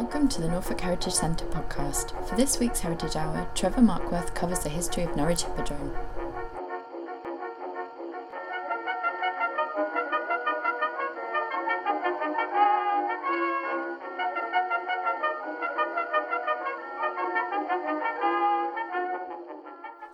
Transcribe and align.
Welcome 0.00 0.28
to 0.28 0.40
the 0.40 0.48
Norfolk 0.48 0.80
Heritage 0.80 1.12
Centre 1.12 1.44
podcast. 1.44 2.26
For 2.26 2.34
this 2.34 2.58
week's 2.58 2.80
Heritage 2.80 3.16
Hour, 3.16 3.46
Trevor 3.54 3.82
Markworth 3.82 4.34
covers 4.34 4.60
the 4.60 4.70
history 4.70 5.02
of 5.02 5.14
Norwich 5.14 5.42
Hippodrome. 5.42 5.94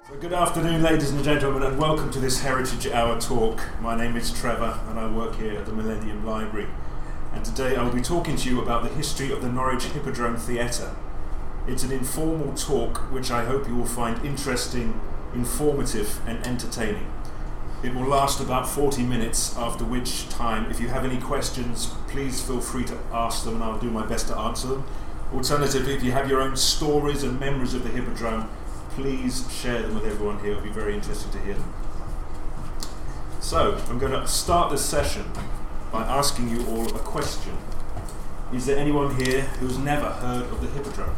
So 0.09 0.17
good 0.19 0.33
afternoon, 0.33 0.83
ladies 0.83 1.13
and 1.13 1.23
gentlemen, 1.23 1.63
and 1.63 1.79
welcome 1.79 2.11
to 2.11 2.19
this 2.19 2.41
Heritage 2.41 2.89
Hour 2.89 3.21
talk. 3.21 3.63
My 3.81 3.97
name 3.97 4.17
is 4.17 4.33
Trevor, 4.33 4.81
and 4.89 4.99
I 4.99 5.09
work 5.09 5.37
here 5.37 5.57
at 5.57 5.65
the 5.65 5.73
Millennium 5.73 6.27
Library. 6.27 6.67
Today 7.47 7.77
I 7.77 7.85
will 7.85 7.93
be 7.93 8.03
talking 8.03 8.35
to 8.35 8.51
you 8.51 8.61
about 8.61 8.83
the 8.83 8.89
history 8.89 9.31
of 9.31 9.41
the 9.41 9.49
Norwich 9.49 9.85
Hippodrome 9.85 10.37
Theatre. 10.37 10.97
It's 11.69 11.85
an 11.85 11.93
informal 11.93 12.53
talk 12.55 12.99
which 13.13 13.31
I 13.31 13.45
hope 13.45 13.69
you 13.69 13.77
will 13.77 13.87
find 13.87 14.23
interesting, 14.27 15.01
informative, 15.33 16.21
and 16.27 16.45
entertaining. 16.45 17.09
It 17.85 17.95
will 17.95 18.09
last 18.09 18.41
about 18.41 18.69
40 18.69 19.05
minutes, 19.05 19.57
after 19.57 19.85
which 19.85 20.29
time, 20.29 20.69
if 20.73 20.81
you 20.81 20.89
have 20.89 21.05
any 21.05 21.21
questions, 21.21 21.95
please 22.09 22.43
feel 22.43 22.61
free 22.61 22.85
to 22.87 22.99
ask 23.13 23.45
them 23.45 23.55
and 23.55 23.63
I'll 23.63 23.79
do 23.79 23.93
my 23.93 24.05
best 24.05 24.27
to 24.27 24.37
answer 24.37 24.67
them. 24.67 24.85
Alternatively, 25.33 25.95
if 25.95 26.03
you 26.03 26.11
have 26.11 26.29
your 26.29 26.43
own 26.43 26.57
stories 26.57 27.23
and 27.23 27.39
memories 27.39 27.75
of 27.75 27.85
the 27.85 27.91
Hippodrome, 27.91 28.51
please 28.91 29.49
share 29.53 29.83
them 29.83 29.95
with 29.95 30.05
everyone 30.05 30.41
here. 30.41 30.51
It'll 30.51 30.65
be 30.65 30.71
very 30.71 30.95
interesting 30.95 31.31
to 31.31 31.39
hear 31.39 31.55
them. 31.55 31.73
So, 33.39 33.81
I'm 33.89 34.01
going 34.01 34.11
to 34.11 34.27
start 34.27 34.73
this 34.73 34.85
session 34.85 35.31
by 35.97 36.03
asking 36.03 36.51
you 36.51 36.67
all 36.67 36.87
a 36.95 36.99
question. 36.99 37.57
Is 38.53 38.67
there 38.67 38.77
anyone 38.77 39.19
here 39.19 39.41
who's 39.61 39.79
never 39.79 40.11
heard 40.11 40.43
of 40.43 40.61
the 40.61 40.67
Hippodrome? 40.69 41.17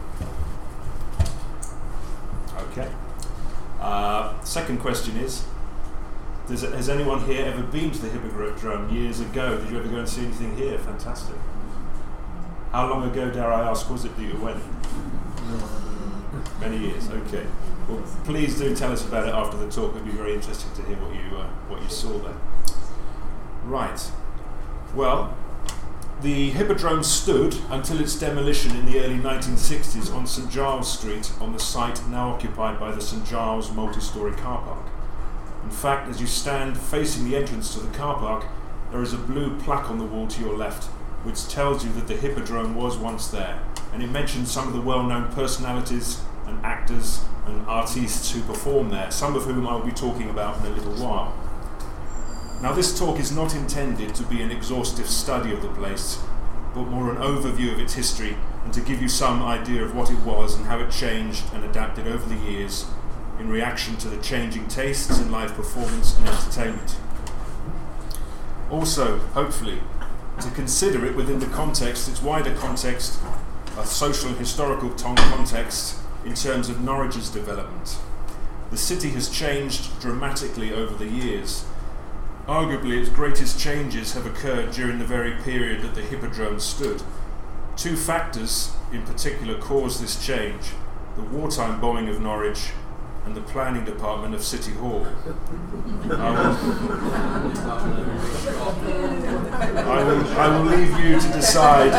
Okay. 2.71 2.89
Uh, 3.81 4.41
second 4.45 4.79
question 4.79 5.17
is 5.17 5.45
does, 6.47 6.63
Has 6.63 6.89
anyone 6.89 7.25
here 7.27 7.45
ever 7.45 7.65
been 7.65 7.91
to 7.91 7.99
the 7.99 8.09
Hippodrome 8.09 8.95
years 8.95 9.19
ago? 9.19 9.59
Did 9.59 9.69
you 9.71 9.79
ever 9.81 9.89
go 9.89 9.97
and 9.97 10.09
see 10.09 10.25
anything 10.27 10.57
here? 10.57 10.79
Fantastic. 10.79 11.35
How 12.71 12.89
long 12.89 13.11
ago, 13.11 13.31
dare 13.33 13.53
I 13.53 13.69
ask, 13.69 13.91
was 13.91 14.05
it 14.05 14.17
that 14.17 14.23
you 14.23 14.37
went? 14.41 14.63
Many 16.61 16.79
years, 16.79 17.11
okay. 17.11 17.47
Well, 17.89 18.01
please 18.23 18.57
do 18.57 18.77
tell 18.77 18.93
us 18.93 19.05
about 19.05 19.27
it 19.27 19.35
after 19.35 19.57
the 19.57 19.69
talk. 19.69 19.97
It'd 19.97 20.05
be 20.05 20.13
very 20.13 20.35
interesting 20.35 20.73
to 20.75 20.83
hear 20.83 20.97
what 20.99 21.15
you 21.15 21.37
uh, 21.37 21.49
what 21.69 21.83
you 21.83 21.89
saw 21.89 22.17
there. 22.19 22.37
Right. 23.65 24.01
Well, 24.99 25.33
the 26.23 26.51
Hippodrome 26.51 27.05
stood 27.05 27.57
until 27.71 28.01
its 28.01 28.19
demolition 28.19 28.75
in 28.75 28.85
the 28.85 28.99
early 28.99 29.19
1960s 29.21 30.13
on 30.13 30.27
St 30.27 30.51
Giles 30.51 30.93
Street 30.93 31.31
on 31.41 31.53
the 31.53 31.61
site 31.61 32.05
now 32.09 32.31
occupied 32.31 32.81
by 32.81 32.91
the 32.91 33.01
St 33.01 33.25
Giles 33.25 33.71
multi-storey 33.71 34.33
car 34.33 34.61
park. 34.61 34.87
In 35.63 35.71
fact, 35.71 36.09
as 36.09 36.21
you 36.21 36.27
stand 36.27 36.77
facing 36.77 37.31
the 37.31 37.37
entrance 37.37 37.73
to 37.75 37.81
the 37.81 37.97
car 37.97 38.19
park, 38.19 38.47
there 38.91 39.01
is 39.01 39.13
a 39.13 39.19
blue 39.19 39.57
plaque 39.61 39.89
on 39.89 39.99
the 39.99 40.05
wall 40.05 40.27
to 40.27 40.41
your 40.41 40.57
left 40.57 40.87
which 41.23 41.47
tells 41.47 41.85
you 41.85 41.93
that 41.93 42.09
the 42.09 42.17
Hippodrome 42.17 42.75
was 42.75 42.97
once 42.97 43.29
there, 43.29 43.63
and 43.93 44.03
it 44.03 44.11
mentions 44.11 44.51
some 44.51 44.67
of 44.67 44.75
the 44.75 44.81
well-known 44.81 45.31
personalities 45.31 46.23
and 46.45 46.59
actors 46.67 47.25
and 47.47 47.65
artists 47.69 48.33
who 48.33 48.43
perform 48.43 48.89
there, 48.91 49.13
some 49.13 49.37
of 49.37 49.45
whom 49.45 49.65
I'll 49.65 49.79
be 49.79 49.93
talking 49.93 50.29
about 50.29 50.59
in 50.59 50.73
a 50.73 50.75
little 50.75 50.95
while. 50.95 51.33
Now, 52.61 52.73
this 52.73 52.99
talk 52.99 53.21
is 53.21 53.31
not 53.31 53.55
intended 53.55 54.17
to 54.17 54.25
be 54.25 54.43
an 54.43 54.51
exhaustive 54.51 55.09
study 55.09 55.53
of 55.53 55.63
the 55.63 55.69
place, 55.69 56.19
but 56.75 56.89
more 56.89 57.11
an 57.11 57.19
overview 57.19 57.73
of 57.73 57.79
its 57.79 57.95
history 57.95 58.37
and 58.65 58.75
to 58.75 58.81
give 58.81 59.01
you 59.01 59.09
some 59.09 59.43
idea 59.43 59.85
of 59.85 59.95
what 59.95 60.11
it 60.11 60.19
was 60.21 60.57
and 60.57 60.67
how 60.67 60.81
it 60.81 60.91
changed 60.91 61.45
and 61.55 61.65
adapted 61.65 62.09
over 62.09 62.29
the 62.29 62.51
years 62.51 62.87
in 63.39 63.49
reaction 63.49 63.97
to 63.99 64.09
the 64.09 64.21
changing 64.21 64.67
tastes 64.67 65.21
in 65.21 65.31
live 65.31 65.55
performance 65.55 66.19
and 66.19 66.29
entertainment. 66.29 66.97
Also, 68.71 69.19
hopefully, 69.19 69.79
to 70.41 70.51
consider 70.51 71.07
it 71.07 71.15
within 71.15 71.39
the 71.39 71.47
context, 71.47 72.09
its 72.09 72.21
wider 72.21 72.55
context, 72.57 73.21
a 73.79 73.87
social 73.87 74.31
and 74.31 74.39
historical 74.39 74.91
context 74.91 75.99
in 76.25 76.35
terms 76.35 76.69
of 76.69 76.81
Norwich's 76.81 77.31
development. 77.31 77.99
The 78.71 78.77
city 78.77 79.11
has 79.11 79.31
changed 79.31 80.01
dramatically 80.01 80.73
over 80.73 80.95
the 80.95 81.09
years. 81.09 81.65
Arguably, 82.49 82.99
its 82.99 83.11
greatest 83.11 83.61
changes 83.61 84.15
have 84.15 84.25
occurred 84.25 84.71
during 84.73 84.99
the 84.99 85.05
very 85.05 85.33
period 85.43 85.83
that 85.83 85.95
the 85.95 86.01
Hippodrome 86.01 86.59
stood. 86.59 87.03
Two 87.77 87.95
factors 87.95 88.73
in 88.91 89.03
particular 89.03 89.59
caused 89.59 90.03
this 90.03 90.25
change 90.25 90.71
the 91.15 91.23
wartime 91.25 91.79
bombing 91.79 92.09
of 92.09 92.23
Norwich 92.23 92.71
and 93.27 93.35
the 93.35 93.43
planning 93.43 93.85
department 93.85 94.35
of 94.35 94.43
City 94.43 94.73
Hall. 94.73 95.07
I 99.87 100.03
will, 100.05 100.27
I 100.39 100.49
will, 100.49 100.65
leave 100.65 100.99
you 101.01 101.21
to 101.21 101.29
decide 101.33 101.93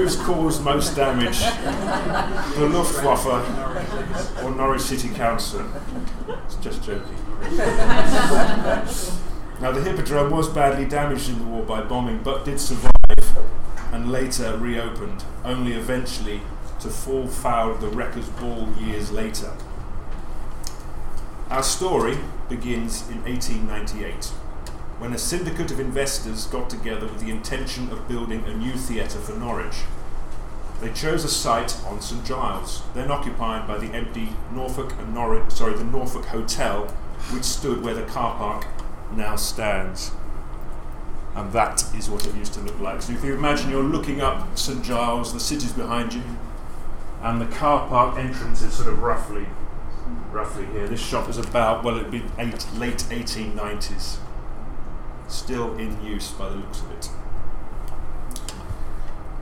who's 0.00 0.16
caused 0.16 0.64
most 0.64 0.96
damage 0.96 1.40
the 1.40 2.66
Luftwaffe 2.72 3.26
or 4.42 4.50
Norwich 4.50 4.80
City 4.80 5.10
Council. 5.10 5.62
It's 6.46 6.54
just 6.56 6.82
joking. 6.82 7.18
now, 9.60 9.72
the 9.72 9.82
Hippodrome 9.82 10.30
was 10.30 10.48
badly 10.48 10.86
damaged 10.86 11.28
in 11.28 11.38
the 11.38 11.44
war 11.44 11.62
by 11.64 11.82
bombing, 11.82 12.22
but 12.22 12.46
did 12.46 12.58
survive 12.58 12.90
and 13.92 14.10
later 14.10 14.56
reopened, 14.56 15.22
only 15.44 15.72
eventually 15.74 16.40
to 16.80 16.88
fall 16.88 17.26
foul 17.26 17.72
of 17.72 17.82
the 17.82 17.88
Wreckers' 17.88 18.30
Ball 18.30 18.72
years 18.80 19.12
later. 19.12 19.52
Our 21.50 21.62
story 21.62 22.16
begins 22.48 23.06
in 23.10 23.22
1898, 23.24 24.32
when 25.00 25.14
a 25.14 25.18
syndicate 25.18 25.70
of 25.70 25.80
investors 25.80 26.46
got 26.46 26.68
together 26.68 27.06
with 27.06 27.20
the 27.20 27.30
intention 27.30 27.90
of 27.90 28.06
building 28.06 28.44
a 28.44 28.54
new 28.54 28.74
theatre 28.74 29.18
for 29.18 29.32
Norwich. 29.32 29.78
They 30.82 30.92
chose 30.92 31.24
a 31.24 31.28
site 31.28 31.74
on 31.86 32.02
St 32.02 32.22
Giles, 32.22 32.82
then 32.92 33.10
occupied 33.10 33.66
by 33.66 33.78
the 33.78 33.94
empty 33.94 34.28
Norfolk 34.52 34.92
and 34.98 35.14
Norwich, 35.14 35.52
sorry, 35.52 35.72
the 35.72 35.84
Norfolk 35.84 36.26
Hotel, 36.26 36.86
which 37.32 37.44
stood 37.44 37.82
where 37.82 37.94
the 37.94 38.02
car 38.02 38.36
park 38.36 38.66
now 39.12 39.36
stands. 39.36 40.10
And 41.34 41.50
that 41.54 41.82
is 41.96 42.10
what 42.10 42.26
it 42.26 42.34
used 42.34 42.52
to 42.54 42.60
look 42.60 42.78
like. 42.78 43.00
So 43.00 43.14
if 43.14 43.24
you 43.24 43.32
imagine 43.32 43.70
you're 43.70 43.82
looking 43.82 44.20
up 44.20 44.58
St 44.58 44.84
Giles, 44.84 45.32
the 45.32 45.40
city's 45.40 45.72
behind 45.72 46.12
you, 46.12 46.22
and 47.22 47.40
the 47.40 47.46
car 47.46 47.88
park 47.88 48.18
entrance 48.18 48.60
is 48.60 48.74
sort 48.74 48.88
of 48.88 49.00
roughly 49.00 49.46
roughly 50.30 50.66
here. 50.66 50.86
This 50.86 51.00
shop 51.00 51.28
is 51.28 51.38
about 51.38 51.84
well 51.84 51.96
it'd 51.96 52.10
be 52.10 52.22
eight, 52.38 52.66
late 52.74 52.98
1890s. 52.98 54.18
Still 55.30 55.76
in 55.78 56.04
use 56.04 56.32
by 56.32 56.48
the 56.48 56.56
looks 56.56 56.80
of 56.82 56.90
it. 56.90 57.08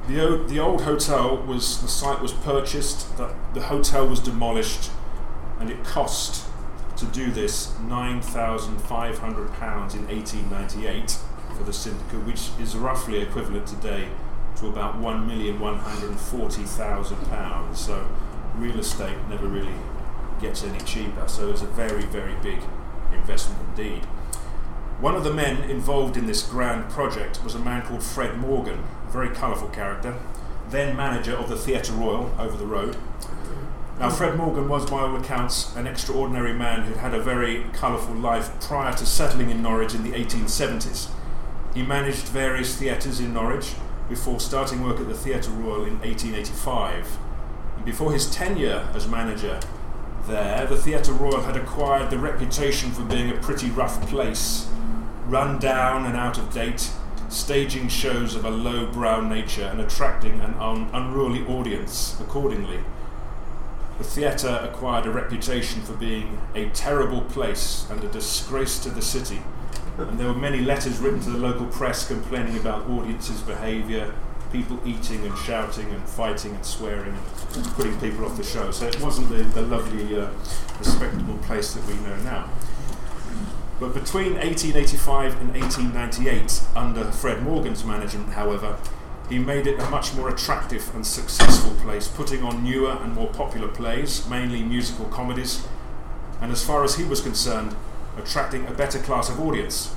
The 0.06 0.20
old, 0.26 0.48
the 0.48 0.58
old 0.58 0.82
hotel 0.82 1.36
was 1.38 1.80
the 1.80 1.88
site 1.88 2.20
was 2.20 2.32
purchased, 2.32 3.16
the, 3.16 3.34
the 3.54 3.62
hotel 3.62 4.06
was 4.06 4.20
demolished, 4.20 4.90
and 5.58 5.70
it 5.70 5.82
cost 5.84 6.46
to 6.98 7.06
do 7.06 7.30
this 7.30 7.72
nine 7.80 8.20
thousand 8.20 8.78
five 8.82 9.18
hundred 9.18 9.52
pounds 9.54 9.94
in 9.94 10.08
eighteen 10.10 10.50
ninety 10.50 10.86
eight 10.86 11.18
for 11.56 11.64
the 11.64 11.72
syndicate, 11.72 12.24
which 12.26 12.50
is 12.60 12.76
roughly 12.76 13.20
equivalent 13.20 13.66
today 13.66 14.08
to 14.56 14.66
about 14.66 14.98
one 14.98 15.26
million 15.26 15.58
one 15.58 15.78
hundred 15.78 16.18
forty 16.18 16.64
thousand 16.64 17.18
pounds. 17.30 17.80
So 17.80 18.06
real 18.56 18.78
estate 18.78 19.16
never 19.28 19.48
really 19.48 19.74
gets 20.40 20.64
any 20.64 20.80
cheaper. 20.80 21.26
So 21.28 21.50
it's 21.50 21.62
a 21.62 21.66
very 21.66 22.04
very 22.04 22.34
big 22.42 22.60
investment 23.12 23.60
indeed. 23.70 24.06
One 25.00 25.14
of 25.14 25.22
the 25.22 25.32
men 25.32 25.70
involved 25.70 26.16
in 26.16 26.26
this 26.26 26.42
grand 26.42 26.90
project 26.90 27.44
was 27.44 27.54
a 27.54 27.60
man 27.60 27.82
called 27.82 28.02
Fred 28.02 28.36
Morgan, 28.36 28.82
a 29.06 29.12
very 29.12 29.28
colourful 29.28 29.68
character, 29.68 30.18
then 30.70 30.96
manager 30.96 31.36
of 31.36 31.48
the 31.48 31.54
Theatre 31.54 31.92
Royal 31.92 32.34
over 32.36 32.56
the 32.56 32.66
road. 32.66 32.96
Now, 34.00 34.10
Fred 34.10 34.36
Morgan 34.36 34.68
was, 34.68 34.90
by 34.90 35.02
all 35.02 35.14
accounts, 35.14 35.72
an 35.76 35.86
extraordinary 35.86 36.52
man 36.52 36.82
who'd 36.82 36.96
had 36.96 37.14
a 37.14 37.22
very 37.22 37.66
colourful 37.74 38.16
life 38.16 38.50
prior 38.60 38.92
to 38.94 39.06
settling 39.06 39.50
in 39.50 39.62
Norwich 39.62 39.94
in 39.94 40.02
the 40.02 40.10
1870s. 40.10 41.10
He 41.74 41.82
managed 41.82 42.26
various 42.26 42.74
theatres 42.74 43.20
in 43.20 43.32
Norwich 43.32 43.74
before 44.08 44.40
starting 44.40 44.82
work 44.82 44.98
at 44.98 45.06
the 45.06 45.14
Theatre 45.14 45.52
Royal 45.52 45.84
in 45.84 46.00
1885. 46.00 47.18
And 47.76 47.84
before 47.84 48.12
his 48.12 48.28
tenure 48.28 48.88
as 48.94 49.06
manager 49.06 49.60
there, 50.26 50.66
the 50.66 50.76
Theatre 50.76 51.12
Royal 51.12 51.42
had 51.42 51.56
acquired 51.56 52.10
the 52.10 52.18
reputation 52.18 52.90
for 52.90 53.04
being 53.04 53.30
a 53.30 53.36
pretty 53.36 53.70
rough 53.70 54.04
place, 54.08 54.68
run 55.28 55.58
down 55.58 56.06
and 56.06 56.16
out 56.16 56.38
of 56.38 56.52
date, 56.52 56.90
staging 57.28 57.88
shows 57.88 58.34
of 58.34 58.44
a 58.44 58.50
low-brow 58.50 59.20
nature 59.20 59.66
and 59.66 59.80
attracting 59.80 60.40
an 60.40 60.54
un- 60.54 60.88
unruly 60.92 61.46
audience 61.46 62.18
accordingly. 62.20 62.80
The 63.98 64.04
theatre 64.04 64.60
acquired 64.62 65.06
a 65.06 65.10
reputation 65.10 65.82
for 65.82 65.92
being 65.92 66.40
a 66.54 66.70
terrible 66.70 67.20
place 67.22 67.86
and 67.90 68.02
a 68.02 68.08
disgrace 68.08 68.78
to 68.80 68.90
the 68.90 69.02
city, 69.02 69.42
and 69.98 70.18
there 70.18 70.28
were 70.28 70.34
many 70.34 70.60
letters 70.60 70.98
written 70.98 71.20
to 71.20 71.30
the 71.30 71.38
local 71.38 71.66
press 71.66 72.06
complaining 72.06 72.56
about 72.56 72.88
audiences' 72.88 73.40
behaviour, 73.42 74.14
people 74.50 74.80
eating 74.86 75.26
and 75.26 75.36
shouting 75.38 75.90
and 75.90 76.08
fighting 76.08 76.54
and 76.54 76.64
swearing 76.64 77.14
and 77.54 77.64
putting 77.74 77.98
people 78.00 78.24
off 78.24 78.36
the 78.36 78.44
show. 78.44 78.70
So 78.70 78.86
it 78.86 78.98
wasn't 79.00 79.28
the, 79.28 79.42
the 79.42 79.62
lovely, 79.62 80.18
uh, 80.18 80.30
respectable 80.78 81.36
place 81.38 81.74
that 81.74 81.84
we 81.86 81.94
know 82.00 82.16
now. 82.22 82.48
But 83.80 83.94
between 83.94 84.34
1885 84.34 85.40
and 85.40 85.52
1898, 85.52 86.62
under 86.74 87.04
Fred 87.12 87.42
Morgan's 87.42 87.84
management, 87.84 88.30
however, 88.30 88.76
he 89.28 89.38
made 89.38 89.66
it 89.66 89.78
a 89.78 89.88
much 89.88 90.14
more 90.14 90.28
attractive 90.28 90.92
and 90.94 91.06
successful 91.06 91.74
place, 91.82 92.08
putting 92.08 92.42
on 92.42 92.64
newer 92.64 92.90
and 92.90 93.14
more 93.14 93.28
popular 93.28 93.68
plays, 93.68 94.28
mainly 94.28 94.62
musical 94.62 95.06
comedies, 95.06 95.66
and 96.40 96.50
as 96.50 96.64
far 96.64 96.82
as 96.82 96.96
he 96.96 97.04
was 97.04 97.20
concerned, 97.20 97.76
attracting 98.16 98.66
a 98.66 98.72
better 98.72 98.98
class 98.98 99.28
of 99.28 99.38
audience. 99.38 99.94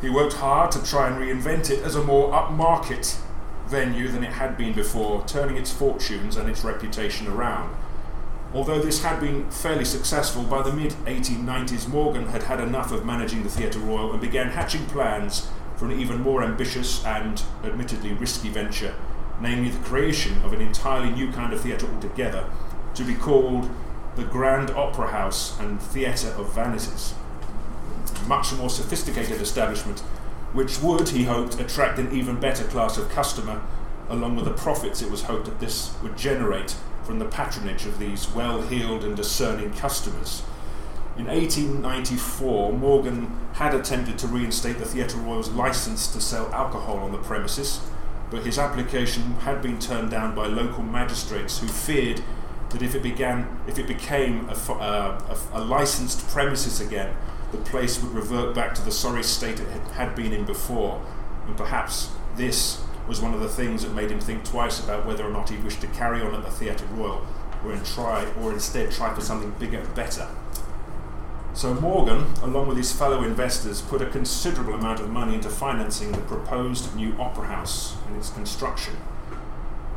He 0.00 0.08
worked 0.08 0.34
hard 0.34 0.70
to 0.72 0.82
try 0.82 1.08
and 1.08 1.16
reinvent 1.16 1.70
it 1.70 1.82
as 1.82 1.96
a 1.96 2.02
more 2.02 2.32
upmarket 2.32 3.18
venue 3.66 4.08
than 4.08 4.24
it 4.24 4.32
had 4.32 4.56
been 4.56 4.72
before, 4.72 5.24
turning 5.26 5.56
its 5.56 5.72
fortunes 5.72 6.36
and 6.36 6.48
its 6.48 6.64
reputation 6.64 7.26
around. 7.26 7.74
Although 8.54 8.80
this 8.80 9.02
had 9.02 9.20
been 9.20 9.50
fairly 9.50 9.84
successful, 9.84 10.42
by 10.42 10.62
the 10.62 10.72
mid 10.72 10.92
1890s 11.04 11.86
Morgan 11.86 12.28
had 12.28 12.44
had 12.44 12.60
enough 12.60 12.92
of 12.92 13.04
managing 13.04 13.42
the 13.42 13.50
Theatre 13.50 13.78
Royal 13.78 14.12
and 14.12 14.20
began 14.20 14.48
hatching 14.48 14.86
plans 14.86 15.48
for 15.76 15.84
an 15.84 16.00
even 16.00 16.22
more 16.22 16.42
ambitious 16.42 17.04
and 17.04 17.42
admittedly 17.62 18.12
risky 18.14 18.48
venture, 18.48 18.94
namely 19.40 19.68
the 19.68 19.84
creation 19.84 20.42
of 20.42 20.54
an 20.54 20.62
entirely 20.62 21.10
new 21.10 21.30
kind 21.30 21.52
of 21.52 21.60
theatre 21.60 21.86
altogether, 21.94 22.46
to 22.94 23.04
be 23.04 23.14
called 23.14 23.68
the 24.16 24.24
Grand 24.24 24.70
Opera 24.70 25.08
House 25.08 25.58
and 25.60 25.80
Theatre 25.80 26.34
of 26.36 26.52
Varieties. 26.54 27.14
A 28.24 28.28
much 28.28 28.52
more 28.54 28.70
sophisticated 28.70 29.42
establishment, 29.42 30.00
which 30.54 30.80
would, 30.80 31.10
he 31.10 31.24
hoped, 31.24 31.60
attract 31.60 31.98
an 31.98 32.10
even 32.12 32.40
better 32.40 32.64
class 32.64 32.96
of 32.96 33.10
customer, 33.10 33.60
along 34.08 34.36
with 34.36 34.46
the 34.46 34.54
profits 34.54 35.02
it 35.02 35.10
was 35.10 35.24
hoped 35.24 35.44
that 35.44 35.60
this 35.60 35.94
would 36.02 36.16
generate 36.16 36.74
from 37.08 37.18
the 37.18 37.24
patronage 37.24 37.86
of 37.86 37.98
these 37.98 38.28
well 38.34 38.60
heeled 38.60 39.02
and 39.02 39.16
discerning 39.16 39.72
customers. 39.72 40.42
In 41.16 41.24
1894, 41.24 42.74
Morgan 42.74 43.34
had 43.54 43.72
attempted 43.72 44.18
to 44.18 44.26
reinstate 44.26 44.76
the 44.76 44.84
Theatre 44.84 45.16
Royal's 45.16 45.48
license 45.48 46.12
to 46.12 46.20
sell 46.20 46.52
alcohol 46.52 46.98
on 46.98 47.12
the 47.12 47.18
premises, 47.18 47.80
but 48.30 48.44
his 48.44 48.58
application 48.58 49.22
had 49.36 49.62
been 49.62 49.78
turned 49.78 50.10
down 50.10 50.34
by 50.34 50.48
local 50.48 50.82
magistrates 50.82 51.60
who 51.60 51.66
feared 51.66 52.20
that 52.68 52.82
if 52.82 52.94
it 52.94 53.02
began, 53.02 53.58
if 53.66 53.78
it 53.78 53.86
became 53.86 54.46
a, 54.50 54.72
uh, 54.72 55.38
a, 55.54 55.58
a, 55.58 55.64
licensed 55.64 56.28
premises 56.28 56.78
again, 56.78 57.16
the 57.52 57.58
place 57.58 58.02
would 58.02 58.12
revert 58.12 58.54
back 58.54 58.74
to 58.74 58.82
the 58.82 58.92
sorry 58.92 59.22
state 59.22 59.60
it 59.60 59.68
had 59.94 60.14
been 60.14 60.34
in 60.34 60.44
before, 60.44 61.02
and 61.46 61.56
perhaps 61.56 62.10
this 62.36 62.82
was 63.08 63.20
one 63.20 63.32
of 63.32 63.40
the 63.40 63.48
things 63.48 63.82
that 63.82 63.94
made 63.94 64.10
him 64.10 64.20
think 64.20 64.44
twice 64.44 64.84
about 64.84 65.06
whether 65.06 65.24
or 65.24 65.30
not 65.30 65.48
he 65.48 65.56
wished 65.56 65.80
to 65.80 65.86
carry 65.88 66.20
on 66.20 66.34
at 66.34 66.44
the 66.44 66.50
Theatre 66.50 66.84
Royal, 66.92 67.26
or, 67.64 67.72
in 67.72 67.82
try, 67.82 68.26
or 68.40 68.52
instead 68.52 68.92
try 68.92 69.12
for 69.14 69.22
something 69.22 69.50
bigger 69.58 69.78
and 69.78 69.94
better. 69.94 70.28
So 71.54 71.74
Morgan, 71.74 72.26
along 72.42 72.68
with 72.68 72.76
his 72.76 72.92
fellow 72.92 73.24
investors, 73.24 73.80
put 73.80 74.02
a 74.02 74.06
considerable 74.06 74.74
amount 74.74 75.00
of 75.00 75.10
money 75.10 75.34
into 75.34 75.48
financing 75.48 76.12
the 76.12 76.18
proposed 76.18 76.94
new 76.94 77.14
opera 77.18 77.46
house 77.46 77.96
and 78.06 78.16
its 78.16 78.30
construction. 78.30 78.94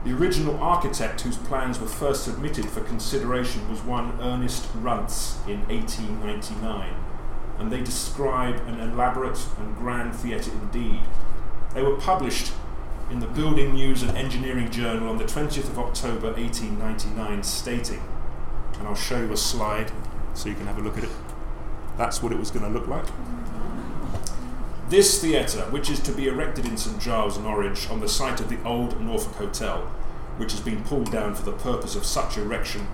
The 0.04 0.14
original 0.14 0.58
architect 0.60 1.22
whose 1.22 1.38
plans 1.38 1.80
were 1.80 1.86
first 1.86 2.24
submitted 2.24 2.66
for 2.66 2.82
consideration 2.82 3.70
was 3.70 3.84
one 3.84 4.20
Ernest 4.20 4.74
Runtz 4.82 5.36
in 5.48 5.60
1899, 5.68 6.96
and 7.60 7.72
they 7.72 7.82
describe 7.82 8.56
an 8.68 8.80
elaborate 8.80 9.46
and 9.60 9.78
grand 9.78 10.16
theatre 10.16 10.52
indeed. 10.52 11.02
They 11.76 11.84
were 11.84 11.98
published 11.98 12.54
in 13.12 13.20
the 13.20 13.28
Building 13.28 13.74
News 13.74 14.04
and 14.04 14.18
Engineering 14.18 14.72
Journal 14.72 15.10
on 15.10 15.18
the 15.18 15.26
20th 15.26 15.70
of 15.70 15.78
October 15.78 16.32
1899, 16.32 17.44
stating, 17.44 18.02
and 18.80 18.88
I'll 18.88 18.96
show 18.96 19.20
you 19.20 19.34
a 19.34 19.38
slide 19.38 19.92
so 20.34 20.48
you 20.48 20.56
can 20.56 20.66
have 20.66 20.78
a 20.78 20.82
look 20.82 20.98
at 20.98 21.04
it. 21.04 21.10
That's 21.98 22.24
what 22.24 22.32
it 22.32 22.40
was 22.40 22.52
going 22.52 22.64
to 22.64 22.72
look 22.72 22.88
like. 22.88 23.06
This 24.88 25.22
theatre, 25.22 25.64
which 25.72 25.90
is 25.90 26.00
to 26.02 26.14
be 26.14 26.28
erected 26.28 26.66
in 26.66 26.78
St 26.78 27.02
Giles, 27.02 27.38
Norwich, 27.38 27.90
on 27.90 28.00
the 28.00 28.08
site 28.08 28.40
of 28.40 28.48
the 28.48 28.64
old 28.64 29.02
Norfolk 29.02 29.36
Hotel, 29.36 29.82
which 30.38 30.54
has 30.54 30.62
been 30.62 30.82
pulled 30.84 31.12
down 31.12 31.36
for 31.36 31.44
the 31.44 31.52
purpose 31.52 31.96
of 31.96 32.06
such 32.06 32.38
erection, 32.38 32.88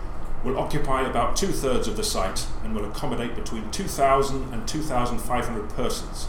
will 0.43 0.57
occupy 0.57 1.07
about 1.07 1.35
two 1.35 1.47
thirds 1.47 1.87
of 1.87 1.95
the 1.95 2.03
site 2.03 2.47
and 2.63 2.73
will 2.73 2.85
accommodate 2.85 3.35
between 3.35 3.69
2,000 3.69 4.51
and 4.51 4.67
2,500 4.67 5.69
persons. 5.69 6.27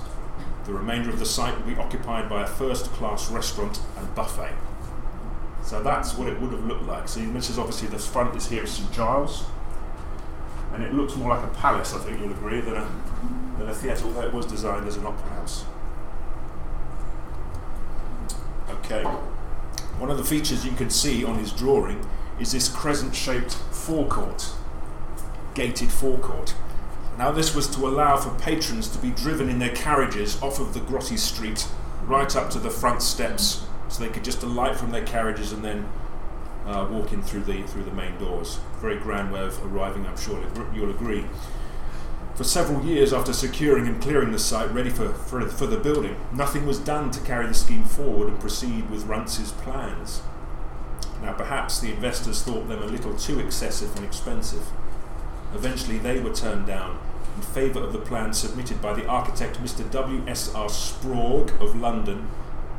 The 0.69 0.75
remainder 0.75 1.09
of 1.09 1.19
the 1.19 1.25
site 1.25 1.57
will 1.57 1.65
be 1.65 1.81
occupied 1.81 2.29
by 2.29 2.43
a 2.43 2.47
first 2.47 2.91
class 2.93 3.31
restaurant 3.31 3.81
and 3.97 4.15
buffet. 4.15 4.53
So 5.65 5.83
that's 5.83 6.13
what 6.15 6.29
it 6.29 6.39
would 6.43 6.53
have 6.53 6.67
looked 6.67 6.83
like. 6.83 7.09
So 7.09 7.21
this 7.21 7.49
is 7.49 7.59
obviously 7.59 7.89
the 7.89 7.99
front 7.99 8.37
is 8.37 8.51
here 8.51 8.65
at 8.65 8.69
St 8.69 8.93
Giles 8.93 9.47
and 10.75 10.83
it 10.83 10.93
looks 10.93 11.17
more 11.17 11.31
like 11.31 11.43
a 11.43 11.55
palace, 11.55 11.95
I 11.95 11.99
think 12.01 12.21
you'll 12.21 12.33
agree, 12.33 12.61
than 12.61 12.75
a, 12.75 12.87
than 13.57 13.67
a 13.67 13.75
theatre, 13.75 14.05
although 14.05 14.27
it 14.27 14.35
was 14.35 14.45
designed 14.45 14.87
as 14.87 14.99
an 14.99 15.07
opera 15.07 15.31
house. 15.31 15.65
Okay. 18.69 19.05
One 19.97 20.11
of 20.11 20.19
the 20.19 20.25
features 20.25 20.67
you 20.67 20.73
can 20.73 20.91
see 20.91 21.25
on 21.25 21.39
his 21.39 21.51
drawing 21.51 22.07
is 22.39 22.53
this 22.53 22.69
crescent 22.69 23.15
shaped 23.15 23.55
forecourt, 23.55 24.53
gated 25.55 25.91
forecourt. 25.91 26.55
Now, 27.19 27.33
this 27.33 27.53
was 27.53 27.67
to 27.75 27.89
allow 27.89 28.17
for 28.17 28.31
patrons 28.39 28.87
to 28.91 28.99
be 28.99 29.11
driven 29.11 29.49
in 29.49 29.59
their 29.59 29.75
carriages 29.75 30.41
off 30.41 30.61
of 30.61 30.73
the 30.73 30.79
grotty 30.79 31.19
street 31.19 31.67
right 32.05 32.35
up 32.37 32.49
to 32.51 32.61
the 32.61 32.71
front 32.71 33.03
steps 33.03 33.67
so 33.89 34.05
they 34.05 34.09
could 34.09 34.23
just 34.23 34.45
alight 34.45 34.77
from 34.77 34.93
their 34.93 35.05
carriages 35.05 35.53
and 35.53 35.65
then 35.65 35.89
uh, 36.65 36.87
walking 36.89 37.21
through 37.21 37.43
the 37.43 37.63
through 37.65 37.83
the 37.83 37.91
main 37.91 38.17
doors. 38.19 38.61
Very 38.81 38.99
grand 38.99 39.33
way 39.33 39.41
of 39.41 39.61
arriving, 39.67 40.07
I'm 40.07 40.17
sure 40.17 40.41
you'll 40.73 40.91
agree. 40.91 41.27
For 42.37 42.45
several 42.45 42.85
years 42.85 43.13
after 43.13 43.33
securing 43.33 43.89
and 43.89 44.01
clearing 44.01 44.31
the 44.31 44.39
site 44.39 44.71
ready 44.71 44.91
for, 44.91 45.13
for, 45.13 45.45
for 45.49 45.67
the 45.67 45.77
building, 45.77 46.17
nothing 46.33 46.67
was 46.67 46.79
done 46.79 47.11
to 47.11 47.21
carry 47.23 47.49
the 47.49 47.55
scheme 47.55 47.85
forward 47.85 48.29
and 48.29 48.39
proceed 48.39 48.89
with 48.91 49.07
Runtz's 49.07 49.51
plans. 49.51 50.23
Now, 51.21 51.33
perhaps 51.33 51.81
the 51.81 51.91
investors 51.91 52.43
thought 52.43 52.69
them 52.69 52.81
a 52.81 52.87
little 52.87 53.17
too 53.17 53.41
excessive 53.41 53.97
and 53.97 54.05
expensive. 54.05 54.71
Eventually, 55.55 55.99
they 55.99 56.21
were 56.21 56.35
turned 56.35 56.67
down 56.67 56.99
in 57.37 57.43
favour 57.43 57.81
of 57.81 57.93
the 57.93 57.99
plan 57.99 58.33
submitted 58.33 58.83
by 58.83 58.93
the 58.93 59.07
architect 59.07 59.63
Mr. 59.63 59.89
W.G.R. 59.91 60.69
Sprague 60.69 61.53
of 61.61 61.77
London 61.77 62.29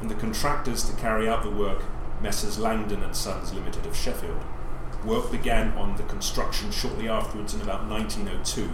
and 0.01 0.09
the 0.09 0.15
contractors 0.15 0.83
to 0.83 0.95
carry 0.97 1.27
out 1.27 1.43
the 1.43 1.49
work 1.49 1.83
Messrs 2.21 2.59
Langdon 2.59 3.01
and 3.01 3.15
Sons 3.15 3.53
Limited 3.53 3.85
of 3.85 3.95
Sheffield. 3.95 4.41
Work 5.05 5.31
began 5.31 5.71
on 5.77 5.95
the 5.95 6.03
construction 6.03 6.71
shortly 6.71 7.07
afterwards 7.07 7.53
in 7.53 7.61
about 7.61 7.87
1902. 7.87 8.69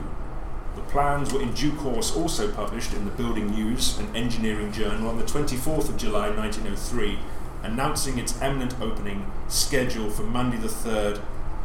The 0.75 0.81
plans 0.81 1.31
were 1.31 1.41
in 1.41 1.53
due 1.53 1.73
course 1.73 2.15
also 2.15 2.51
published 2.51 2.93
in 2.93 3.05
the 3.05 3.11
Building 3.11 3.51
News 3.51 3.97
and 3.99 4.15
Engineering 4.15 4.71
Journal 4.71 5.07
on 5.07 5.17
the 5.17 5.23
24th 5.23 5.89
of 5.89 5.97
July 5.97 6.29
1903, 6.29 7.19
announcing 7.63 8.17
its 8.17 8.41
eminent 8.41 8.81
opening 8.81 9.31
scheduled 9.47 10.13
for 10.13 10.23
Monday 10.23 10.57
the 10.57 10.67
3rd 10.67 11.21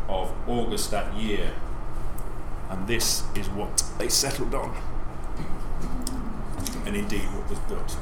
of 0.08 0.32
August 0.46 0.90
that 0.90 1.14
year. 1.14 1.52
And 2.70 2.86
this 2.86 3.24
is 3.34 3.50
what 3.50 3.82
they 3.98 4.08
settled 4.08 4.54
on. 4.54 4.74
And 6.86 6.96
indeed 6.96 7.26
what 7.34 7.50
was 7.50 7.58
built. 7.60 7.96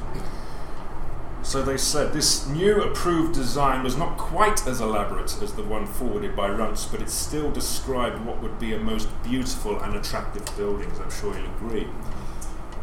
So 1.41 1.63
they 1.63 1.77
said 1.77 2.11
this 2.13 2.45
new 2.47 2.81
approved 2.81 3.33
design 3.33 3.81
was 3.83 3.95
not 3.97 4.17
quite 4.17 4.67
as 4.67 4.81
elaborate 4.81 5.41
as 5.41 5.53
the 5.53 5.63
one 5.63 5.87
forwarded 5.87 6.35
by 6.35 6.49
Runtz, 6.49 6.91
but 6.91 7.01
it 7.01 7.09
still 7.09 7.49
described 7.49 8.25
what 8.25 8.41
would 8.41 8.59
be 8.59 8.73
a 8.73 8.79
most 8.79 9.07
beautiful 9.23 9.79
and 9.79 9.95
attractive 9.95 10.45
building, 10.57 10.91
as 10.91 10.99
I'm 10.99 11.09
sure 11.09 11.33
you'll 11.35 11.49
agree. 11.55 11.87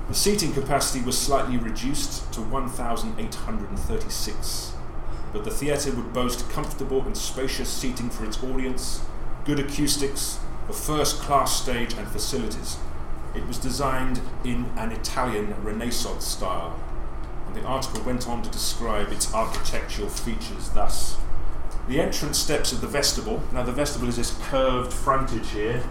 The 0.08 0.14
seating 0.14 0.52
capacity 0.52 1.04
was 1.04 1.18
slightly 1.18 1.58
reduced 1.58 2.32
to 2.32 2.40
1,836, 2.40 4.72
but 5.32 5.44
the 5.44 5.50
theatre 5.50 5.92
would 5.92 6.12
boast 6.12 6.48
comfortable 6.50 7.02
and 7.02 7.16
spacious 7.16 7.68
seating 7.68 8.10
for 8.10 8.24
its 8.24 8.42
audience, 8.42 9.02
good 9.44 9.60
acoustics, 9.60 10.40
a 10.68 10.72
first 10.72 11.20
class 11.20 11.60
stage, 11.62 11.94
and 11.94 12.06
facilities. 12.08 12.78
It 13.34 13.46
was 13.46 13.58
designed 13.58 14.20
in 14.44 14.66
an 14.76 14.92
Italian 14.92 15.54
Renaissance 15.62 16.26
style 16.26 16.78
and 17.46 17.56
the 17.56 17.64
article 17.64 18.02
went 18.02 18.28
on 18.28 18.42
to 18.42 18.50
describe 18.50 19.12
its 19.12 19.32
architectural 19.32 20.08
features 20.08 20.70
thus. 20.70 21.16
The 21.88 22.00
entrance 22.00 22.38
steps 22.38 22.72
of 22.72 22.80
the 22.80 22.88
vestibule, 22.88 23.42
now 23.52 23.62
the 23.62 23.72
vestibule 23.72 24.08
is 24.08 24.16
this 24.16 24.36
curved 24.42 24.92
frontage 24.92 25.50
here. 25.50 25.82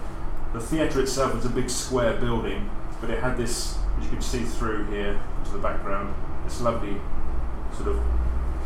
The 0.54 0.60
theatre 0.60 1.02
itself 1.02 1.34
was 1.34 1.46
a 1.46 1.50
big 1.50 1.70
square 1.70 2.18
building, 2.18 2.70
but 3.00 3.10
it 3.10 3.22
had 3.22 3.38
this, 3.38 3.78
as 3.98 4.04
you 4.04 4.10
can 4.10 4.22
see 4.22 4.44
through 4.44 4.86
here 4.88 5.20
to 5.46 5.52
the 5.52 5.58
background, 5.58 6.14
this 6.44 6.60
lovely 6.62 6.98
sort 7.76 7.90
of 7.90 8.00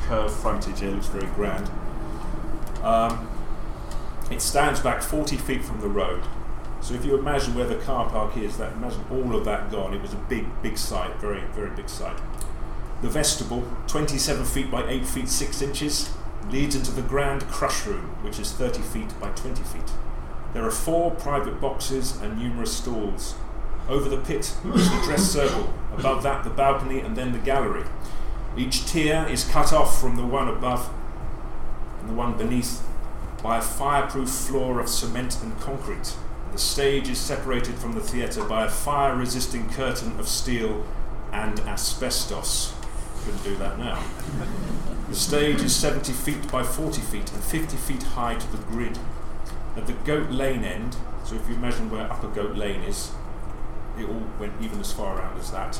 curved 0.03 0.33
frontage 0.33 0.79
here, 0.79 0.89
It 0.89 0.93
looks 0.93 1.07
very 1.07 1.27
grand. 1.33 1.69
Um, 2.83 3.29
it 4.31 4.41
stands 4.41 4.79
back 4.79 5.01
40 5.01 5.37
feet 5.37 5.63
from 5.63 5.81
the 5.81 5.87
road. 5.87 6.23
So 6.81 6.93
if 6.93 7.03
you 7.03 7.17
imagine 7.17 7.55
where 7.55 7.67
the 7.67 7.75
car 7.75 8.09
park 8.09 8.37
is, 8.37 8.57
that 8.57 8.73
imagine 8.73 9.03
all 9.11 9.35
of 9.35 9.45
that 9.45 9.71
gone. 9.71 9.93
It 9.93 10.01
was 10.01 10.13
a 10.13 10.17
big, 10.29 10.45
big 10.61 10.77
site, 10.77 11.15
very, 11.17 11.41
very 11.53 11.69
big 11.71 11.89
site. 11.89 12.17
The 13.01 13.09
vestibule, 13.09 13.65
27 13.87 14.45
feet 14.45 14.71
by 14.71 14.87
8 14.87 15.05
feet 15.05 15.29
6 15.29 15.61
inches, 15.61 16.09
leads 16.49 16.75
into 16.75 16.91
the 16.91 17.01
grand 17.01 17.47
crush 17.47 17.85
room, 17.85 18.15
which 18.23 18.39
is 18.39 18.51
30 18.51 18.81
feet 18.81 19.19
by 19.19 19.29
20 19.29 19.61
feet. 19.63 19.91
There 20.53 20.65
are 20.65 20.71
four 20.71 21.11
private 21.11 21.61
boxes 21.61 22.19
and 22.21 22.37
numerous 22.37 22.75
stalls. 22.75 23.35
Over 23.87 24.09
the 24.09 24.17
pit 24.17 24.55
is 24.73 24.89
the 24.89 25.01
dress 25.03 25.23
circle, 25.23 25.73
above 25.93 26.23
that 26.23 26.43
the 26.43 26.49
balcony 26.49 26.99
and 26.99 27.15
then 27.15 27.33
the 27.33 27.39
gallery. 27.39 27.85
Each 28.57 28.85
tier 28.85 29.25
is 29.29 29.43
cut 29.43 29.73
off 29.73 29.99
from 29.99 30.15
the 30.15 30.25
one 30.25 30.47
above 30.47 30.89
and 31.99 32.09
the 32.09 32.13
one 32.13 32.37
beneath 32.37 32.83
by 33.41 33.57
a 33.57 33.61
fireproof 33.61 34.29
floor 34.29 34.79
of 34.79 34.89
cement 34.89 35.41
and 35.41 35.59
concrete. 35.59 36.15
The 36.51 36.57
stage 36.57 37.09
is 37.09 37.17
separated 37.17 37.75
from 37.75 37.93
the 37.93 38.01
theatre 38.01 38.43
by 38.43 38.65
a 38.65 38.69
fire 38.69 39.15
resisting 39.15 39.69
curtain 39.69 40.19
of 40.19 40.27
steel 40.27 40.85
and 41.31 41.59
asbestos. 41.61 42.73
Couldn't 43.23 43.43
do 43.43 43.55
that 43.57 43.77
now. 43.77 44.03
The 45.09 45.15
stage 45.15 45.61
is 45.61 45.75
70 45.75 46.11
feet 46.13 46.51
by 46.51 46.63
40 46.63 47.01
feet 47.01 47.31
and 47.31 47.43
50 47.43 47.77
feet 47.77 48.03
high 48.03 48.35
to 48.35 48.51
the 48.51 48.63
grid. 48.63 48.97
At 49.75 49.87
the 49.87 49.93
Goat 49.93 50.31
Lane 50.31 50.63
end, 50.63 50.97
so 51.23 51.35
if 51.35 51.47
you 51.47 51.55
imagine 51.55 51.89
where 51.91 52.11
Upper 52.11 52.27
Goat 52.27 52.55
Lane 52.55 52.81
is, 52.81 53.11
it 53.97 54.07
all 54.07 54.23
went 54.39 54.53
even 54.61 54.79
as 54.79 54.91
far 54.91 55.17
around 55.17 55.39
as 55.39 55.51
that, 55.51 55.79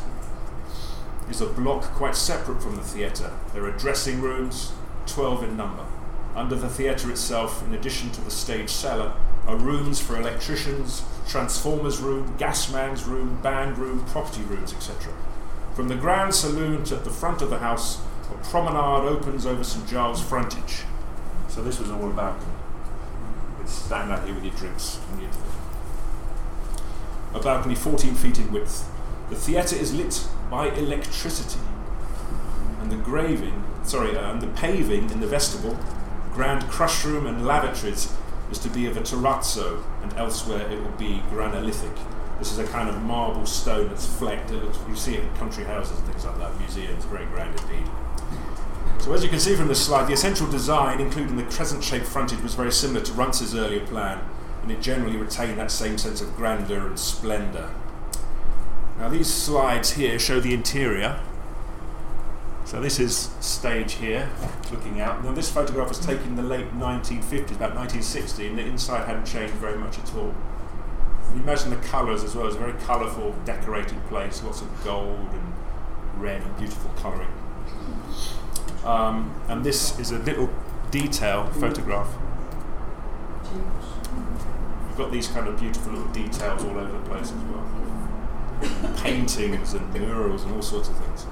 is 1.29 1.41
a 1.41 1.45
block 1.47 1.83
quite 1.83 2.15
separate 2.15 2.61
from 2.61 2.75
the 2.75 2.83
theatre. 2.83 3.31
There 3.53 3.65
are 3.65 3.71
dressing 3.71 4.21
rooms, 4.21 4.71
12 5.05 5.43
in 5.43 5.57
number. 5.57 5.85
Under 6.35 6.55
the 6.55 6.69
theatre 6.69 7.09
itself, 7.11 7.65
in 7.65 7.73
addition 7.73 8.11
to 8.11 8.21
the 8.21 8.31
stage 8.31 8.69
cellar, 8.69 9.13
are 9.47 9.55
rooms 9.55 9.99
for 9.99 10.17
electricians, 10.17 11.03
transformers 11.27 11.99
room, 11.99 12.35
gas 12.37 12.71
man's 12.71 13.05
room, 13.05 13.41
band 13.41 13.77
room, 13.77 14.05
property 14.05 14.41
rooms, 14.43 14.73
etc. 14.73 15.13
From 15.75 15.87
the 15.87 15.95
grand 15.95 16.35
saloon 16.35 16.83
to 16.85 16.95
the 16.95 17.09
front 17.09 17.41
of 17.41 17.49
the 17.49 17.59
house, 17.59 18.01
a 18.31 18.35
promenade 18.49 19.07
opens 19.07 19.45
over 19.45 19.63
St 19.63 19.87
Giles' 19.87 20.21
frontage. 20.21 20.83
So 21.47 21.63
this 21.63 21.79
was 21.79 21.89
all 21.89 22.09
about 22.09 22.39
stand 23.69 24.11
out 24.11 24.25
here 24.25 24.35
with 24.35 24.43
your 24.43 24.53
drinks. 24.53 24.99
And 25.11 25.21
you'd 25.21 25.29
a 27.33 27.39
balcony 27.39 27.75
14 27.75 28.15
feet 28.15 28.39
in 28.39 28.51
width. 28.51 28.89
The 29.29 29.35
theatre 29.35 29.75
is 29.75 29.93
lit 29.93 30.27
by 30.49 30.69
electricity. 30.69 31.59
And 32.81 32.91
the 32.91 32.95
graving, 32.95 33.63
sorry, 33.83 34.17
uh, 34.17 34.31
and 34.31 34.41
the 34.41 34.47
paving 34.47 35.11
in 35.11 35.19
the 35.19 35.27
vestibule, 35.27 35.77
grand 36.33 36.63
crush 36.69 37.05
room 37.05 37.25
and 37.27 37.45
lavatories 37.45 38.13
is 38.51 38.59
to 38.59 38.69
be 38.69 38.87
of 38.87 38.97
a 38.97 39.01
terrazzo, 39.01 39.83
and 40.01 40.13
elsewhere 40.13 40.69
it 40.71 40.81
will 40.81 40.97
be 40.97 41.21
granolithic. 41.29 41.95
This 42.39 42.51
is 42.51 42.57
a 42.57 42.65
kind 42.67 42.89
of 42.89 43.01
marble 43.03 43.45
stone 43.45 43.89
that's 43.89 44.05
flecked. 44.05 44.51
You 44.51 44.95
see 44.95 45.15
it 45.15 45.23
in 45.23 45.35
country 45.35 45.65
houses 45.65 45.99
and 45.99 46.07
things 46.07 46.25
like 46.25 46.37
that, 46.39 46.57
museums, 46.57 47.05
very 47.05 47.25
grand 47.25 47.59
indeed. 47.59 47.89
So 48.99 49.13
as 49.13 49.23
you 49.23 49.29
can 49.29 49.39
see 49.39 49.55
from 49.55 49.67
this 49.67 49.85
slide, 49.85 50.07
the 50.07 50.13
essential 50.13 50.49
design, 50.49 50.99
including 50.99 51.37
the 51.37 51.43
crescent-shaped 51.43 52.05
frontage, 52.05 52.41
was 52.41 52.55
very 52.55 52.71
similar 52.71 53.01
to 53.01 53.13
Runtz's 53.13 53.55
earlier 53.55 53.85
plan, 53.85 54.21
and 54.61 54.71
it 54.71 54.81
generally 54.81 55.17
retained 55.17 55.57
that 55.57 55.71
same 55.71 55.97
sense 55.97 56.21
of 56.21 56.35
grandeur 56.35 56.87
and 56.87 56.99
splendour. 56.99 57.69
Now 58.97 59.09
these 59.09 59.33
slides 59.33 59.91
here 59.91 60.19
show 60.19 60.39
the 60.39 60.53
interior. 60.53 61.19
So 62.69 62.79
this 62.79 62.99
is 62.99 63.31
stage 63.39 63.93
here, 63.93 64.29
looking 64.71 65.01
out. 65.01 65.23
Now 65.23 65.31
this 65.31 65.49
photograph 65.49 65.89
was 65.89 65.97
taken 65.97 66.27
in 66.27 66.35
the 66.35 66.43
late 66.43 66.71
1950s, 66.77 67.55
about 67.55 67.73
1960, 67.73 68.45
and 68.45 68.59
the 68.59 68.61
inside 68.63 69.07
hadn't 69.07 69.25
changed 69.25 69.55
very 69.55 69.75
much 69.75 69.97
at 69.97 70.13
all. 70.13 70.35
You 71.33 71.41
imagine 71.41 71.71
the 71.71 71.77
colours 71.77 72.23
as 72.23 72.35
well. 72.35 72.45
It's 72.45 72.55
a 72.55 72.59
very 72.59 72.73
colourful, 72.73 73.33
decorated 73.43 73.97
place, 74.05 74.43
lots 74.43 74.61
of 74.61 74.83
gold 74.83 75.29
and 75.31 75.53
red 76.21 76.43
and 76.43 76.57
beautiful 76.59 76.91
colouring. 76.97 77.33
Um, 78.85 79.33
and 79.47 79.65
this 79.65 79.97
is 79.97 80.11
a 80.11 80.19
little 80.19 80.51
detail 80.91 81.47
photograph. 81.47 82.13
You've 84.89 84.95
got 84.95 85.11
these 85.11 85.27
kind 85.27 85.47
of 85.47 85.59
beautiful 85.59 85.93
little 85.93 86.13
details 86.13 86.63
all 86.63 86.77
over 86.77 86.91
the 86.91 87.09
place 87.09 87.31
as 87.31 87.43
well. 87.45 88.95
Paintings 88.97 89.73
and 89.73 89.91
murals 89.91 90.43
and 90.43 90.53
all 90.53 90.61
sorts 90.61 90.89
of 90.89 90.97
things. 90.97 91.25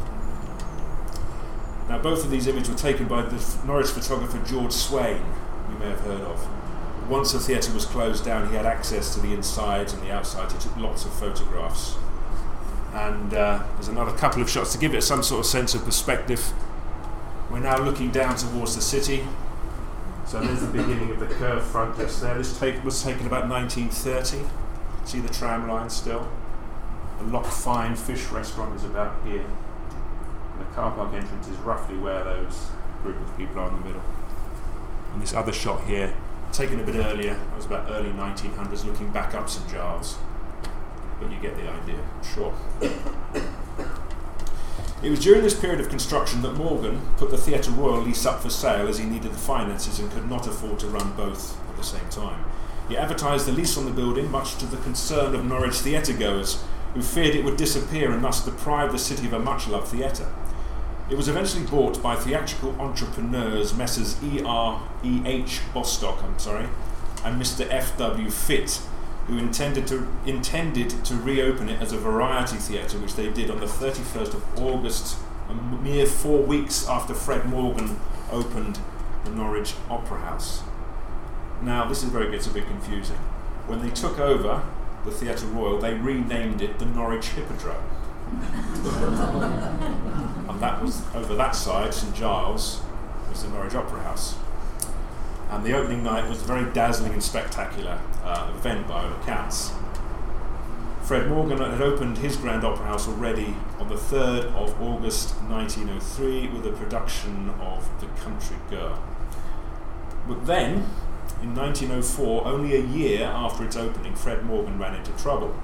Now, 1.89 1.97
both 1.99 2.25
of 2.25 2.31
these 2.31 2.47
images 2.47 2.69
were 2.69 2.75
taken 2.75 3.07
by 3.07 3.21
the 3.21 3.57
Norwich 3.65 3.87
photographer 3.87 4.39
George 4.45 4.73
Swain, 4.73 5.21
you 5.71 5.77
may 5.79 5.89
have 5.89 6.01
heard 6.01 6.21
of. 6.21 6.47
Once 7.09 7.31
the 7.31 7.39
theatre 7.39 7.71
was 7.73 7.85
closed 7.85 8.25
down, 8.25 8.49
he 8.49 8.55
had 8.55 8.65
access 8.65 9.13
to 9.15 9.21
the 9.21 9.33
insides 9.33 9.93
and 9.93 10.03
the 10.03 10.11
outside. 10.11 10.51
He 10.51 10.57
took 10.59 10.75
lots 10.75 11.05
of 11.05 11.13
photographs. 11.13 11.95
And 12.93 13.33
uh, 13.33 13.63
there's 13.75 13.87
another 13.87 14.11
couple 14.17 14.41
of 14.41 14.49
shots 14.49 14.73
to 14.73 14.77
give 14.77 14.93
it 14.93 15.01
some 15.01 15.23
sort 15.23 15.41
of 15.41 15.45
sense 15.45 15.73
of 15.73 15.85
perspective. 15.85 16.51
We're 17.49 17.59
now 17.59 17.81
looking 17.81 18.11
down 18.11 18.35
towards 18.35 18.75
the 18.75 18.81
city. 18.81 19.25
So 20.25 20.41
there's 20.41 20.59
the 20.59 20.67
beginning 20.67 21.11
of 21.11 21.21
the 21.21 21.27
curved 21.27 21.65
front 21.67 21.95
just 21.95 22.19
there. 22.21 22.37
This 22.37 22.59
take, 22.59 22.83
was 22.83 23.01
taken 23.01 23.25
about 23.25 23.47
1930. 23.47 24.45
See 25.05 25.21
the 25.21 25.33
tram 25.33 25.69
line 25.69 25.89
still? 25.89 26.29
The 27.19 27.23
Loch 27.25 27.45
Fyne 27.45 27.95
Fish 27.95 28.25
Restaurant 28.25 28.75
is 28.75 28.83
about 28.83 29.15
here. 29.25 29.45
The 30.59 30.65
car 30.75 30.91
park 30.91 31.13
entrance 31.13 31.47
is 31.47 31.57
roughly 31.57 31.97
where 31.97 32.23
those 32.23 32.69
group 33.03 33.19
of 33.19 33.37
people 33.37 33.59
are 33.59 33.69
in 33.69 33.75
the 33.79 33.85
middle. 33.85 34.03
And 35.13 35.21
this 35.21 35.33
other 35.33 35.53
shot 35.53 35.83
here, 35.85 36.13
taken 36.51 36.79
a 36.79 36.83
bit 36.83 36.95
earlier, 36.95 37.33
that 37.33 37.55
was 37.55 37.65
about 37.65 37.89
early 37.89 38.09
1900s, 38.09 38.85
looking 38.85 39.11
back 39.11 39.33
up 39.33 39.49
some 39.49 39.67
Giles. 39.69 40.17
But 41.19 41.31
you 41.31 41.37
get 41.39 41.55
the 41.55 41.69
idea, 41.69 41.99
sure. 42.23 42.53
It 45.03 45.11
was 45.11 45.19
during 45.19 45.43
this 45.43 45.53
period 45.53 45.79
of 45.79 45.89
construction 45.89 46.41
that 46.41 46.53
Morgan 46.53 47.01
put 47.17 47.29
the 47.29 47.37
Theatre 47.37 47.69
Royal 47.69 48.01
lease 48.01 48.25
up 48.25 48.41
for 48.41 48.49
sale 48.49 48.87
as 48.87 48.97
he 48.97 49.05
needed 49.05 49.31
the 49.31 49.37
finances 49.37 49.99
and 49.99 50.11
could 50.11 50.27
not 50.27 50.47
afford 50.47 50.79
to 50.79 50.87
run 50.87 51.13
both 51.13 51.55
at 51.69 51.77
the 51.77 51.83
same 51.83 52.09
time. 52.09 52.43
He 52.89 52.97
advertised 52.97 53.45
the 53.45 53.51
lease 53.51 53.77
on 53.77 53.85
the 53.85 53.91
building, 53.91 54.31
much 54.31 54.55
to 54.57 54.65
the 54.65 54.77
concern 54.77 55.35
of 55.35 55.45
Norwich 55.45 55.75
theatre 55.75 56.13
goers, 56.13 56.63
who 56.93 57.03
feared 57.03 57.35
it 57.35 57.45
would 57.45 57.57
disappear 57.57 58.11
and 58.11 58.23
thus 58.23 58.43
deprive 58.43 58.91
the 58.91 58.97
city 58.97 59.27
of 59.27 59.33
a 59.33 59.39
much 59.39 59.67
loved 59.67 59.89
theatre. 59.89 60.27
It 61.09 61.15
was 61.15 61.29
eventually 61.29 61.65
bought 61.65 62.03
by 62.03 62.17
theatrical 62.17 62.75
entrepreneurs 62.81 63.73
Messrs. 63.73 64.21
E.R. 64.21 64.81
E.H. 65.03 65.61
Bostock, 65.73 66.21
I'm 66.21 66.37
sorry, 66.37 66.67
and 67.23 67.41
Mr. 67.41 67.65
F.W. 67.69 68.29
Fitt, 68.29 68.81
who 69.27 69.37
intended 69.37 69.87
to 69.87 70.05
intended 70.25 70.89
to 71.05 71.15
reopen 71.15 71.69
it 71.69 71.81
as 71.81 71.93
a 71.93 71.97
variety 71.97 72.57
theatre, 72.57 72.97
which 72.97 73.15
they 73.15 73.31
did 73.31 73.49
on 73.49 73.61
the 73.61 73.67
31st 73.67 74.33
of 74.33 74.59
August, 74.59 75.17
a 75.49 75.53
mere 75.53 76.05
four 76.05 76.43
weeks 76.43 76.85
after 76.89 77.13
Fred 77.13 77.45
Morgan 77.45 77.99
opened 78.29 78.79
the 79.23 79.31
Norwich 79.31 79.75
Opera 79.89 80.19
House. 80.19 80.61
Now, 81.61 81.87
this 81.87 82.03
is 82.03 82.11
where 82.11 82.23
it 82.23 82.31
gets 82.31 82.47
a 82.47 82.51
bit 82.51 82.65
confusing. 82.65 83.17
When 83.65 83.81
they 83.81 83.91
took 83.91 84.19
over 84.19 84.61
the 85.05 85.11
Theatre 85.11 85.45
Royal, 85.47 85.79
they 85.79 85.93
renamed 85.93 86.61
it 86.61 86.79
the 86.79 86.85
Norwich 86.85 87.29
Hippodrome. 87.29 87.83
and 90.49 90.59
that 90.59 90.81
was 90.81 91.03
over 91.15 91.35
that 91.35 91.55
side, 91.55 91.93
St 91.93 92.15
Giles, 92.15 92.81
was 93.29 93.43
the 93.43 93.49
Norwich 93.49 93.75
Opera 93.75 94.03
House. 94.03 94.35
And 95.49 95.63
the 95.63 95.73
opening 95.73 96.03
night 96.03 96.27
was 96.27 96.41
a 96.41 96.45
very 96.45 96.71
dazzling 96.73 97.13
and 97.13 97.23
spectacular 97.23 97.99
uh, 98.23 98.51
event 98.55 98.87
by 98.87 99.03
all 99.03 99.13
accounts. 99.21 99.71
Fred 101.07 101.29
Morgan 101.29 101.59
had 101.59 101.81
opened 101.81 102.17
his 102.17 102.35
Grand 102.35 102.65
Opera 102.65 102.85
House 102.85 103.07
already 103.07 103.55
on 103.79 103.87
the 103.87 103.95
3rd 103.95 104.53
of 104.55 104.81
August 104.81 105.35
1903 105.43 106.49
with 106.49 106.67
a 106.67 106.71
production 106.71 107.49
of 107.61 107.89
The 108.01 108.07
Country 108.21 108.57
Girl. 108.69 109.01
But 110.27 110.45
then, 110.45 110.85
in 111.41 111.55
1904, 111.55 112.45
only 112.45 112.75
a 112.75 112.81
year 112.81 113.23
after 113.23 113.63
its 113.63 113.77
opening, 113.77 114.15
Fred 114.15 114.43
Morgan 114.43 114.77
ran 114.77 114.95
into 114.95 115.13
trouble. 115.13 115.55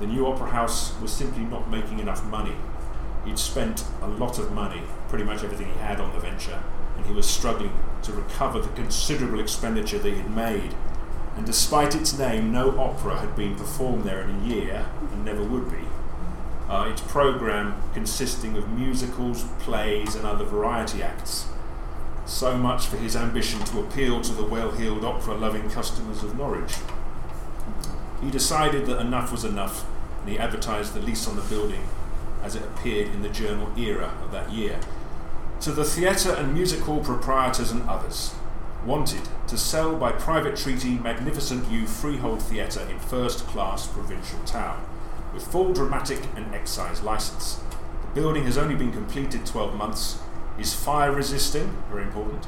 The 0.00 0.06
new 0.06 0.26
opera 0.28 0.50
house 0.50 0.98
was 1.00 1.12
simply 1.12 1.44
not 1.44 1.68
making 1.70 1.98
enough 1.98 2.24
money. 2.24 2.54
He'd 3.24 3.38
spent 3.38 3.84
a 4.00 4.06
lot 4.06 4.38
of 4.38 4.52
money, 4.52 4.82
pretty 5.08 5.24
much 5.24 5.42
everything 5.42 5.72
he 5.72 5.78
had 5.80 6.00
on 6.00 6.12
the 6.12 6.20
venture, 6.20 6.62
and 6.96 7.04
he 7.04 7.12
was 7.12 7.28
struggling 7.28 7.72
to 8.02 8.12
recover 8.12 8.60
the 8.60 8.68
considerable 8.68 9.40
expenditure 9.40 9.98
that 9.98 10.08
he 10.08 10.18
had 10.18 10.34
made. 10.34 10.74
And 11.36 11.44
despite 11.44 11.96
its 11.96 12.16
name, 12.16 12.52
no 12.52 12.78
opera 12.78 13.18
had 13.18 13.34
been 13.34 13.56
performed 13.56 14.04
there 14.04 14.20
in 14.20 14.30
a 14.30 14.44
year, 14.44 14.86
and 15.12 15.24
never 15.24 15.42
would 15.42 15.70
be. 15.70 15.84
Uh, 16.68 16.90
its 16.92 17.00
programme 17.00 17.82
consisting 17.92 18.56
of 18.56 18.68
musicals, 18.70 19.44
plays, 19.58 20.14
and 20.14 20.26
other 20.26 20.44
variety 20.44 21.02
acts. 21.02 21.46
So 22.24 22.56
much 22.56 22.86
for 22.86 22.98
his 22.98 23.16
ambition 23.16 23.60
to 23.64 23.80
appeal 23.80 24.20
to 24.20 24.32
the 24.32 24.44
well 24.44 24.70
heeled 24.70 25.04
opera 25.04 25.34
loving 25.34 25.70
customers 25.70 26.22
of 26.22 26.36
Norwich. 26.36 26.76
He 28.22 28.30
decided 28.30 28.86
that 28.86 29.00
enough 29.00 29.30
was 29.30 29.44
enough, 29.44 29.84
and 30.20 30.28
he 30.28 30.38
advertised 30.38 30.94
the 30.94 31.00
lease 31.00 31.28
on 31.28 31.36
the 31.36 31.42
building 31.42 31.88
as 32.42 32.54
it 32.54 32.62
appeared 32.62 33.08
in 33.08 33.22
the 33.22 33.28
journal 33.28 33.70
Era 33.76 34.14
of 34.22 34.32
that 34.32 34.52
year. 34.52 34.78
To 35.60 35.72
the 35.72 35.84
theatre 35.84 36.32
and 36.32 36.54
music 36.54 36.80
hall 36.80 37.02
proprietors 37.02 37.70
and 37.70 37.88
others, 37.88 38.34
wanted 38.84 39.28
to 39.48 39.58
sell 39.58 39.96
by 39.96 40.12
private 40.12 40.56
treaty 40.56 40.90
magnificent 40.98 41.68
new 41.70 41.86
freehold 41.86 42.40
theatre 42.42 42.86
in 42.88 42.98
first 42.98 43.46
class 43.48 43.86
provincial 43.86 44.38
town, 44.44 44.84
with 45.34 45.46
full 45.46 45.72
dramatic 45.72 46.20
and 46.36 46.54
excise 46.54 47.02
license. 47.02 47.60
The 48.02 48.20
building 48.20 48.44
has 48.44 48.56
only 48.56 48.76
been 48.76 48.92
completed 48.92 49.44
12 49.44 49.74
months, 49.74 50.18
is 50.58 50.74
fire 50.74 51.12
resisting, 51.12 51.76
very 51.90 52.04
important, 52.04 52.46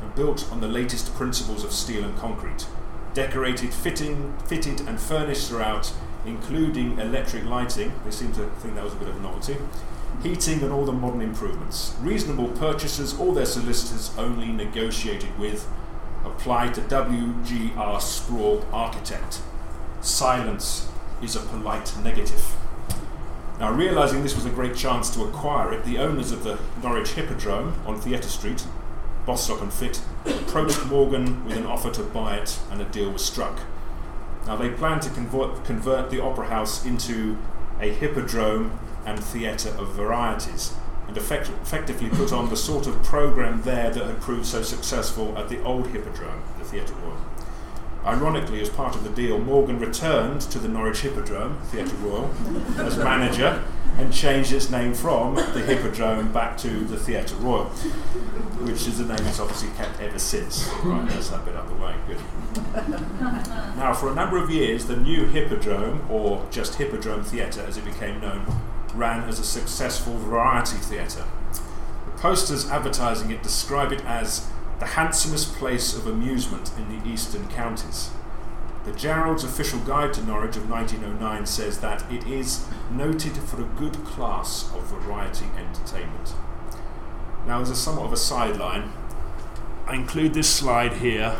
and 0.00 0.14
built 0.14 0.50
on 0.52 0.60
the 0.60 0.68
latest 0.68 1.14
principles 1.14 1.64
of 1.64 1.72
steel 1.72 2.04
and 2.04 2.16
concrete. 2.18 2.66
Decorated, 3.18 3.74
fitting, 3.74 4.32
fitted, 4.46 4.82
and 4.82 5.00
furnished 5.00 5.48
throughout, 5.48 5.92
including 6.24 7.00
electric 7.00 7.44
lighting. 7.46 7.92
They 8.04 8.12
seem 8.12 8.30
to 8.34 8.46
think 8.60 8.76
that 8.76 8.84
was 8.84 8.92
a 8.92 8.96
bit 8.96 9.08
of 9.08 9.16
a 9.16 9.20
novelty. 9.20 9.56
Heating 10.22 10.62
and 10.62 10.72
all 10.72 10.84
the 10.84 10.92
modern 10.92 11.20
improvements. 11.20 11.96
Reasonable 12.00 12.46
purchasers 12.50 13.18
or 13.18 13.34
their 13.34 13.44
solicitors 13.44 14.16
only 14.16 14.46
negotiated 14.52 15.36
with. 15.36 15.68
Applied 16.24 16.74
to 16.74 16.80
W.G.R. 16.82 18.00
Sprague, 18.00 18.62
architect. 18.72 19.40
Silence 20.00 20.88
is 21.20 21.34
a 21.34 21.40
polite 21.40 21.92
negative. 22.04 22.54
Now, 23.58 23.72
realising 23.72 24.22
this 24.22 24.36
was 24.36 24.46
a 24.46 24.50
great 24.50 24.76
chance 24.76 25.10
to 25.16 25.24
acquire 25.24 25.72
it, 25.72 25.84
the 25.84 25.98
owners 25.98 26.30
of 26.30 26.44
the 26.44 26.60
Norwich 26.84 27.14
Hippodrome 27.14 27.74
on 27.84 28.00
Theatre 28.00 28.28
Street, 28.28 28.64
Bostock 29.28 29.60
and 29.60 29.70
Fitt, 29.70 30.00
approached 30.24 30.86
Morgan 30.86 31.44
with 31.44 31.58
an 31.58 31.66
offer 31.66 31.90
to 31.90 32.02
buy 32.02 32.38
it, 32.38 32.58
and 32.70 32.80
a 32.80 32.86
deal 32.86 33.10
was 33.10 33.22
struck. 33.22 33.60
Now, 34.46 34.56
they 34.56 34.70
planned 34.70 35.02
to 35.02 35.10
convert, 35.10 35.66
convert 35.66 36.10
the 36.10 36.18
Opera 36.18 36.46
House 36.46 36.86
into 36.86 37.36
a 37.78 37.92
hippodrome 37.92 38.78
and 39.04 39.22
theatre 39.22 39.68
of 39.76 39.88
varieties, 39.88 40.72
and 41.06 41.14
effect- 41.14 41.50
effectively 41.60 42.08
put 42.08 42.32
on 42.32 42.48
the 42.48 42.56
sort 42.56 42.86
of 42.86 43.02
programme 43.02 43.60
there 43.64 43.90
that 43.90 44.06
had 44.06 44.18
proved 44.22 44.46
so 44.46 44.62
successful 44.62 45.36
at 45.36 45.50
the 45.50 45.62
old 45.62 45.88
Hippodrome, 45.88 46.42
the 46.58 46.64
Theatre 46.64 46.94
Royal. 46.94 47.18
Ironically, 48.06 48.62
as 48.62 48.70
part 48.70 48.94
of 48.94 49.04
the 49.04 49.10
deal, 49.10 49.38
Morgan 49.38 49.78
returned 49.78 50.40
to 50.40 50.58
the 50.58 50.68
Norwich 50.68 51.02
Hippodrome, 51.02 51.58
Theatre 51.64 51.96
Royal, 51.96 52.30
as 52.78 52.96
manager 52.96 53.62
and 53.96 54.12
changed 54.12 54.52
its 54.52 54.70
name 54.70 54.94
from 54.94 55.34
the 55.34 55.60
Hippodrome 55.60 56.32
back 56.32 56.56
to 56.58 56.84
the 56.84 56.96
Theatre 56.96 57.34
Royal, 57.36 57.64
which 58.64 58.86
is 58.86 58.98
the 58.98 59.04
name 59.04 59.26
it's 59.26 59.40
obviously 59.40 59.70
kept 59.76 60.00
ever 60.00 60.18
since. 60.18 60.68
Right, 60.84 61.08
that's 61.08 61.30
that 61.30 61.44
bit 61.44 61.56
out 61.56 61.68
the 61.68 61.74
way. 61.74 61.94
Good. 62.06 62.18
Now, 63.76 63.92
for 63.94 64.10
a 64.10 64.14
number 64.14 64.36
of 64.36 64.50
years, 64.50 64.86
the 64.86 64.96
new 64.96 65.26
Hippodrome, 65.26 66.08
or 66.10 66.46
just 66.50 66.76
Hippodrome 66.76 67.24
Theatre 67.24 67.64
as 67.66 67.76
it 67.76 67.84
became 67.84 68.20
known, 68.20 68.46
ran 68.94 69.28
as 69.28 69.38
a 69.38 69.44
successful 69.44 70.16
variety 70.18 70.76
theatre. 70.76 71.24
The 72.04 72.22
posters 72.22 72.68
advertising 72.70 73.30
it 73.30 73.42
describe 73.42 73.92
it 73.92 74.04
as 74.04 74.48
the 74.78 74.86
handsomest 74.86 75.54
place 75.56 75.96
of 75.96 76.06
amusement 76.06 76.70
in 76.76 76.88
the 76.88 77.08
eastern 77.08 77.48
counties. 77.48 78.10
The 78.84 78.92
Jarrold's 78.92 79.44
official 79.44 79.80
guide 79.80 80.14
to 80.14 80.22
Norwich 80.22 80.56
of 80.56 80.70
1909 80.70 81.46
says 81.46 81.78
that 81.80 82.10
it 82.10 82.26
is 82.26 82.66
noted 82.90 83.36
for 83.36 83.60
a 83.60 83.64
good 83.64 84.04
class 84.04 84.72
of 84.74 84.84
variety 84.84 85.46
entertainment. 85.56 86.34
Now, 87.46 87.60
as 87.60 87.70
a 87.70 87.76
somewhat 87.76 88.06
of 88.06 88.12
a 88.12 88.16
sideline. 88.16 88.92
I 89.86 89.94
include 89.94 90.34
this 90.34 90.50
slide 90.50 90.94
here. 90.94 91.36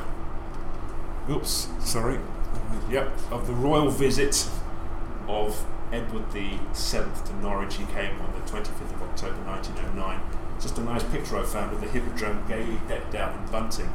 Oops, 1.28 1.68
sorry. 1.80 2.18
Yep, 2.90 3.18
of 3.30 3.46
the 3.46 3.52
royal 3.52 3.90
visit 3.90 4.48
of 5.26 5.66
Edward 5.92 6.32
the 6.32 6.58
Seventh 6.72 7.24
to 7.26 7.36
Norwich. 7.36 7.74
He 7.74 7.84
came 7.86 8.20
on 8.20 8.32
the 8.32 8.50
25th 8.50 8.94
of 8.94 9.02
October 9.02 9.42
1909 9.44 10.20
just 10.60 10.78
a 10.78 10.82
nice 10.82 11.04
picture 11.04 11.38
I 11.38 11.44
found 11.44 11.72
of 11.72 11.80
the 11.80 11.88
Hippodrome 11.88 12.44
gaily 12.48 12.80
decked 12.88 13.14
out 13.14 13.36
in 13.36 13.46
bunting. 13.52 13.92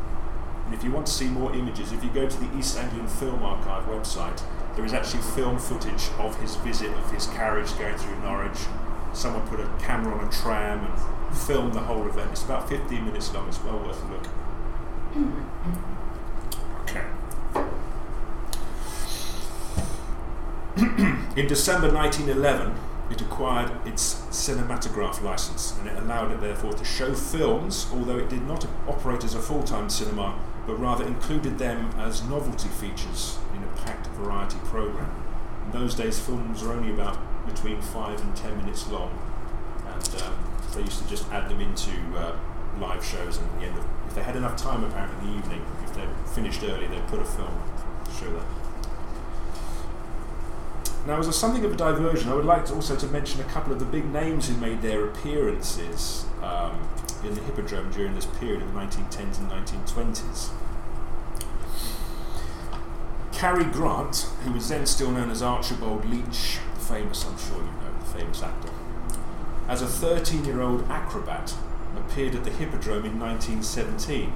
And 0.66 0.74
if 0.74 0.84
you 0.84 0.92
want 0.92 1.08
to 1.08 1.14
see 1.14 1.28
more 1.28 1.54
images, 1.54 1.92
if 1.92 2.04
you 2.04 2.10
go 2.10 2.28
to 2.28 2.38
the 2.38 2.58
East 2.58 2.78
Anglian 2.78 3.08
Film 3.08 3.44
Archive 3.44 3.86
website, 3.86 4.42
there 4.76 4.86
is 4.86 4.94
actually 4.94 5.22
film 5.22 5.60
footage 5.60 6.10
of 6.18 6.40
his 6.40 6.56
visit, 6.58 6.92
of 6.92 7.12
his 7.12 7.28
carriage 7.28 7.78
going 7.78 7.98
through 7.98 8.20
Norwich. 8.22 8.58
Someone 9.14 9.48
put 9.48 9.60
a 9.60 9.70
camera 9.80 10.18
on 10.18 10.28
a 10.28 10.32
tram 10.32 10.86
and 10.86 11.38
filmed 11.38 11.74
the 11.74 11.82
whole 11.82 12.08
event. 12.08 12.32
It's 12.32 12.44
about 12.44 12.70
15 12.70 13.06
minutes 13.06 13.34
long, 13.34 13.48
it's 13.48 13.64
well 13.64 13.78
worth 13.80 14.02
a 14.04 14.08
look. 14.12 14.28
Okay. 16.82 17.04
in 21.40 21.48
December 21.48 21.92
1911, 21.94 22.74
it 23.12 23.22
acquired 23.22 23.72
its 23.86 24.16
cinematograph 24.32 25.22
license 25.22 25.78
and 25.78 25.88
it 25.88 25.98
allowed 25.98 26.32
it 26.32 26.42
therefore 26.42 26.74
to 26.74 26.84
show 26.84 27.14
films, 27.14 27.88
although 27.94 28.18
it 28.18 28.30
did 28.30 28.48
not 28.48 28.66
operate 28.88 29.24
as 29.24 29.36
a 29.36 29.40
full 29.40 29.62
time 29.62 29.90
cinema, 29.90 30.40
but 30.66 30.80
rather 30.80 31.06
included 31.06 31.58
them 31.58 31.92
as 31.98 32.24
novelty 32.24 32.70
features 32.70 33.38
in 33.56 33.64
a 33.64 33.68
packed 33.86 34.08
variety 34.08 34.58
programme. 34.66 35.12
In 35.66 35.72
those 35.72 35.96
days, 35.96 36.20
films 36.20 36.64
were 36.64 36.74
only 36.74 36.94
about 36.94 37.18
between 37.46 37.82
five 37.82 38.22
and 38.22 38.36
ten 38.36 38.58
minutes 38.58 38.88
long, 38.90 39.12
and 39.88 40.22
um, 40.22 40.36
they 40.74 40.82
used 40.82 41.02
to 41.02 41.10
just 41.10 41.30
add 41.32 41.50
them 41.50 41.60
into 41.60 41.92
uh, 42.18 42.38
live 42.80 43.04
shows. 43.04 43.38
And 43.38 43.48
at 43.48 43.60
the 43.60 43.66
end 43.68 43.78
of, 43.78 43.86
if 44.08 44.16
they 44.16 44.24
had 44.24 44.36
enough 44.36 44.58
time, 44.58 44.84
apparently 44.84 45.28
in 45.28 45.34
the 45.34 45.40
evening, 45.40 45.66
if 45.84 45.94
they 45.96 46.08
finished 46.34 46.64
early, 46.64 46.88
they'd 46.88 47.08
put 47.08 47.20
a 47.20 47.26
film 47.26 47.62
show 48.20 48.32
that. 48.32 48.46
Now, 51.06 51.20
as 51.20 51.28
a 51.28 51.34
something 51.34 51.66
of 51.66 51.74
a 51.74 51.76
diversion, 51.76 52.30
I 52.30 52.34
would 52.34 52.46
like 52.46 52.66
to 52.68 52.76
also 52.76 52.96
to 52.96 53.08
mention 53.08 53.42
a 53.42 53.46
couple 53.46 53.74
of 53.74 53.80
the 53.80 53.86
big 53.86 54.06
names 54.14 54.48
who 54.48 54.56
made 54.56 54.82
their 54.82 55.06
appearances 55.06 56.26
um, 56.42 56.80
in 57.26 57.36
the 57.36 57.42
Hippodrome 57.42 57.92
during 57.92 58.16
this 58.16 58.26
period 58.26 58.62
in 58.62 58.74
the 58.74 58.80
1910s 58.80 59.40
and 59.40 59.50
1920s. 59.50 60.50
Cary 63.32 63.66
Grant, 63.66 64.28
who 64.44 64.52
was 64.54 64.70
then 64.70 64.86
still 64.86 65.12
known 65.12 65.30
as 65.30 65.42
Archibald 65.42 66.06
Leach, 66.06 66.60
the 66.76 66.80
famous, 66.80 67.26
I'm 67.26 67.38
sure 67.38 67.58
you 67.58 67.64
know, 67.64 68.00
the 68.00 68.18
famous 68.18 68.42
actor, 68.42 68.70
as 69.68 69.82
a 69.82 69.88
13 69.88 70.46
year 70.46 70.62
old 70.62 70.90
acrobat, 70.90 71.54
appeared 71.98 72.36
at 72.36 72.44
the 72.44 72.52
Hippodrome 72.52 73.06
in 73.06 73.20
1917. 73.20 74.34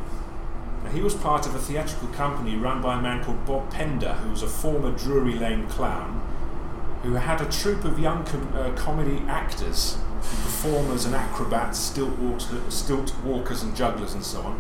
Now, 0.84 0.90
he 0.92 1.02
was 1.02 1.16
part 1.16 1.46
of 1.46 1.56
a 1.56 1.60
theatrical 1.60 2.10
company 2.10 2.56
run 2.56 2.82
by 2.82 3.00
a 3.00 3.02
man 3.02 3.24
called 3.24 3.46
Bob 3.46 3.72
Pender, 3.72 4.14
who 4.14 4.30
was 4.30 4.44
a 4.44 4.48
former 4.48 4.92
Drury 4.92 5.34
Lane 5.34 5.68
clown 5.68 6.27
who 7.04 7.14
had 7.14 7.42
a 7.42 7.50
troupe 7.50 7.86
of 7.86 8.00
young 8.00 8.26
com- 8.26 8.52
uh, 8.56 8.72
comedy 8.72 9.24
actors, 9.28 9.98
performers 10.20 11.06
and 11.06 11.16
acrobats, 11.16 11.80
stilt, 11.80 12.18
walk- 12.20 12.42
stilt 12.70 13.16
walkers 13.24 13.64
and 13.64 13.76
jugglers 13.76 14.14
and 14.14 14.24
so 14.24 14.42
on, 14.42 14.60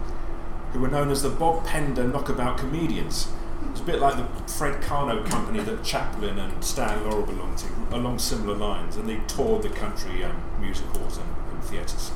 who 0.71 0.79
were 0.79 0.87
known 0.87 1.09
as 1.09 1.21
the 1.23 1.29
Bob 1.29 1.65
Pender 1.65 2.03
Knockabout 2.03 2.57
Comedians. 2.57 3.27
It's 3.71 3.81
a 3.81 3.83
bit 3.83 3.99
like 3.99 4.17
the 4.17 4.51
Fred 4.51 4.81
Karno 4.81 5.25
company 5.25 5.59
that 5.61 5.83
Chaplin 5.83 6.37
and 6.37 6.63
Stan 6.63 7.03
Laurel 7.03 7.25
belonged 7.25 7.57
to, 7.59 7.67
along 7.91 8.19
similar 8.19 8.55
lines, 8.55 8.95
and 8.95 9.09
they 9.09 9.19
toured 9.27 9.63
the 9.63 9.69
country 9.69 10.23
um, 10.23 10.41
music 10.59 10.85
halls 10.87 11.17
and, 11.17 11.27
and 11.51 11.63
theatres. 11.63 12.11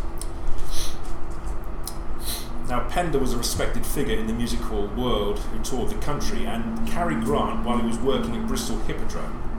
Now, 2.69 2.88
Pender 2.88 3.19
was 3.19 3.34
a 3.34 3.38
respected 3.38 3.86
figure 3.86 4.15
in 4.15 4.27
the 4.27 4.34
music 4.34 4.60
hall 4.62 4.88
world 4.95 5.39
who 5.39 5.60
toured 5.62 5.89
the 5.89 5.95
country, 5.95 6.45
and 6.45 6.88
Cary 6.88 7.15
Grant, 7.15 7.65
while 7.65 7.77
he 7.77 7.86
was 7.86 7.97
working 7.97 8.36
at 8.36 8.47
Bristol 8.47 8.77
Hippodrome, 8.84 9.50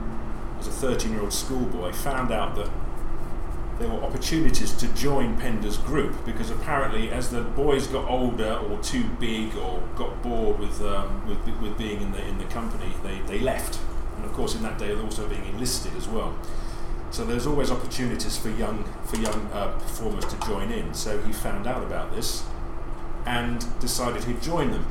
as 0.67 0.67
a 0.67 0.87
13 0.87 1.11
year 1.11 1.21
old 1.21 1.33
schoolboy, 1.33 1.91
found 1.91 2.31
out 2.31 2.55
that 2.55 2.69
there 3.79 3.89
were 3.89 4.01
opportunities 4.03 4.71
to 4.73 4.87
join 4.93 5.35
Pender's 5.37 5.77
group 5.77 6.13
because 6.25 6.49
apparently, 6.49 7.09
as 7.09 7.31
the 7.31 7.41
boys 7.41 7.87
got 7.87 8.09
older 8.09 8.53
or 8.69 8.77
too 8.81 9.03
big 9.19 9.55
or 9.57 9.81
got 9.95 10.21
bored 10.21 10.59
with, 10.59 10.81
um, 10.81 11.27
with, 11.27 11.39
with 11.59 11.77
being 11.77 12.01
in 12.01 12.11
the, 12.11 12.25
in 12.25 12.37
the 12.37 12.45
company, 12.45 12.93
they, 13.03 13.19
they 13.21 13.39
left. 13.39 13.79
And 14.15 14.25
of 14.25 14.31
course, 14.33 14.55
in 14.55 14.61
that 14.61 14.77
day, 14.77 14.87
they're 14.87 15.03
also 15.03 15.27
being 15.27 15.45
enlisted 15.47 15.95
as 15.95 16.07
well. 16.07 16.37
So 17.11 17.25
there's 17.25 17.45
always 17.45 17.71
opportunities 17.71 18.37
for 18.37 18.49
young, 18.49 18.85
for 19.05 19.17
young 19.17 19.49
uh, 19.51 19.73
performers 19.79 20.25
to 20.25 20.39
join 20.47 20.71
in. 20.71 20.93
So 20.93 21.19
he 21.21 21.33
found 21.33 21.67
out 21.67 21.83
about 21.83 22.13
this 22.13 22.43
and 23.25 23.65
decided 23.79 24.23
he'd 24.23 24.41
join 24.41 24.71
them 24.71 24.85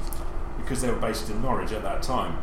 because 0.58 0.82
they 0.82 0.90
were 0.90 1.00
based 1.00 1.30
in 1.30 1.40
Norwich 1.40 1.72
at 1.72 1.82
that 1.82 2.02
time. 2.02 2.36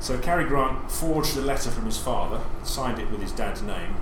So 0.00 0.18
Cary 0.18 0.44
Grant 0.44 0.90
forged 0.90 1.36
a 1.36 1.42
letter 1.42 1.70
from 1.70 1.84
his 1.84 1.98
father, 1.98 2.40
signed 2.64 2.98
it 2.98 3.10
with 3.10 3.20
his 3.20 3.32
dad's 3.32 3.60
name, 3.62 3.96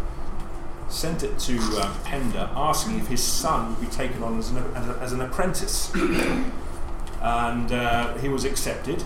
sent 0.88 1.24
it 1.24 1.38
to 1.40 1.58
um, 1.82 1.94
Pender, 2.04 2.48
asking 2.54 2.98
if 3.00 3.08
his 3.08 3.22
son 3.22 3.70
would 3.70 3.80
be 3.80 3.94
taken 3.94 4.22
on 4.22 4.38
as 4.38 4.50
an, 4.50 4.58
as 5.00 5.12
an 5.12 5.20
apprentice. 5.20 5.92
and 7.20 7.72
uh, 7.72 8.16
he 8.18 8.28
was 8.28 8.44
accepted. 8.44 9.02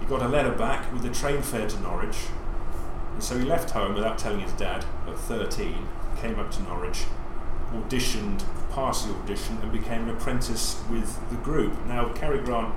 He 0.00 0.06
got 0.06 0.22
a 0.22 0.28
letter 0.28 0.50
back 0.50 0.92
with 0.92 1.02
the 1.02 1.10
train 1.10 1.40
fare 1.40 1.68
to 1.68 1.80
Norwich. 1.80 2.16
And 3.14 3.22
so 3.22 3.38
he 3.38 3.44
left 3.44 3.70
home 3.70 3.94
without 3.94 4.18
telling 4.18 4.40
his 4.40 4.52
dad 4.52 4.84
at 5.06 5.18
13, 5.18 5.86
came 6.20 6.38
up 6.38 6.50
to 6.52 6.62
Norwich, 6.62 7.04
auditioned, 7.72 8.42
passed 8.72 9.06
the 9.06 9.14
audition, 9.14 9.58
and 9.62 9.70
became 9.70 10.08
an 10.08 10.10
apprentice 10.10 10.82
with 10.90 11.18
the 11.30 11.36
group. 11.36 11.86
Now, 11.86 12.08
Cary 12.12 12.40
Grant 12.40 12.74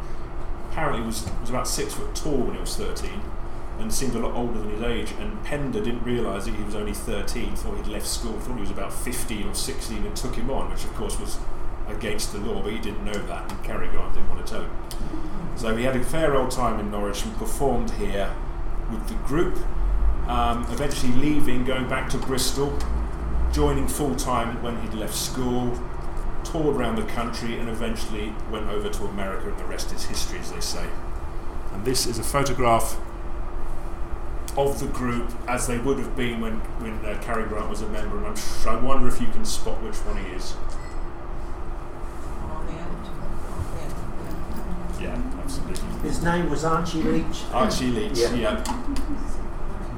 apparently 0.72 1.06
was, 1.06 1.30
was 1.42 1.50
about 1.50 1.68
six 1.68 1.94
foot 1.94 2.16
tall 2.16 2.38
when 2.38 2.56
he 2.56 2.60
was 2.62 2.76
13 2.78 3.22
and 3.80 3.94
seemed 3.94 4.16
a 4.16 4.20
lot 4.20 4.34
older 4.34 4.60
than 4.60 4.70
his 4.70 4.82
age. 4.84 5.12
And 5.20 5.44
Pender 5.44 5.84
didn't 5.84 6.04
realise 6.04 6.46
that 6.46 6.56
he 6.56 6.64
was 6.64 6.76
only 6.76 6.94
13, 6.94 7.56
thought 7.56 7.78
he'd 7.78 7.88
left 7.88 8.08
school, 8.08 8.40
thought 8.40 8.56
he 8.56 8.62
was 8.62 8.72
about 8.72 8.94
15 8.94 9.48
or 9.48 9.54
16 9.54 10.06
and 10.06 10.16
took 10.16 10.36
him 10.36 10.50
on, 10.50 10.70
which 10.72 10.84
of 10.84 10.94
course 10.94 11.20
was 11.20 11.40
against 11.88 12.32
the 12.32 12.40
law, 12.40 12.62
but 12.62 12.72
he 12.72 12.80
didn't 12.80 13.04
know 13.04 13.14
that, 13.14 13.52
and 13.52 13.64
Cary 13.64 13.88
didn't 13.88 14.30
want 14.30 14.46
to 14.46 14.52
tell 14.52 14.62
him. 14.62 14.72
So 15.56 15.76
he 15.76 15.84
had 15.84 15.96
a 15.96 16.04
fair 16.04 16.36
old 16.36 16.52
time 16.52 16.80
in 16.80 16.92
Norwich 16.92 17.24
and 17.26 17.36
performed 17.38 17.92
here 17.92 18.34
with 18.92 19.08
the 19.08 19.16
group, 19.26 19.58
um, 20.28 20.64
eventually 20.70 21.12
leaving, 21.14 21.66
going 21.66 21.90
back 21.90 22.10
to 22.12 22.18
Bristol, 22.18 22.78
joining 23.52 23.88
full 23.88 24.16
time 24.16 24.62
when 24.64 24.80
he'd 24.82 24.94
left 24.94 25.16
school, 25.16 25.72
toured 26.44 26.76
around 26.76 26.96
the 26.96 27.04
country, 27.04 27.58
and 27.60 27.70
eventually 27.70 28.34
went 28.50 28.68
over 28.68 28.90
to 28.90 29.06
America, 29.06 29.50
and 29.50 29.58
the 29.60 29.66
rest 29.66 29.92
is 29.94 30.04
history, 30.06 30.40
as 30.40 30.52
they 30.52 30.60
say. 30.62 30.86
And 31.74 31.86
this 31.86 32.06
is 32.06 32.20
a 32.20 32.24
photograph 32.24 32.98
of 34.58 34.80
the 34.80 34.88
group 34.88 35.32
as 35.48 35.68
they 35.68 35.78
would 35.78 35.98
have 35.98 36.16
been 36.16 36.42
when, 36.42 36.56
when 36.82 36.94
uh, 37.06 37.18
Cary 37.22 37.46
Grant 37.48 37.70
was 37.70 37.82
a 37.82 37.88
member, 37.88 38.18
and 38.18 38.28
I'm 38.28 38.36
sh- 38.36 38.66
I 38.66 38.76
wonder 38.76 39.08
if 39.08 39.22
you 39.22 39.28
can 39.28 39.46
spot 39.46 39.82
which 39.82 39.96
one 39.98 40.18
he 40.18 40.32
is. 40.32 40.56
On 42.50 42.66
the 42.68 42.74
end. 42.74 43.08
Yeah. 45.02 45.40
Absolutely. 45.42 46.10
His 46.10 46.22
name 46.24 46.50
was 46.50 46.66
Archie 46.66 47.02
Leach. 47.02 47.44
Archie 47.54 47.88
Leach. 47.88 48.18
Yeah. 48.18 48.34
Yeah. 48.34 48.64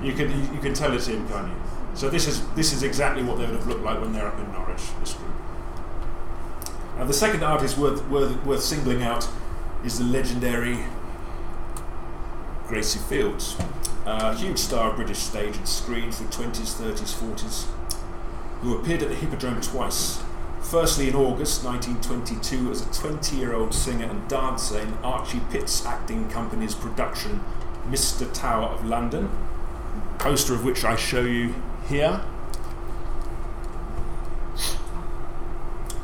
You 0.04 0.14
can 0.14 0.30
you, 0.30 0.54
you 0.54 0.60
can 0.60 0.74
tell 0.74 0.94
it's 0.94 1.08
him, 1.08 1.28
can't 1.30 1.48
you? 1.48 1.56
So 1.96 2.10
this 2.10 2.28
is 2.28 2.46
this 2.50 2.74
is 2.74 2.84
exactly 2.84 3.24
what 3.24 3.38
they 3.38 3.46
would 3.46 3.56
have 3.56 3.68
looked 3.68 3.84
like 3.84 4.00
when 4.02 4.14
they're 4.14 4.28
up 4.28 4.38
in 4.40 4.52
Norwich. 4.52 4.82
This 5.00 5.14
group. 5.14 5.33
Now 7.04 7.08
the 7.08 7.14
second 7.14 7.44
artist 7.44 7.78
worth 7.78 8.08
worth, 8.08 8.46
worth 8.46 8.64
singling 8.64 9.04
out 9.04 9.28
is 9.84 10.00
the 10.00 10.06
legendary 10.06 10.86
Gracie 12.70 12.98
Fields, 12.98 13.58
a 14.06 14.34
huge 14.34 14.58
star 14.58 14.92
of 14.92 14.96
British 14.96 15.18
stage 15.18 15.58
and 15.58 15.68
screen 15.68 16.14
through 16.14 16.28
20s, 16.28 16.82
30s, 16.82 17.14
40s, 17.14 17.66
who 18.62 18.78
appeared 18.78 19.04
at 19.04 19.10
the 19.10 19.16
Hippodrome 19.16 19.60
twice. 19.60 20.24
Firstly, 20.62 21.10
in 21.10 21.16
August 21.16 21.66
1922, 21.66 22.72
as 22.72 22.88
a 22.88 23.02
20 23.02 23.36
year 23.36 23.54
old 23.54 23.74
singer 23.74 24.06
and 24.06 24.26
dancer 24.30 24.80
in 24.80 24.94
Archie 25.04 25.42
Pitts 25.52 25.86
Acting 25.86 26.30
Company's 26.30 26.74
production 26.74 27.44
Mr. 27.90 28.32
Tower 28.32 28.68
of 28.68 28.86
London, 28.86 29.30
poster 30.20 30.54
of 30.54 30.64
which 30.64 30.86
I 30.86 30.96
show 30.96 31.24
you 31.24 31.54
here. 31.90 32.24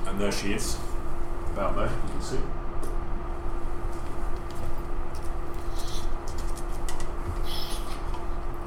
And 0.06 0.20
there 0.20 0.34
she 0.34 0.52
is, 0.52 0.78
about 1.54 1.76
there, 1.76 1.90
you 1.90 2.12
can 2.12 2.22
see. 2.22 2.40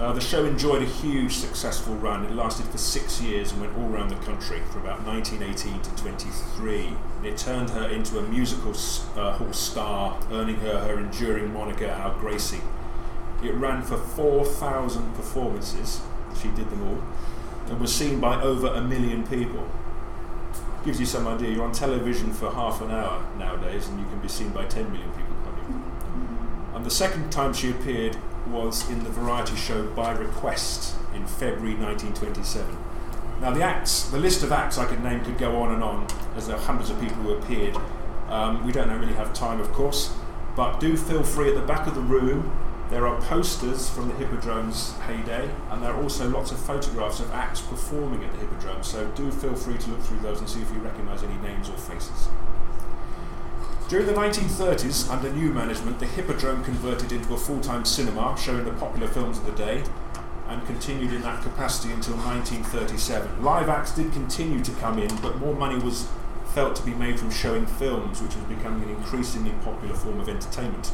Uh, 0.02 0.12
the 0.12 0.20
show 0.20 0.44
enjoyed 0.44 0.82
a 0.82 0.86
huge 0.86 1.32
successful 1.32 1.94
run. 1.94 2.24
It 2.24 2.32
lasted 2.32 2.66
for 2.66 2.78
six 2.78 3.20
years 3.20 3.52
and 3.52 3.60
went 3.60 3.78
all 3.78 3.84
around 3.84 4.08
the 4.08 4.16
country 4.16 4.60
from 4.72 4.82
about 4.82 5.06
1918 5.06 5.80
to 5.80 6.02
23. 6.02 6.86
And 7.18 7.26
it 7.26 7.38
turned 7.38 7.70
her 7.70 7.88
into 7.88 8.18
a 8.18 8.22
musical 8.22 8.72
uh, 9.16 9.32
hall 9.34 9.52
star, 9.52 10.18
earning 10.32 10.56
her 10.56 10.80
her 10.80 10.98
enduring 10.98 11.52
moniker 11.52 11.88
Our 11.88 12.18
Gracie. 12.18 12.62
It 13.44 13.54
ran 13.54 13.82
for 13.82 13.96
4,000 13.96 15.14
performances. 15.14 16.00
She 16.40 16.48
did 16.48 16.68
them 16.70 16.82
all. 16.82 17.02
And 17.68 17.80
was 17.80 17.94
seen 17.94 18.18
by 18.18 18.42
over 18.42 18.68
a 18.68 18.80
million 18.80 19.24
people. 19.24 19.68
Gives 20.84 20.98
you 20.98 21.06
some 21.06 21.28
idea. 21.28 21.50
You're 21.50 21.64
on 21.64 21.72
television 21.72 22.32
for 22.32 22.50
half 22.50 22.80
an 22.80 22.90
hour 22.90 23.24
nowadays 23.38 23.88
and 23.88 24.00
you 24.00 24.06
can 24.06 24.18
be 24.18 24.28
seen 24.28 24.50
by 24.50 24.64
10 24.64 24.90
million 24.90 25.10
people? 25.12 25.32
And 26.74 26.84
the 26.86 26.90
second 26.90 27.30
time 27.30 27.52
she 27.52 27.70
appeared 27.70 28.16
was 28.48 28.90
in 28.90 29.04
the 29.04 29.10
variety 29.10 29.54
show 29.54 29.86
By 29.86 30.10
Request 30.12 30.96
in 31.14 31.26
February 31.26 31.76
1927. 31.76 32.76
Now, 33.40 33.52
the 33.52 33.62
acts, 33.62 34.04
the 34.04 34.18
list 34.18 34.42
of 34.42 34.50
acts 34.50 34.78
I 34.78 34.86
could 34.86 35.02
name 35.02 35.24
could 35.24 35.38
go 35.38 35.62
on 35.62 35.72
and 35.72 35.82
on, 35.82 36.08
as 36.34 36.48
there 36.48 36.56
are 36.56 36.62
hundreds 36.62 36.90
of 36.90 37.00
people 37.00 37.16
who 37.18 37.34
appeared. 37.34 37.76
Um, 38.28 38.66
we 38.66 38.72
don't 38.72 38.90
really 38.98 39.12
have 39.12 39.32
time, 39.32 39.60
of 39.60 39.70
course, 39.72 40.12
but 40.56 40.80
do 40.80 40.96
feel 40.96 41.22
free 41.22 41.50
at 41.50 41.54
the 41.54 41.62
back 41.62 41.86
of 41.86 41.94
the 41.94 42.00
room. 42.00 42.50
There 42.92 43.06
are 43.06 43.18
posters 43.22 43.88
from 43.88 44.08
the 44.08 44.14
Hippodrome's 44.16 44.92
heyday, 45.06 45.48
and 45.70 45.82
there 45.82 45.94
are 45.94 46.02
also 46.02 46.28
lots 46.28 46.52
of 46.52 46.58
photographs 46.58 47.20
of 47.20 47.30
acts 47.32 47.62
performing 47.62 48.22
at 48.22 48.30
the 48.32 48.40
Hippodrome, 48.40 48.82
so 48.82 49.06
do 49.12 49.30
feel 49.30 49.54
free 49.54 49.78
to 49.78 49.90
look 49.92 50.02
through 50.02 50.18
those 50.18 50.40
and 50.40 50.46
see 50.46 50.60
if 50.60 50.70
you 50.70 50.78
recognise 50.80 51.22
any 51.22 51.36
names 51.36 51.70
or 51.70 51.78
faces. 51.78 52.28
During 53.88 54.04
the 54.04 54.12
1930s, 54.12 55.10
under 55.10 55.32
new 55.32 55.54
management, 55.54 56.00
the 56.00 56.06
Hippodrome 56.06 56.62
converted 56.64 57.12
into 57.12 57.32
a 57.32 57.38
full 57.38 57.60
time 57.60 57.86
cinema 57.86 58.36
showing 58.36 58.66
the 58.66 58.72
popular 58.72 59.08
films 59.08 59.38
of 59.38 59.46
the 59.46 59.52
day 59.52 59.82
and 60.48 60.66
continued 60.66 61.14
in 61.14 61.22
that 61.22 61.42
capacity 61.42 61.94
until 61.94 62.16
1937. 62.16 63.42
Live 63.42 63.70
acts 63.70 63.92
did 63.92 64.12
continue 64.12 64.62
to 64.62 64.72
come 64.72 64.98
in, 64.98 65.16
but 65.22 65.38
more 65.38 65.54
money 65.54 65.82
was 65.82 66.08
felt 66.52 66.76
to 66.76 66.82
be 66.82 66.92
made 66.92 67.18
from 67.18 67.30
showing 67.30 67.64
films, 67.64 68.20
which 68.20 68.36
was 68.36 68.44
becoming 68.44 68.82
an 68.82 68.90
increasingly 68.90 69.52
popular 69.64 69.94
form 69.94 70.20
of 70.20 70.28
entertainment. 70.28 70.92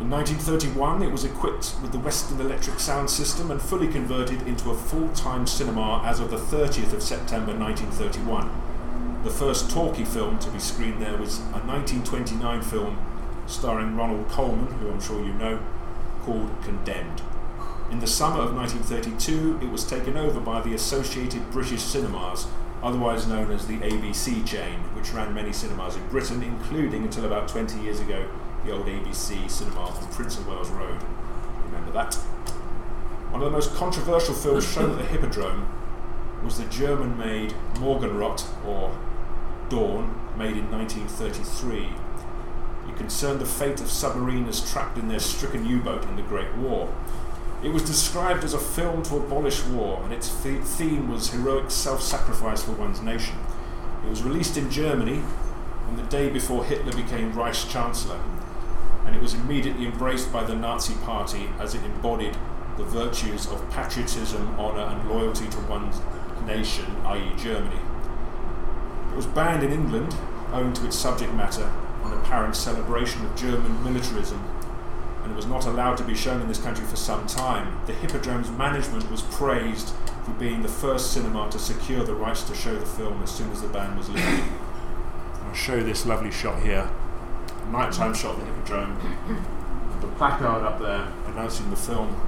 In 0.00 0.10
1931, 0.10 1.04
it 1.04 1.12
was 1.12 1.24
equipped 1.24 1.76
with 1.80 1.92
the 1.92 2.00
Western 2.00 2.40
Electric 2.40 2.80
sound 2.80 3.08
system 3.08 3.52
and 3.52 3.62
fully 3.62 3.86
converted 3.86 4.42
into 4.42 4.70
a 4.70 4.76
full 4.76 5.08
time 5.10 5.46
cinema 5.46 6.02
as 6.04 6.18
of 6.18 6.30
the 6.30 6.36
30th 6.36 6.92
of 6.92 7.00
September 7.00 7.56
1931. 7.56 8.50
The 9.22 9.30
first 9.30 9.70
talkie 9.70 10.04
film 10.04 10.40
to 10.40 10.50
be 10.50 10.58
screened 10.58 11.00
there 11.00 11.16
was 11.16 11.38
a 11.38 11.62
1929 11.62 12.62
film 12.62 12.98
starring 13.46 13.94
Ronald 13.94 14.28
Colman, 14.28 14.66
who 14.78 14.90
I'm 14.90 15.00
sure 15.00 15.24
you 15.24 15.32
know, 15.32 15.60
called 16.22 16.50
Condemned. 16.64 17.22
In 17.92 18.00
the 18.00 18.08
summer 18.08 18.40
of 18.40 18.52
1932, 18.52 19.60
it 19.62 19.70
was 19.70 19.84
taken 19.84 20.16
over 20.16 20.40
by 20.40 20.60
the 20.60 20.74
Associated 20.74 21.52
British 21.52 21.82
Cinemas, 21.82 22.48
otherwise 22.82 23.28
known 23.28 23.52
as 23.52 23.68
the 23.68 23.78
ABC 23.78 24.44
chain, 24.44 24.80
which 24.96 25.12
ran 25.12 25.32
many 25.32 25.52
cinemas 25.52 25.94
in 25.94 26.04
Britain, 26.08 26.42
including 26.42 27.04
until 27.04 27.26
about 27.26 27.46
20 27.46 27.80
years 27.80 28.00
ago 28.00 28.28
the 28.64 28.72
old 28.72 28.86
ABC 28.86 29.50
cinema 29.50 29.80
on 29.80 30.06
Prince 30.08 30.38
of 30.38 30.48
Wales 30.48 30.70
Road. 30.70 31.02
Remember 31.66 31.92
that? 31.92 32.14
One 33.30 33.42
of 33.42 33.46
the 33.46 33.50
most 33.50 33.74
controversial 33.74 34.34
films 34.34 34.70
shown 34.70 34.92
at 34.92 34.98
the 34.98 35.04
Hippodrome 35.04 35.68
was 36.42 36.58
the 36.58 36.64
German 36.66 37.18
made 37.18 37.54
Morgenrot, 37.74 38.46
or 38.66 38.96
Dawn, 39.68 40.20
made 40.36 40.56
in 40.56 40.70
1933. 40.70 41.88
It 42.88 42.96
concerned 42.96 43.40
the 43.40 43.46
fate 43.46 43.80
of 43.80 43.88
submariners 43.88 44.70
trapped 44.70 44.98
in 44.98 45.08
their 45.08 45.20
stricken 45.20 45.66
U 45.66 45.80
boat 45.80 46.04
in 46.04 46.16
the 46.16 46.22
Great 46.22 46.54
War. 46.54 46.94
It 47.62 47.70
was 47.70 47.82
described 47.82 48.44
as 48.44 48.52
a 48.52 48.58
film 48.58 49.02
to 49.04 49.16
abolish 49.16 49.64
war, 49.64 50.02
and 50.04 50.12
its 50.12 50.28
theme 50.28 51.10
was 51.10 51.30
heroic 51.30 51.70
self 51.70 52.02
sacrifice 52.02 52.62
for 52.62 52.72
one's 52.72 53.00
nation. 53.00 53.36
It 54.04 54.10
was 54.10 54.22
released 54.22 54.56
in 54.56 54.70
Germany 54.70 55.22
on 55.88 55.96
the 55.96 56.02
day 56.04 56.28
before 56.28 56.64
Hitler 56.64 56.92
became 56.92 57.32
Reich 57.32 57.68
Chancellor, 57.68 58.20
and 59.06 59.14
it 59.14 59.22
was 59.22 59.34
immediately 59.34 59.86
embraced 59.86 60.32
by 60.32 60.44
the 60.44 60.54
Nazi 60.54 60.94
Party 61.04 61.48
as 61.58 61.74
it 61.74 61.82
embodied 61.84 62.36
the 62.76 62.84
virtues 62.84 63.46
of 63.46 63.70
patriotism, 63.70 64.58
honour, 64.58 64.80
and 64.80 65.08
loyalty 65.08 65.48
to 65.48 65.60
one's 65.60 66.00
nation, 66.46 66.84
i.e., 67.06 67.32
Germany. 67.36 67.80
It 69.10 69.16
was 69.16 69.26
banned 69.26 69.62
in 69.62 69.72
England, 69.72 70.14
owing 70.52 70.72
to 70.74 70.86
its 70.86 70.98
subject 70.98 71.32
matter, 71.34 71.70
an 72.04 72.12
apparent 72.12 72.56
celebration 72.56 73.24
of 73.24 73.36
German 73.36 73.82
militarism, 73.84 74.42
and 75.22 75.32
it 75.32 75.36
was 75.36 75.46
not 75.46 75.66
allowed 75.66 75.96
to 75.96 76.04
be 76.04 76.14
shown 76.14 76.42
in 76.42 76.48
this 76.48 76.60
country 76.60 76.84
for 76.84 76.96
some 76.96 77.26
time. 77.26 77.80
The 77.86 77.94
Hippodrome's 77.94 78.50
management 78.50 79.10
was 79.10 79.22
praised 79.22 79.94
for 80.24 80.32
being 80.32 80.62
the 80.62 80.68
first 80.68 81.12
cinema 81.12 81.50
to 81.50 81.58
secure 81.58 82.04
the 82.04 82.14
rights 82.14 82.42
to 82.42 82.54
show 82.54 82.74
the 82.74 82.86
film 82.86 83.22
as 83.22 83.30
soon 83.30 83.50
as 83.50 83.62
the 83.62 83.68
ban 83.68 83.96
was 83.96 84.08
lifted. 84.10 84.44
I'll 85.46 85.54
show 85.54 85.82
this 85.82 86.04
lovely 86.04 86.30
shot 86.30 86.62
here, 86.62 86.90
nighttime 87.70 88.14
shot 88.14 88.34
of 88.34 88.40
the 88.40 88.46
Hippodrome. 88.46 88.98
The 90.00 90.06
placard 90.08 90.62
up 90.62 90.80
there 90.80 91.08
announcing 91.26 91.70
the 91.70 91.76
film. 91.76 92.20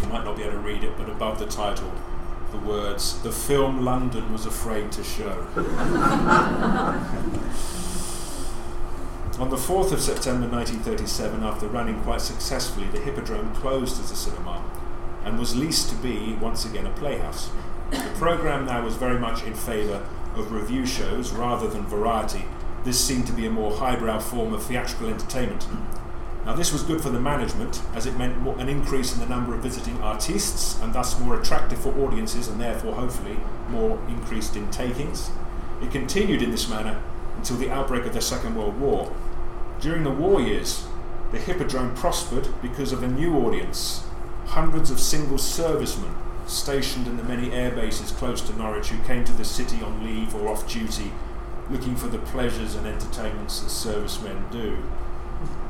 You 0.00 0.08
might 0.08 0.24
not 0.24 0.36
be 0.36 0.42
able 0.42 0.52
to 0.52 0.58
read 0.58 0.84
it, 0.84 0.96
but 0.96 1.08
above 1.08 1.38
the 1.38 1.46
title, 1.46 1.92
the 2.50 2.58
words, 2.58 3.20
The 3.22 3.32
film 3.32 3.84
London 3.84 4.32
was 4.32 4.46
afraid 4.46 4.90
to 4.92 5.04
show. 5.04 5.46
On 9.38 9.50
the 9.50 9.56
4th 9.56 9.92
of 9.92 10.00
September 10.00 10.48
1937, 10.48 11.44
after 11.44 11.68
running 11.68 12.02
quite 12.02 12.20
successfully, 12.20 12.88
the 12.88 12.98
Hippodrome 12.98 13.54
closed 13.54 14.00
as 14.02 14.10
a 14.10 14.16
cinema 14.16 14.64
and 15.24 15.38
was 15.38 15.54
leased 15.54 15.90
to 15.90 15.96
be 15.96 16.34
once 16.40 16.64
again 16.64 16.86
a 16.86 16.90
playhouse. 16.90 17.50
The 17.90 18.10
programme 18.16 18.66
now 18.66 18.84
was 18.84 18.96
very 18.96 19.18
much 19.18 19.44
in 19.44 19.54
favour 19.54 20.04
of 20.34 20.50
revue 20.52 20.86
shows 20.86 21.32
rather 21.32 21.68
than 21.68 21.86
variety. 21.86 22.44
This 22.88 23.04
seemed 23.04 23.26
to 23.26 23.34
be 23.34 23.44
a 23.44 23.50
more 23.50 23.70
highbrow 23.70 24.18
form 24.18 24.54
of 24.54 24.62
theatrical 24.62 25.10
entertainment. 25.10 25.66
Now, 26.46 26.54
this 26.54 26.72
was 26.72 26.82
good 26.82 27.02
for 27.02 27.10
the 27.10 27.20
management 27.20 27.82
as 27.94 28.06
it 28.06 28.16
meant 28.16 28.38
more, 28.40 28.58
an 28.58 28.70
increase 28.70 29.12
in 29.12 29.20
the 29.20 29.26
number 29.26 29.54
of 29.54 29.62
visiting 29.62 30.00
artists 30.00 30.80
and 30.80 30.94
thus 30.94 31.20
more 31.20 31.38
attractive 31.38 31.78
for 31.78 31.94
audiences 32.02 32.48
and 32.48 32.58
therefore, 32.58 32.94
hopefully, 32.94 33.40
more 33.68 34.02
increased 34.08 34.56
in 34.56 34.70
takings. 34.70 35.30
It 35.82 35.90
continued 35.90 36.40
in 36.40 36.50
this 36.50 36.66
manner 36.66 37.02
until 37.36 37.58
the 37.58 37.68
outbreak 37.68 38.06
of 38.06 38.14
the 38.14 38.22
Second 38.22 38.56
World 38.56 38.80
War. 38.80 39.14
During 39.80 40.02
the 40.02 40.08
war 40.08 40.40
years, 40.40 40.86
the 41.30 41.38
Hippodrome 41.38 41.94
prospered 41.94 42.48
because 42.62 42.90
of 42.90 43.02
a 43.02 43.06
new 43.06 43.36
audience 43.36 44.06
hundreds 44.46 44.90
of 44.90 44.98
single 44.98 45.36
servicemen 45.36 46.14
stationed 46.46 47.06
in 47.06 47.18
the 47.18 47.24
many 47.24 47.52
air 47.52 47.70
bases 47.70 48.12
close 48.12 48.40
to 48.40 48.56
Norwich 48.56 48.88
who 48.88 49.02
came 49.04 49.24
to 49.24 49.32
the 49.34 49.44
city 49.44 49.82
on 49.82 50.02
leave 50.02 50.34
or 50.34 50.48
off 50.48 50.66
duty 50.66 51.12
looking 51.70 51.96
for 51.96 52.08
the 52.08 52.18
pleasures 52.18 52.74
and 52.74 52.86
entertainments 52.86 53.60
that 53.60 53.70
servicemen 53.70 54.44
do. 54.50 54.78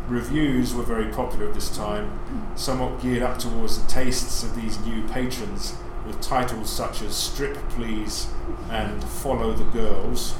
Revues 0.09 0.75
were 0.75 0.85
very 0.85 1.13
popular 1.13 1.49
at 1.49 1.55
this 1.55 1.75
time, 1.77 2.19
somewhat 2.57 3.01
geared 3.03 3.23
up 3.23 3.39
towards 3.39 3.81
the 3.81 3.91
tastes 3.91 4.43
of 4.43 4.55
these 4.57 4.81
new 4.81 5.07
patrons, 5.09 5.75
with 6.07 6.21
titles 6.21 6.71
such 6.71 7.03
as 7.03 7.15
Strip 7.15 7.57
Please 7.71 8.29
and 8.71 9.05
Follow 9.05 9.53
the 9.53 9.65
Girls. 9.65 10.35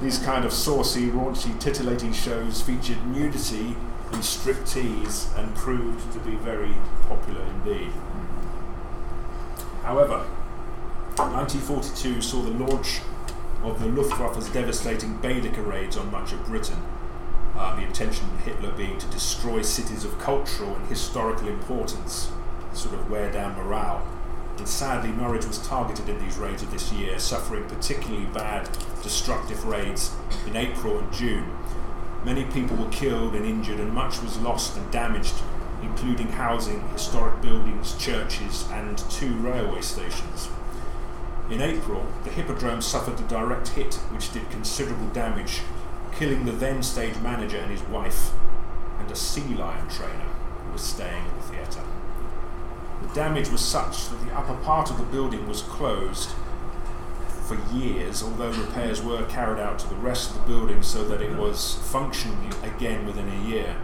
These 0.00 0.18
kind 0.20 0.44
of 0.44 0.52
saucy, 0.52 1.08
raunchy, 1.10 1.58
titillating 1.58 2.12
shows 2.12 2.62
featured 2.62 3.04
nudity 3.06 3.76
and 4.12 4.22
striptease 4.22 5.36
and 5.36 5.54
proved 5.56 6.12
to 6.12 6.20
be 6.20 6.36
very 6.36 6.74
popular 7.08 7.42
indeed. 7.42 7.90
However, 9.82 10.26
1942 11.16 12.22
saw 12.22 12.42
the 12.42 12.50
launch 12.50 13.00
of 13.62 13.80
the 13.80 13.86
Luftwaffe's 13.86 14.48
devastating 14.50 15.18
Baedeker 15.18 15.62
raids 15.62 15.96
on 15.96 16.10
much 16.10 16.32
of 16.32 16.44
Britain. 16.46 16.78
Uh, 17.56 17.74
the 17.74 17.82
intention 17.82 18.26
of 18.26 18.40
Hitler 18.40 18.70
being 18.72 18.98
to 18.98 19.06
destroy 19.08 19.62
cities 19.62 20.04
of 20.04 20.18
cultural 20.18 20.76
and 20.76 20.86
historical 20.86 21.48
importance, 21.48 22.30
sort 22.72 22.94
of 22.94 23.10
wear 23.10 23.32
down 23.32 23.56
morale. 23.56 24.06
And 24.56 24.68
sadly, 24.68 25.10
Norwich 25.10 25.46
was 25.46 25.58
targeted 25.66 26.08
in 26.08 26.18
these 26.20 26.36
raids 26.36 26.62
of 26.62 26.70
this 26.70 26.92
year, 26.92 27.18
suffering 27.18 27.64
particularly 27.68 28.26
bad, 28.26 28.68
destructive 29.02 29.64
raids 29.64 30.14
in 30.46 30.56
April 30.56 30.98
and 30.98 31.12
June. 31.12 31.50
Many 32.24 32.44
people 32.44 32.76
were 32.76 32.90
killed 32.90 33.34
and 33.34 33.44
injured, 33.44 33.80
and 33.80 33.92
much 33.92 34.20
was 34.22 34.38
lost 34.38 34.76
and 34.76 34.90
damaged, 34.90 35.34
including 35.82 36.28
housing, 36.28 36.86
historic 36.90 37.40
buildings, 37.40 37.96
churches, 37.96 38.68
and 38.72 38.98
two 39.10 39.34
railway 39.36 39.80
stations. 39.80 40.48
In 41.50 41.62
April, 41.62 42.06
the 42.24 42.30
Hippodrome 42.30 42.82
suffered 42.82 43.18
a 43.18 43.22
direct 43.22 43.68
hit 43.68 43.94
which 44.12 44.32
did 44.32 44.50
considerable 44.50 45.08
damage, 45.08 45.62
killing 46.14 46.44
the 46.44 46.52
then 46.52 46.82
stage 46.82 47.16
manager 47.20 47.56
and 47.56 47.70
his 47.70 47.82
wife, 47.84 48.32
and 48.98 49.10
a 49.10 49.16
sea 49.16 49.54
lion 49.54 49.88
trainer 49.88 50.28
who 50.66 50.72
was 50.72 50.82
staying 50.82 51.24
at 51.24 51.34
the 51.36 51.48
theatre. 51.48 51.84
The 53.00 53.14
damage 53.14 53.48
was 53.48 53.62
such 53.62 54.08
that 54.08 54.26
the 54.26 54.36
upper 54.36 54.56
part 54.56 54.90
of 54.90 54.98
the 54.98 55.04
building 55.04 55.48
was 55.48 55.62
closed 55.62 56.30
for 57.46 57.56
years, 57.72 58.22
although 58.22 58.50
repairs 58.50 59.00
were 59.00 59.24
carried 59.24 59.58
out 59.58 59.78
to 59.78 59.88
the 59.88 59.94
rest 59.94 60.30
of 60.30 60.36
the 60.36 60.52
building 60.52 60.82
so 60.82 61.02
that 61.08 61.22
it 61.22 61.34
was 61.34 61.76
functioning 61.90 62.52
again 62.62 63.06
within 63.06 63.26
a 63.26 63.48
year. 63.48 63.76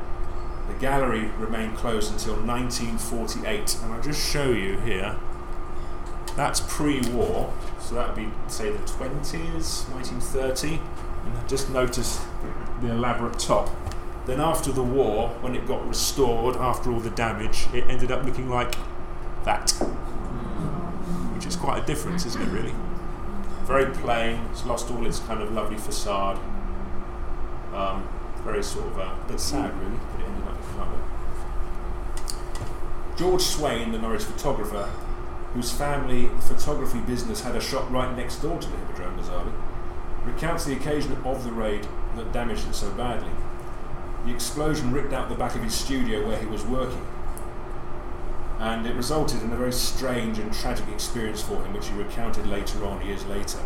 The 0.68 0.74
gallery 0.74 1.31
remained 1.38 1.79
closed 1.79 2.12
until 2.12 2.35
1948, 2.35 3.79
and 3.83 3.94
I'll 3.94 4.03
just 4.03 4.31
show 4.31 4.50
you 4.50 4.79
here. 4.81 5.16
That's 6.37 6.61
pre-war, 6.61 7.53
so 7.81 7.94
that 7.94 8.09
would 8.09 8.16
be 8.16 8.29
say 8.49 8.70
the 8.70 8.79
20s, 8.79 9.88
1930. 9.90 10.81
And 11.25 11.49
just 11.49 11.70
notice 11.70 12.20
the 12.81 12.90
elaborate 12.90 13.38
top. 13.38 13.70
Then 14.27 14.40
after 14.40 14.73
the 14.73 14.83
war, 14.83 15.29
when 15.40 15.55
it 15.55 15.66
got 15.66 15.87
restored 15.87 16.57
after 16.57 16.90
all 16.90 17.01
the 17.01 17.11
damage, 17.11 17.66
it 17.73 17.85
ended 17.88 18.11
up 18.11 18.25
looking 18.25 18.49
like 18.49 18.75
that, 19.44 19.70
which 21.35 21.47
is 21.47 21.57
quite 21.57 21.83
a 21.83 21.87
difference, 21.87 22.25
isn't 22.27 22.40
it? 22.40 22.49
Really, 22.49 22.75
very 23.64 23.87
plain. 23.94 24.40
It's 24.51 24.64
lost 24.64 24.90
all 24.90 25.07
its 25.07 25.20
kind 25.20 25.42
of 25.42 25.53
lovely 25.53 25.77
facade. 25.77 26.38
Um, 27.73 28.09
very 28.42 28.62
sort 28.62 28.87
of, 28.87 28.99
uh, 28.99 29.14
but 29.29 29.40
sad 29.40 29.79
really. 29.79 29.99
But 30.12 30.20
it 30.20 30.27
ended 30.27 30.49
up 30.49 30.57
looking 30.61 30.79
like 30.79 30.88
that. 32.59 33.18
George 33.18 33.42
Swain, 33.42 33.92
the 33.92 33.99
Norwich 33.99 34.25
photographer, 34.25 34.90
whose 35.55 35.73
family 35.73 36.29
photography 36.40 36.99
business 37.01 37.43
had 37.43 37.57
a 37.57 37.61
shop 37.61 37.88
right 37.90 38.14
next 38.17 38.38
door 38.38 38.59
to 38.61 38.69
the 38.69 38.77
Hippodrome 38.77 39.17
bizarrely, 39.17 39.53
recounts 40.25 40.64
the 40.64 40.75
occasion 40.75 41.17
of 41.25 41.45
the 41.45 41.53
raid 41.53 41.87
that 42.17 42.33
damaged 42.33 42.69
it 42.69 42.75
so 42.75 42.90
badly. 42.90 43.31
The 44.27 44.35
explosion 44.35 44.93
ripped 44.93 45.12
out 45.12 45.29
the 45.29 45.35
back 45.35 45.55
of 45.55 45.62
his 45.62 45.75
studio 45.75 46.27
where 46.27 46.38
he 46.38 46.47
was 46.47 46.64
working, 46.64 47.07
and 48.59 48.87
it 48.87 48.95
resulted 48.97 49.43
in 49.43 49.53
a 49.53 49.57
very 49.57 49.73
strange 49.73 50.38
and 50.38 50.53
tragic 50.53 50.88
experience 50.88 51.43
for 51.43 51.62
him, 51.62 51.73
which 51.73 51.88
he 51.88 51.95
recounted 51.95 52.47
later 52.47 52.85
on, 52.85 53.05
years 53.07 53.25
later. 53.27 53.59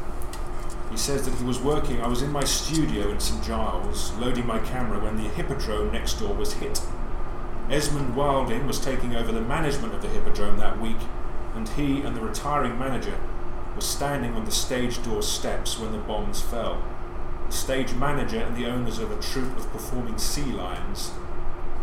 He 0.90 0.96
says 0.96 1.24
that 1.24 1.34
he 1.34 1.44
was 1.44 1.60
working, 1.60 2.00
I 2.00 2.08
was 2.08 2.22
in 2.22 2.32
my 2.32 2.44
studio 2.44 3.10
in 3.10 3.20
St 3.20 3.42
Giles, 3.44 4.12
loading 4.14 4.46
my 4.46 4.58
camera 4.58 4.98
when 4.98 5.16
the 5.16 5.28
Hippodrome 5.28 5.92
next 5.92 6.14
door 6.14 6.34
was 6.34 6.54
hit. 6.54 6.80
Esmond 7.70 8.16
Wilding 8.16 8.66
was 8.66 8.80
taking 8.80 9.14
over 9.14 9.30
the 9.30 9.42
management 9.42 9.94
of 9.94 10.00
the 10.00 10.08
Hippodrome 10.08 10.56
that 10.58 10.80
week, 10.80 10.96
and 11.58 11.68
he 11.70 12.02
and 12.02 12.14
the 12.14 12.20
retiring 12.20 12.78
manager 12.78 13.18
were 13.74 13.80
standing 13.80 14.32
on 14.34 14.44
the 14.44 14.50
stage 14.52 15.02
door 15.02 15.22
steps 15.22 15.76
when 15.76 15.90
the 15.90 15.98
bombs 15.98 16.40
fell. 16.40 16.80
The 17.48 17.52
stage 17.52 17.92
manager 17.94 18.38
and 18.38 18.56
the 18.56 18.66
owners 18.66 19.00
of 19.00 19.10
a 19.10 19.20
troupe 19.20 19.56
of 19.56 19.68
performing 19.72 20.18
sea 20.18 20.52
lions 20.52 21.10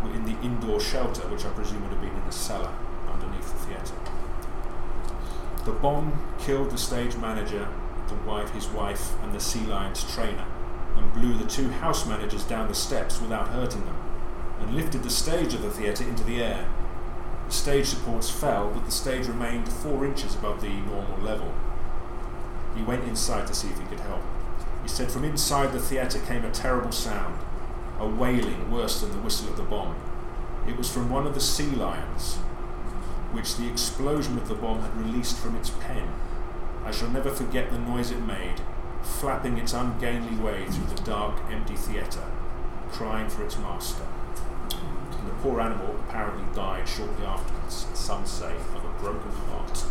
were 0.02 0.14
in 0.14 0.24
the 0.24 0.40
indoor 0.40 0.80
shelter, 0.80 1.28
which 1.28 1.44
I 1.44 1.50
presume 1.50 1.82
would 1.82 1.92
have 1.92 2.00
been 2.00 2.16
in 2.16 2.24
the 2.24 2.32
cellar 2.32 2.72
underneath 3.12 3.52
the 3.52 3.66
theatre. 3.66 3.94
The 5.66 5.72
bomb 5.72 6.22
killed 6.38 6.70
the 6.70 6.78
stage 6.78 7.14
manager, 7.16 7.68
the 8.08 8.14
wife, 8.26 8.52
his 8.52 8.68
wife, 8.68 9.12
and 9.22 9.34
the 9.34 9.40
sea 9.40 9.66
lions 9.66 10.10
trainer, 10.14 10.46
and 10.96 11.12
blew 11.12 11.36
the 11.36 11.46
two 11.46 11.68
house 11.68 12.06
managers 12.06 12.44
down 12.44 12.68
the 12.68 12.74
steps 12.74 13.20
without 13.20 13.48
hurting 13.48 13.84
them, 13.84 13.96
and 14.60 14.74
lifted 14.74 15.02
the 15.02 15.10
stage 15.10 15.52
of 15.52 15.60
the 15.60 15.70
theatre 15.70 16.04
into 16.04 16.24
the 16.24 16.42
air. 16.42 16.66
The 17.46 17.52
stage 17.52 17.86
supports 17.86 18.28
fell, 18.28 18.70
but 18.70 18.84
the 18.84 18.90
stage 18.90 19.26
remained 19.26 19.68
four 19.68 20.04
inches 20.04 20.34
above 20.34 20.60
the 20.60 20.68
normal 20.68 21.18
level. 21.18 21.54
He 22.74 22.82
went 22.82 23.04
inside 23.04 23.46
to 23.46 23.54
see 23.54 23.68
if 23.68 23.78
he 23.78 23.86
could 23.86 24.00
help. 24.00 24.22
He 24.82 24.88
said 24.88 25.10
from 25.10 25.24
inside 25.24 25.72
the 25.72 25.80
theatre 25.80 26.18
came 26.18 26.44
a 26.44 26.50
terrible 26.50 26.92
sound, 26.92 27.38
a 27.98 28.06
wailing 28.06 28.70
worse 28.70 29.00
than 29.00 29.12
the 29.12 29.18
whistle 29.18 29.48
of 29.48 29.56
the 29.56 29.62
bomb. 29.62 29.96
It 30.66 30.76
was 30.76 30.92
from 30.92 31.08
one 31.08 31.26
of 31.26 31.34
the 31.34 31.40
sea 31.40 31.70
lions, 31.70 32.36
which 33.32 33.56
the 33.56 33.68
explosion 33.68 34.36
of 34.36 34.48
the 34.48 34.54
bomb 34.54 34.80
had 34.80 34.96
released 34.96 35.38
from 35.38 35.56
its 35.56 35.70
pen. 35.70 36.08
I 36.84 36.90
shall 36.90 37.10
never 37.10 37.30
forget 37.30 37.70
the 37.70 37.78
noise 37.78 38.10
it 38.10 38.20
made, 38.20 38.60
flapping 39.02 39.58
its 39.58 39.72
ungainly 39.72 40.36
way 40.36 40.66
through 40.66 40.94
the 40.94 41.02
dark, 41.02 41.40
empty 41.50 41.74
theatre, 41.74 42.24
crying 42.90 43.28
for 43.28 43.44
its 43.44 43.58
master. 43.58 44.04
The 45.26 45.32
poor 45.42 45.60
animal 45.60 45.96
apparently 46.08 46.44
died 46.54 46.88
shortly 46.88 47.26
afterwards, 47.26 47.86
some 47.94 48.24
say, 48.24 48.54
of 48.74 48.84
a 48.84 49.02
broken 49.02 49.30
heart. 49.50 49.84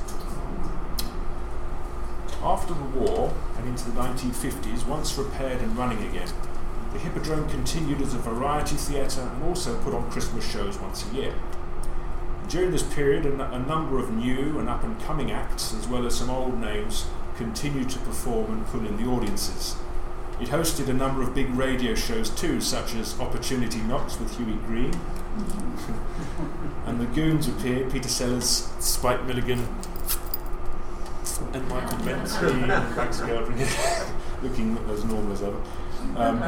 After 2.41 2.73
the 2.73 2.99
war 2.99 3.33
and 3.57 3.67
into 3.67 3.91
the 3.91 3.99
1950s, 3.99 4.85
once 4.87 5.17
repaired 5.17 5.61
and 5.61 5.77
running 5.77 6.07
again, 6.07 6.29
the 6.93 6.99
Hippodrome 6.99 7.49
continued 7.49 8.01
as 8.01 8.13
a 8.13 8.19
variety 8.19 8.75
theatre 8.75 9.21
and 9.21 9.43
also 9.43 9.77
put 9.81 9.93
on 9.93 10.09
Christmas 10.09 10.49
shows 10.49 10.79
once 10.79 11.05
a 11.11 11.15
year. 11.15 11.33
During 12.47 12.71
this 12.71 12.83
period, 12.83 13.25
a 13.25 13.59
number 13.59 13.99
of 13.99 14.11
new 14.11 14.59
and 14.59 14.69
up 14.69 14.83
and 14.83 14.97
coming 15.01 15.31
acts, 15.31 15.73
as 15.73 15.87
well 15.87 16.05
as 16.05 16.15
some 16.15 16.29
old 16.29 16.61
names, 16.61 17.07
continued 17.35 17.89
to 17.89 17.99
perform 17.99 18.51
and 18.51 18.65
pull 18.67 18.85
in 18.85 18.95
the 18.95 19.09
audiences. 19.09 19.75
It 20.39 20.49
hosted 20.49 20.87
a 20.87 20.93
number 20.93 21.21
of 21.21 21.33
big 21.33 21.49
radio 21.55 21.95
shows 21.95 22.29
too, 22.29 22.61
such 22.61 22.93
as 22.95 23.19
Opportunity 23.19 23.79
Knocks 23.79 24.19
with 24.19 24.37
Hughie 24.37 24.59
Green, 24.67 24.93
and 26.85 26.99
the 26.99 27.05
Goons 27.07 27.47
appear 27.47 27.89
Peter 27.89 28.09
Sellers, 28.09 28.69
Spike 28.79 29.25
Milligan, 29.25 29.67
and 31.53 31.67
Michael 31.67 31.97
Bentine, 31.99 32.67
looking 34.43 34.77
as 34.89 35.03
normal 35.03 35.33
as 35.33 35.43
ever. 35.43 35.61
Um, 36.15 36.41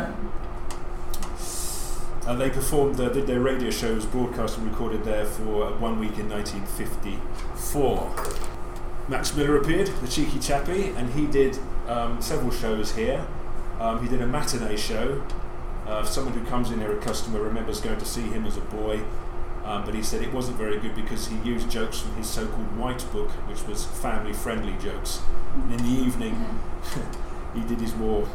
and 2.28 2.42
they 2.42 2.50
performed, 2.50 3.00
uh, 3.00 3.10
did 3.10 3.26
their 3.26 3.40
radio 3.40 3.70
shows, 3.72 4.06
broadcast 4.06 4.58
and 4.58 4.70
recorded 4.70 5.04
there 5.06 5.26
for 5.26 5.72
one 5.78 5.98
week 6.00 6.18
in 6.20 6.30
1954. 6.30 8.14
Max 9.08 9.34
Miller 9.36 9.58
appeared, 9.58 9.88
the 9.88 10.08
cheeky 10.08 10.38
chappie, 10.40 10.90
and 10.90 11.14
he 11.14 11.26
did 11.26 11.58
um, 11.88 12.22
several 12.22 12.52
shows 12.52 12.96
here. 12.96 13.26
Um, 13.80 14.04
he 14.04 14.10
did 14.10 14.22
a 14.22 14.28
matinee 14.28 14.76
show. 14.76 15.24
Uh, 15.88 16.04
someone 16.04 16.34
who 16.34 16.46
comes 16.46 16.70
in 16.70 16.80
here, 16.80 16.92
a 16.92 17.02
customer, 17.02 17.42
remembers 17.42 17.80
going 17.80 17.98
to 17.98 18.06
see 18.06 18.24
him 18.24 18.46
as 18.46 18.58
a 18.58 18.62
boy, 18.62 19.02
um, 19.64 19.86
but 19.86 19.94
he 19.94 20.04
said 20.04 20.22
it 20.22 20.34
wasn't 20.34 20.58
very 20.58 20.78
good 20.80 20.94
because 20.94 21.28
he 21.28 21.38
used 21.38 21.72
jokes 21.72 22.02
from 22.02 22.14
his 22.16 22.28
so-called 22.28 22.78
White 22.78 23.06
Book, 23.14 23.30
which 23.48 23.66
was 23.66 23.86
family-friendly 23.86 24.76
jokes. 24.82 25.22
And 25.56 25.74
in 25.74 25.78
the 25.78 26.06
evening, 26.06 26.60
he 27.54 27.62
did 27.62 27.80
his 27.80 27.96
more 27.96 28.28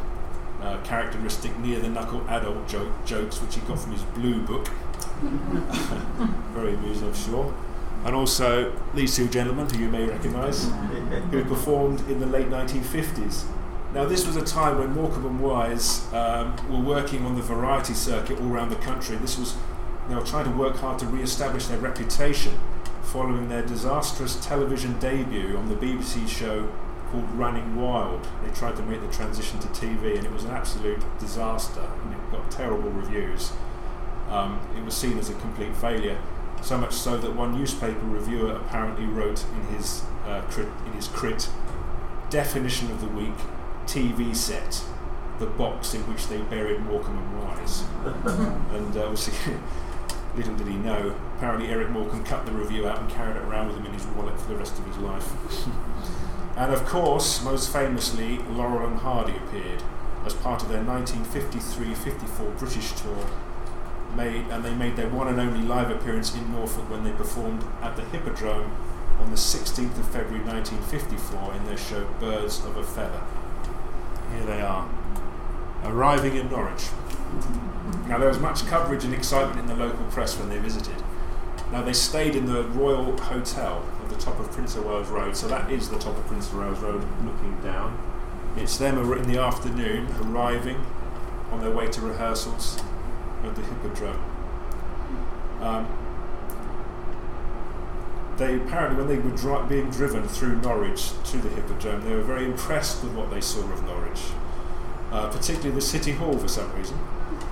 uh, 0.61 0.77
characteristic 0.83 1.57
near-the-knuckle 1.59 2.27
adult 2.27 2.67
joke, 2.67 2.91
jokes, 3.05 3.39
which 3.39 3.55
he 3.55 3.61
got 3.61 3.79
from 3.79 3.91
his 3.91 4.03
Blue 4.03 4.41
Book. 4.41 4.67
very 6.53 6.73
amusing, 6.73 7.07
I'm 7.07 7.13
sure. 7.13 7.53
And 8.05 8.15
also 8.15 8.75
these 8.93 9.15
two 9.15 9.27
gentlemen, 9.27 9.69
who 9.69 9.79
you 9.79 9.89
may 9.89 10.05
recognise, 10.05 10.69
who 11.31 11.45
performed 11.45 12.01
in 12.09 12.19
the 12.19 12.25
late 12.25 12.49
1950s. 12.49 13.45
Now, 13.93 14.05
this 14.05 14.25
was 14.25 14.35
a 14.35 14.43
time 14.43 14.79
when 14.79 14.91
Morecambe 14.95 15.27
and 15.27 15.39
Wise 15.39 16.11
um, 16.13 16.55
were 16.67 16.79
working 16.79 17.27
on 17.27 17.35
the 17.35 17.43
variety 17.43 17.93
circuit 17.93 18.39
all 18.39 18.47
around 18.47 18.69
the 18.69 18.75
country. 18.77 19.17
This 19.17 19.37
was 19.37 19.55
they 20.09 20.15
were 20.15 20.25
trying 20.25 20.45
to 20.45 20.57
work 20.57 20.77
hard 20.77 20.97
to 20.99 21.05
re-establish 21.05 21.67
their 21.67 21.77
reputation 21.77 22.59
following 23.03 23.49
their 23.49 23.61
disastrous 23.61 24.43
television 24.43 24.97
debut 24.99 25.55
on 25.55 25.69
the 25.69 25.75
BBC 25.75 26.27
show 26.27 26.67
called 27.11 27.29
Running 27.33 27.75
Wild. 27.75 28.27
They 28.43 28.51
tried 28.51 28.75
to 28.77 28.81
make 28.81 28.99
the 28.99 29.13
transition 29.13 29.59
to 29.59 29.67
TV, 29.67 30.17
and 30.17 30.25
it 30.25 30.31
was 30.31 30.43
an 30.43 30.51
absolute 30.51 31.03
disaster. 31.19 31.87
And 32.03 32.13
it 32.13 32.31
got 32.31 32.49
terrible 32.49 32.89
reviews. 32.89 33.51
Um, 34.27 34.59
it 34.75 34.83
was 34.83 34.95
seen 34.95 35.19
as 35.19 35.29
a 35.29 35.35
complete 35.35 35.75
failure. 35.75 36.17
So 36.63 36.79
much 36.79 36.93
so 36.93 37.15
that 37.17 37.35
one 37.35 37.55
newspaper 37.55 38.05
reviewer 38.05 38.55
apparently 38.55 39.05
wrote 39.05 39.45
in 39.53 39.75
his 39.75 40.01
uh, 40.25 40.41
crit, 40.49 40.69
in 40.87 40.93
his 40.93 41.07
crit 41.07 41.47
definition 42.31 42.89
of 42.89 42.99
the 42.99 43.07
week 43.07 43.37
TV 43.85 44.35
set. 44.35 44.83
the 45.39 45.45
box 45.47 45.93
in 45.93 46.01
which 46.01 46.27
they 46.27 46.37
buried 46.43 46.79
Morecambe 46.81 47.17
and 47.17 47.43
Wise. 47.43 47.83
and 48.05 48.95
uh, 48.95 49.03
obviously, 49.03 49.55
little 50.35 50.55
did 50.55 50.67
he 50.67 50.75
know, 50.75 51.15
apparently 51.35 51.69
Eric 51.69 51.89
Morecambe 51.89 52.23
cut 52.23 52.45
the 52.45 52.51
review 52.51 52.87
out 52.87 52.99
and 52.99 53.09
carried 53.09 53.35
it 53.35 53.43
around 53.43 53.67
with 53.67 53.77
him 53.77 53.85
in 53.87 53.93
his 53.93 54.05
wallet 54.07 54.39
for 54.39 54.49
the 54.49 54.55
rest 54.55 54.77
of 54.77 54.85
his 54.85 54.97
life. 54.97 55.33
and 56.57 56.71
of 56.71 56.85
course, 56.85 57.43
most 57.43 57.73
famously, 57.73 58.37
Laurel 58.49 58.87
and 58.87 58.99
Hardy 58.99 59.35
appeared 59.35 59.81
as 60.25 60.33
part 60.35 60.61
of 60.61 60.69
their 60.69 60.83
1953-54 60.83 62.57
British 62.57 62.91
tour 62.93 63.25
made 64.15 64.45
and 64.49 64.63
they 64.63 64.73
made 64.73 64.95
their 64.95 65.09
one 65.09 65.27
and 65.27 65.39
only 65.39 65.61
live 65.61 65.89
appearance 65.89 66.33
in 66.35 66.51
Norfolk 66.51 66.89
when 66.89 67.03
they 67.03 67.11
performed 67.11 67.63
at 67.81 67.95
the 67.95 68.03
Hippodrome 68.03 68.71
on 69.19 69.29
the 69.29 69.35
16th 69.35 69.97
of 69.97 70.07
February 70.09 70.43
1954 70.45 71.53
in 71.55 71.65
their 71.65 71.77
show 71.77 72.05
Birds 72.19 72.63
of 72.65 72.77
a 72.77 72.83
Feather. 72.83 73.21
Here 74.33 74.45
they 74.45 74.61
are, 74.61 74.89
arriving 75.85 76.35
in 76.35 76.49
Norwich. 76.49 76.87
Now 78.07 78.17
there 78.17 78.27
was 78.27 78.39
much 78.39 78.65
coverage 78.67 79.03
and 79.03 79.13
excitement 79.13 79.59
in 79.59 79.67
the 79.67 79.75
local 79.75 80.05
press 80.05 80.37
when 80.37 80.49
they 80.49 80.57
visited. 80.57 80.95
Now 81.71 81.81
they 81.81 81.93
stayed 81.93 82.35
in 82.35 82.45
the 82.45 82.63
Royal 82.63 83.17
Hotel 83.17 83.85
at 84.03 84.09
the 84.09 84.15
top 84.17 84.39
of 84.39 84.51
Prince 84.51 84.75
of 84.75 84.85
Wales 84.85 85.09
Road, 85.09 85.35
so 85.35 85.47
that 85.47 85.71
is 85.71 85.89
the 85.89 85.97
top 85.97 86.17
of 86.17 86.25
Prince 86.27 86.49
of 86.49 86.59
Wales 86.59 86.79
Road 86.79 87.03
looking 87.23 87.57
down. 87.63 87.97
It's 88.55 88.77
them 88.77 88.97
in 89.13 89.31
the 89.31 89.39
afternoon 89.39 90.07
arriving 90.21 90.85
on 91.51 91.61
their 91.61 91.71
way 91.71 91.87
to 91.87 92.01
rehearsals 92.01 92.79
at 93.43 93.55
the 93.55 93.61
Hippodrome. 93.61 94.21
Um, 95.61 95.87
they 98.37 98.55
apparently, 98.55 98.97
when 98.97 99.07
they 99.07 99.17
were 99.17 99.35
dri- 99.35 99.67
being 99.67 99.89
driven 99.89 100.27
through 100.27 100.57
Norwich 100.61 101.11
to 101.25 101.37
the 101.37 101.49
Hippodrome, 101.49 102.03
they 102.03 102.15
were 102.15 102.23
very 102.23 102.45
impressed 102.45 103.03
with 103.03 103.13
what 103.13 103.29
they 103.29 103.41
saw 103.41 103.61
of 103.71 103.83
Norwich, 103.83 104.21
uh, 105.11 105.29
particularly 105.29 105.71
the 105.71 105.81
City 105.81 106.11
Hall 106.13 106.37
for 106.37 106.47
some 106.47 106.71
reason. 106.75 106.97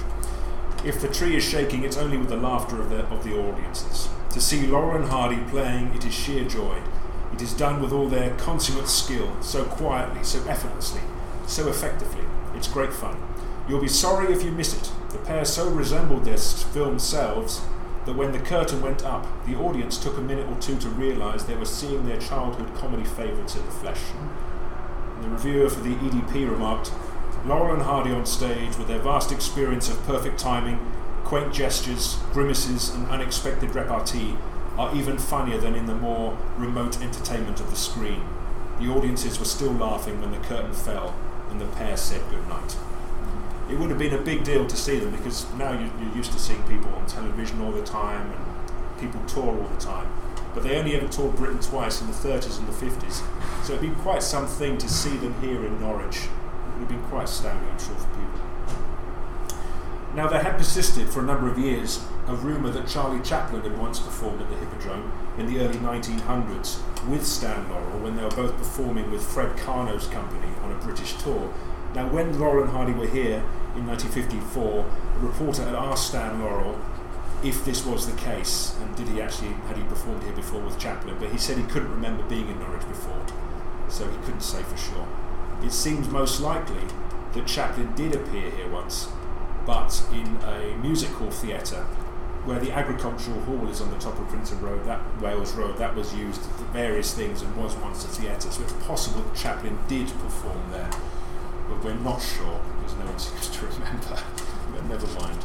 If 0.85 1.01
the 1.01 1.07
tree 1.07 1.35
is 1.35 1.43
shaking, 1.43 1.83
it's 1.83 1.97
only 1.97 2.17
with 2.17 2.29
the 2.29 2.37
laughter 2.37 2.79
of 2.79 2.89
the, 2.89 3.05
of 3.07 3.23
the 3.23 3.37
audiences. 3.37 4.09
To 4.31 4.39
see 4.39 4.67
Laurel 4.67 5.01
and 5.01 5.09
Hardy 5.09 5.41
playing, 5.49 5.93
it 5.95 6.05
is 6.05 6.13
sheer 6.13 6.47
joy. 6.47 6.81
It 7.33 7.41
is 7.41 7.53
done 7.53 7.81
with 7.81 7.91
all 7.91 8.07
their 8.07 8.35
consummate 8.35 8.87
skill, 8.87 9.35
so 9.41 9.65
quietly, 9.65 10.23
so 10.23 10.43
effortlessly, 10.47 11.01
so 11.47 11.67
effectively. 11.67 12.23
It's 12.55 12.67
great 12.67 12.93
fun. 12.93 13.17
You'll 13.67 13.81
be 13.81 13.87
sorry 13.87 14.31
if 14.31 14.43
you 14.43 14.51
miss 14.51 14.75
it. 14.75 14.91
The 15.09 15.17
pair 15.17 15.43
so 15.45 15.69
resembled 15.69 16.25
their 16.25 16.37
film 16.37 16.99
selves 16.99 17.61
that 18.05 18.15
when 18.15 18.31
the 18.31 18.39
curtain 18.39 18.81
went 18.81 19.03
up, 19.03 19.27
the 19.45 19.55
audience 19.55 19.97
took 19.97 20.17
a 20.17 20.21
minute 20.21 20.47
or 20.47 20.55
two 20.61 20.77
to 20.77 20.89
realise 20.89 21.43
they 21.43 21.55
were 21.55 21.65
seeing 21.65 22.05
their 22.05 22.19
childhood 22.19 22.73
comedy 22.75 23.03
favourites 23.03 23.55
in 23.55 23.65
the 23.65 23.71
flesh. 23.71 23.99
And 25.15 25.23
the 25.25 25.29
reviewer 25.29 25.69
for 25.69 25.81
the 25.81 25.95
EDP 25.95 26.49
remarked, 26.49 26.91
Laurel 27.47 27.75
and 27.75 27.83
Hardy 27.83 28.11
on 28.11 28.25
stage, 28.25 28.77
with 28.77 28.87
their 28.87 28.99
vast 28.99 29.31
experience 29.31 29.89
of 29.89 30.05
perfect 30.05 30.37
timing, 30.37 30.79
quaint 31.23 31.53
gestures, 31.53 32.17
grimaces, 32.33 32.89
and 32.89 33.07
unexpected 33.07 33.73
repartee, 33.73 34.35
are 34.77 34.93
even 34.95 35.17
funnier 35.17 35.57
than 35.57 35.73
in 35.73 35.85
the 35.85 35.95
more 35.95 36.37
remote 36.57 37.01
entertainment 37.01 37.59
of 37.59 37.69
the 37.69 37.75
screen. 37.75 38.21
The 38.79 38.89
audiences 38.89 39.39
were 39.39 39.45
still 39.45 39.71
laughing 39.71 40.21
when 40.21 40.31
the 40.31 40.37
curtain 40.37 40.73
fell 40.73 41.15
and 41.49 41.59
the 41.59 41.65
pair 41.65 41.97
said 41.97 42.21
goodnight 42.29 42.75
it 43.69 43.77
would 43.77 43.89
have 43.89 43.99
been 43.99 44.13
a 44.13 44.21
big 44.21 44.43
deal 44.43 44.65
to 44.65 44.77
see 44.77 44.97
them 44.99 45.11
because 45.11 45.45
now 45.55 45.71
you, 45.73 45.87
are 45.87 46.15
used 46.15 46.31
to 46.31 46.39
seeing 46.39 46.61
people 46.63 46.89
on 46.93 47.05
television 47.05 47.61
all 47.61 47.71
the 47.71 47.83
time 47.83 48.31
and 48.31 48.99
people 48.99 49.21
tour 49.27 49.57
all 49.61 49.67
the 49.67 49.81
time. 49.81 50.07
But 50.53 50.63
they 50.63 50.77
only 50.77 50.95
ever 50.95 51.07
toured 51.07 51.35
Britain 51.35 51.59
twice 51.59 52.01
in 52.01 52.07
the 52.07 52.13
30s 52.13 52.59
and 52.59 52.67
the 52.67 52.71
50s. 52.71 53.21
So 53.63 53.73
it'd 53.73 53.81
be 53.81 54.01
quite 54.01 54.23
something 54.23 54.77
to 54.77 54.89
see 54.89 55.17
them 55.17 55.39
here 55.41 55.65
in 55.65 55.79
Norwich. 55.81 56.27
Would 56.79 56.89
have 56.89 56.89
been 56.89 57.03
quite 57.09 57.25
astounding, 57.25 57.69
I'm 57.69 57.79
sure, 57.79 57.95
for 57.95 58.07
people. 58.07 58.41
Now, 60.15 60.27
there 60.27 60.41
had 60.41 60.57
persisted 60.57 61.09
for 61.09 61.19
a 61.19 61.23
number 61.23 61.49
of 61.49 61.57
years 61.57 62.03
a 62.27 62.35
rumour 62.35 62.69
that 62.71 62.87
Charlie 62.87 63.21
Chaplin 63.21 63.61
had 63.61 63.77
once 63.77 63.99
performed 63.99 64.41
at 64.41 64.49
the 64.49 64.55
Hippodrome 64.55 65.11
in 65.37 65.45
the 65.45 65.59
early 65.59 65.77
1900s 65.77 66.79
with 67.07 67.25
Stan 67.25 67.69
Laurel 67.69 67.99
when 67.99 68.15
they 68.15 68.23
were 68.23 68.29
both 68.29 68.57
performing 68.57 69.11
with 69.11 69.23
Fred 69.23 69.55
Karno's 69.57 70.07
company 70.07 70.51
on 70.63 70.71
a 70.71 70.75
British 70.75 71.13
tour 71.13 71.53
now, 71.97 72.07
when 72.09 72.37
Laurel 72.39 72.63
and 72.63 72.71
Hardy 72.71 72.93
were 72.93 73.07
here 73.07 73.43
in 73.75 73.87
1954, 73.87 74.85
a 74.85 75.19
reporter 75.19 75.63
had 75.63 75.73
asked 75.73 76.09
Stan 76.09 76.39
Laurel 76.39 76.79
if 77.43 77.65
this 77.65 77.85
was 77.85 78.05
the 78.05 78.17
case 78.19 78.75
and 78.81 78.95
did 78.95 79.07
he 79.07 79.19
actually 79.19 79.49
had 79.67 79.77
he 79.77 79.83
performed 79.83 80.23
here 80.23 80.33
before 80.33 80.61
with 80.61 80.77
Chaplin, 80.77 81.15
but 81.19 81.31
he 81.31 81.37
said 81.37 81.57
he 81.57 81.63
couldn't 81.63 81.89
remember 81.89 82.23
being 82.23 82.49
in 82.49 82.59
Norwich 82.59 82.87
before, 82.87 83.25
so 83.89 84.07
he 84.07 84.17
couldn't 84.17 84.41
say 84.41 84.61
for 84.63 84.77
sure. 84.77 85.07
It 85.63 85.71
seems 85.71 86.07
most 86.09 86.39
likely 86.39 86.83
that 87.33 87.47
Chaplin 87.47 87.93
did 87.95 88.15
appear 88.15 88.49
here 88.51 88.69
once, 88.69 89.09
but 89.65 90.01
in 90.11 90.37
a 90.43 90.77
music 90.81 91.09
hall 91.09 91.31
theatre 91.31 91.83
where 92.45 92.59
the 92.59 92.71
agricultural 92.71 93.41
hall 93.41 93.67
is 93.67 93.81
on 93.81 93.91
the 93.91 93.97
top 93.97 94.17
of 94.17 94.27
Princeton 94.29 94.61
Road, 94.61 94.85
that 94.85 95.01
Wales 95.21 95.53
Road, 95.53 95.77
that 95.77 95.93
was 95.95 96.15
used 96.15 96.41
for 96.41 96.63
various 96.65 97.13
things 97.13 97.41
and 97.41 97.53
was 97.57 97.75
once 97.75 98.05
a 98.05 98.07
theatre. 98.07 98.49
So 98.49 98.63
it's 98.63 98.73
possible 98.85 99.21
that 99.21 99.35
Chaplin 99.35 99.77
did 99.89 100.07
perform 100.07 100.71
there 100.71 100.89
but 101.67 101.83
we're 101.83 101.93
not 101.95 102.21
sure 102.21 102.59
because 102.79 102.97
no 102.97 103.05
one 103.05 103.19
seems 103.19 103.49
to 103.49 103.65
remember. 103.65 104.17
but 104.73 104.85
never 104.85 105.07
mind. 105.19 105.39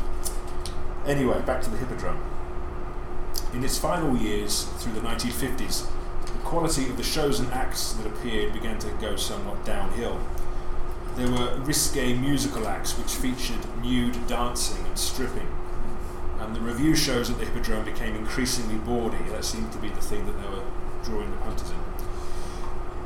Anyway, 1.07 1.41
back 1.43 1.61
to 1.63 1.71
the 1.71 1.77
Hippodrome. 1.77 2.21
In 3.53 3.65
its 3.65 3.79
final 3.79 4.17
years, 4.17 4.65
through 4.79 4.93
the 4.93 5.01
1950s, 5.01 5.87
the 6.33 6.39
quality 6.41 6.89
of 6.89 6.97
the 6.97 7.03
shows 7.03 7.41
and 7.41 7.53
acts 7.53 7.93
that 7.95 8.07
appeared 8.07 8.53
began 8.53 8.79
to 8.81 8.89
go 9.01 9.17
somewhat 9.17 9.65
downhill. 9.65 10.21
There 11.17 11.31
were 11.31 11.59
risque 11.61 12.15
musical 12.15 12.67
acts 12.67 12.97
which 12.97 13.15
featured 13.15 13.61
nude 13.83 14.27
dancing 14.27 14.85
and 14.87 14.99
stripping, 14.99 15.49
and 16.41 16.57
the 16.57 16.61
revue 16.61 16.95
shows 16.95 17.31
at 17.31 17.39
the 17.39 17.45
Hippodrome 17.45 17.85
became 17.85 18.17
increasingly 18.17 18.77
bawdy. 18.77 19.23
That 19.31 19.45
seemed 19.45 19.73
to 19.73 19.79
be 19.79 19.91
the 19.91 20.01
thing 20.01 20.27
that 20.27 20.41
they 20.41 20.49
were 20.49 20.65
drawing 21.05 21.31
the 21.31 21.37
punters 21.39 21.71
in. 21.71 21.77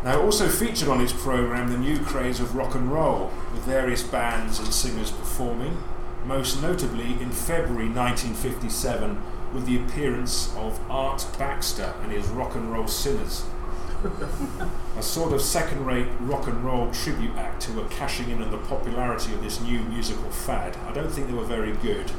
Now, 0.05 0.21
also 0.23 0.49
featured 0.49 0.89
on 0.89 1.01
its 1.01 1.13
programme 1.13 1.69
the 1.69 1.79
new 1.79 1.99
craze 1.99 2.39
of 2.39 2.55
rock 2.55 2.77
and 2.77 2.93
roll, 2.93 3.33
with 3.53 3.63
various 3.63 4.05
bands 4.05 4.61
and 4.61 4.73
singers 4.73 5.11
performing, 5.11 5.83
most 6.25 6.63
notably 6.63 7.21
in 7.21 7.31
February 7.31 7.89
1957 7.89 9.21
with 9.57 9.65
the 9.65 9.77
appearance 9.79 10.55
of 10.57 10.79
Art 10.91 11.27
Baxter 11.39 11.95
and 12.03 12.13
his 12.13 12.27
Rock 12.27 12.55
and 12.57 12.71
Roll 12.71 12.87
Sinners. 12.87 13.47
a 14.99 15.03
sort 15.03 15.33
of 15.33 15.41
second 15.41 15.87
rate 15.87 16.09
rock 16.21 16.47
and 16.47 16.63
roll 16.63 16.91
tribute 16.93 17.35
act 17.37 17.65
who 17.65 17.81
were 17.81 17.89
cashing 17.89 18.29
in 18.29 18.43
on 18.43 18.51
the 18.51 18.59
popularity 18.59 19.33
of 19.33 19.43
this 19.43 19.59
new 19.63 19.79
musical 19.85 20.31
fad. 20.31 20.77
I 20.87 20.93
don't 20.93 21.11
think 21.11 21.29
they 21.29 21.33
were 21.33 21.47
very 21.47 21.73
good, 21.73 22.13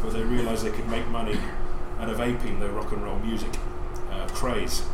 but 0.00 0.12
they 0.12 0.22
realised 0.22 0.64
they 0.64 0.70
could 0.70 0.88
make 0.88 1.08
money 1.08 1.36
out 1.98 2.08
of 2.08 2.20
aping 2.20 2.60
their 2.60 2.70
rock 2.70 2.92
and 2.92 3.02
roll 3.02 3.18
music 3.18 3.50
uh, 4.12 4.28
craze. 4.28 4.84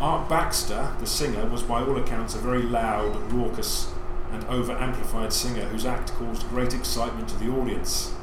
Art 0.00 0.30
Baxter, 0.30 0.96
the 0.98 1.06
singer, 1.06 1.46
was 1.46 1.62
by 1.62 1.82
all 1.82 1.98
accounts 1.98 2.34
a 2.34 2.38
very 2.38 2.62
loud, 2.62 3.14
raucous, 3.30 3.92
and 4.30 4.42
over 4.44 4.72
amplified 4.72 5.34
singer 5.34 5.66
whose 5.66 5.84
act 5.84 6.12
caused 6.14 6.48
great 6.48 6.72
excitement 6.72 7.28
to 7.28 7.36
the 7.36 7.50
audience. 7.50 8.14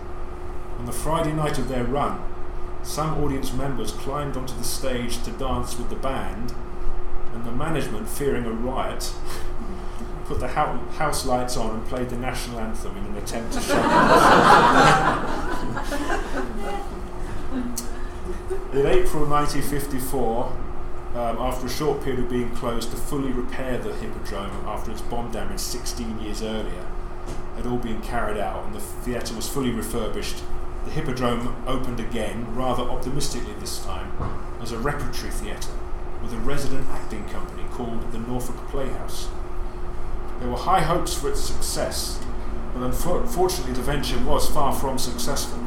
On 0.79 0.85
the 0.85 0.91
Friday 0.91 1.33
night 1.33 1.59
of 1.59 1.69
their 1.69 1.83
run, 1.83 2.19
some 2.83 3.23
audience 3.23 3.53
members 3.53 3.91
climbed 3.91 4.37
onto 4.37 4.55
the 4.55 4.63
stage 4.63 5.21
to 5.23 5.31
dance 5.31 5.77
with 5.77 5.89
the 5.89 5.95
band, 5.95 6.53
and 7.33 7.45
the 7.45 7.51
management, 7.51 8.09
fearing 8.09 8.45
a 8.45 8.51
riot, 8.51 9.13
put 10.25 10.39
the 10.39 10.47
house 10.47 11.25
lights 11.25 11.57
on 11.57 11.75
and 11.75 11.85
played 11.87 12.09
the 12.09 12.17
national 12.17 12.59
anthem 12.59 12.97
in 12.97 13.05
an 13.05 13.17
attempt 13.17 13.53
to 13.53 13.59
shut 13.59 13.75
In 18.71 18.85
April 18.85 19.25
1954, 19.25 20.45
um, 20.45 20.55
after 21.15 21.65
a 21.65 21.69
short 21.69 22.03
period 22.03 22.23
of 22.23 22.29
being 22.29 22.55
closed 22.55 22.91
to 22.91 22.97
fully 22.97 23.31
repair 23.31 23.79
the 23.79 23.95
Hippodrome 23.95 24.51
after 24.67 24.91
its 24.91 25.01
bomb 25.01 25.31
damage 25.31 25.59
16 25.59 26.19
years 26.19 26.43
earlier, 26.43 26.85
had 27.55 27.65
all 27.65 27.77
been 27.77 27.99
carried 28.01 28.37
out 28.37 28.65
and 28.65 28.75
the 28.75 28.79
theatre 28.79 29.33
was 29.33 29.49
fully 29.49 29.71
refurbished. 29.71 30.43
The 30.85 30.91
Hippodrome 30.91 31.55
opened 31.67 31.99
again, 31.99 32.55
rather 32.55 32.83
optimistically 32.83 33.53
this 33.59 33.83
time, 33.83 34.11
as 34.61 34.71
a 34.71 34.79
repertory 34.79 35.29
theatre 35.29 35.73
with 36.21 36.33
a 36.33 36.37
resident 36.37 36.87
acting 36.89 37.27
company 37.29 37.63
called 37.71 38.11
the 38.11 38.19
Norfolk 38.19 38.57
Playhouse. 38.69 39.29
There 40.39 40.49
were 40.49 40.57
high 40.57 40.81
hopes 40.81 41.13
for 41.13 41.29
its 41.29 41.41
success, 41.41 42.19
but 42.73 42.81
unfortunately 42.81 43.73
the 43.73 43.81
venture 43.81 44.19
was 44.19 44.49
far 44.49 44.73
from 44.73 44.97
successful. 44.97 45.59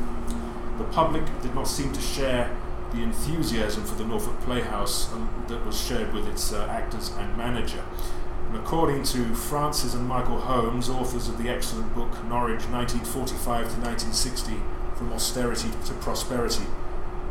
The 0.78 0.84
public 0.84 1.24
did 1.42 1.54
not 1.54 1.68
seem 1.68 1.92
to 1.92 2.00
share 2.00 2.54
the 2.92 3.02
enthusiasm 3.02 3.84
for 3.84 3.94
the 3.94 4.04
Norfolk 4.04 4.38
Playhouse 4.40 5.12
um, 5.12 5.44
that 5.48 5.64
was 5.64 5.80
shared 5.80 6.12
with 6.12 6.26
its 6.28 6.52
uh, 6.52 6.66
actors 6.70 7.10
and 7.18 7.36
manager. 7.36 7.82
And 8.48 8.56
according 8.56 9.04
to 9.04 9.34
Francis 9.34 9.94
and 9.94 10.06
Michael 10.06 10.40
Holmes, 10.40 10.90
authors 10.90 11.28
of 11.28 11.42
the 11.42 11.48
excellent 11.48 11.94
book 11.94 12.12
Norwich 12.24 12.66
1945 12.66 13.44
to 13.44 13.80
1960 13.80 14.60
From 15.02 15.14
Austerity 15.14 15.68
to 15.86 15.94
Prosperity, 15.94 16.62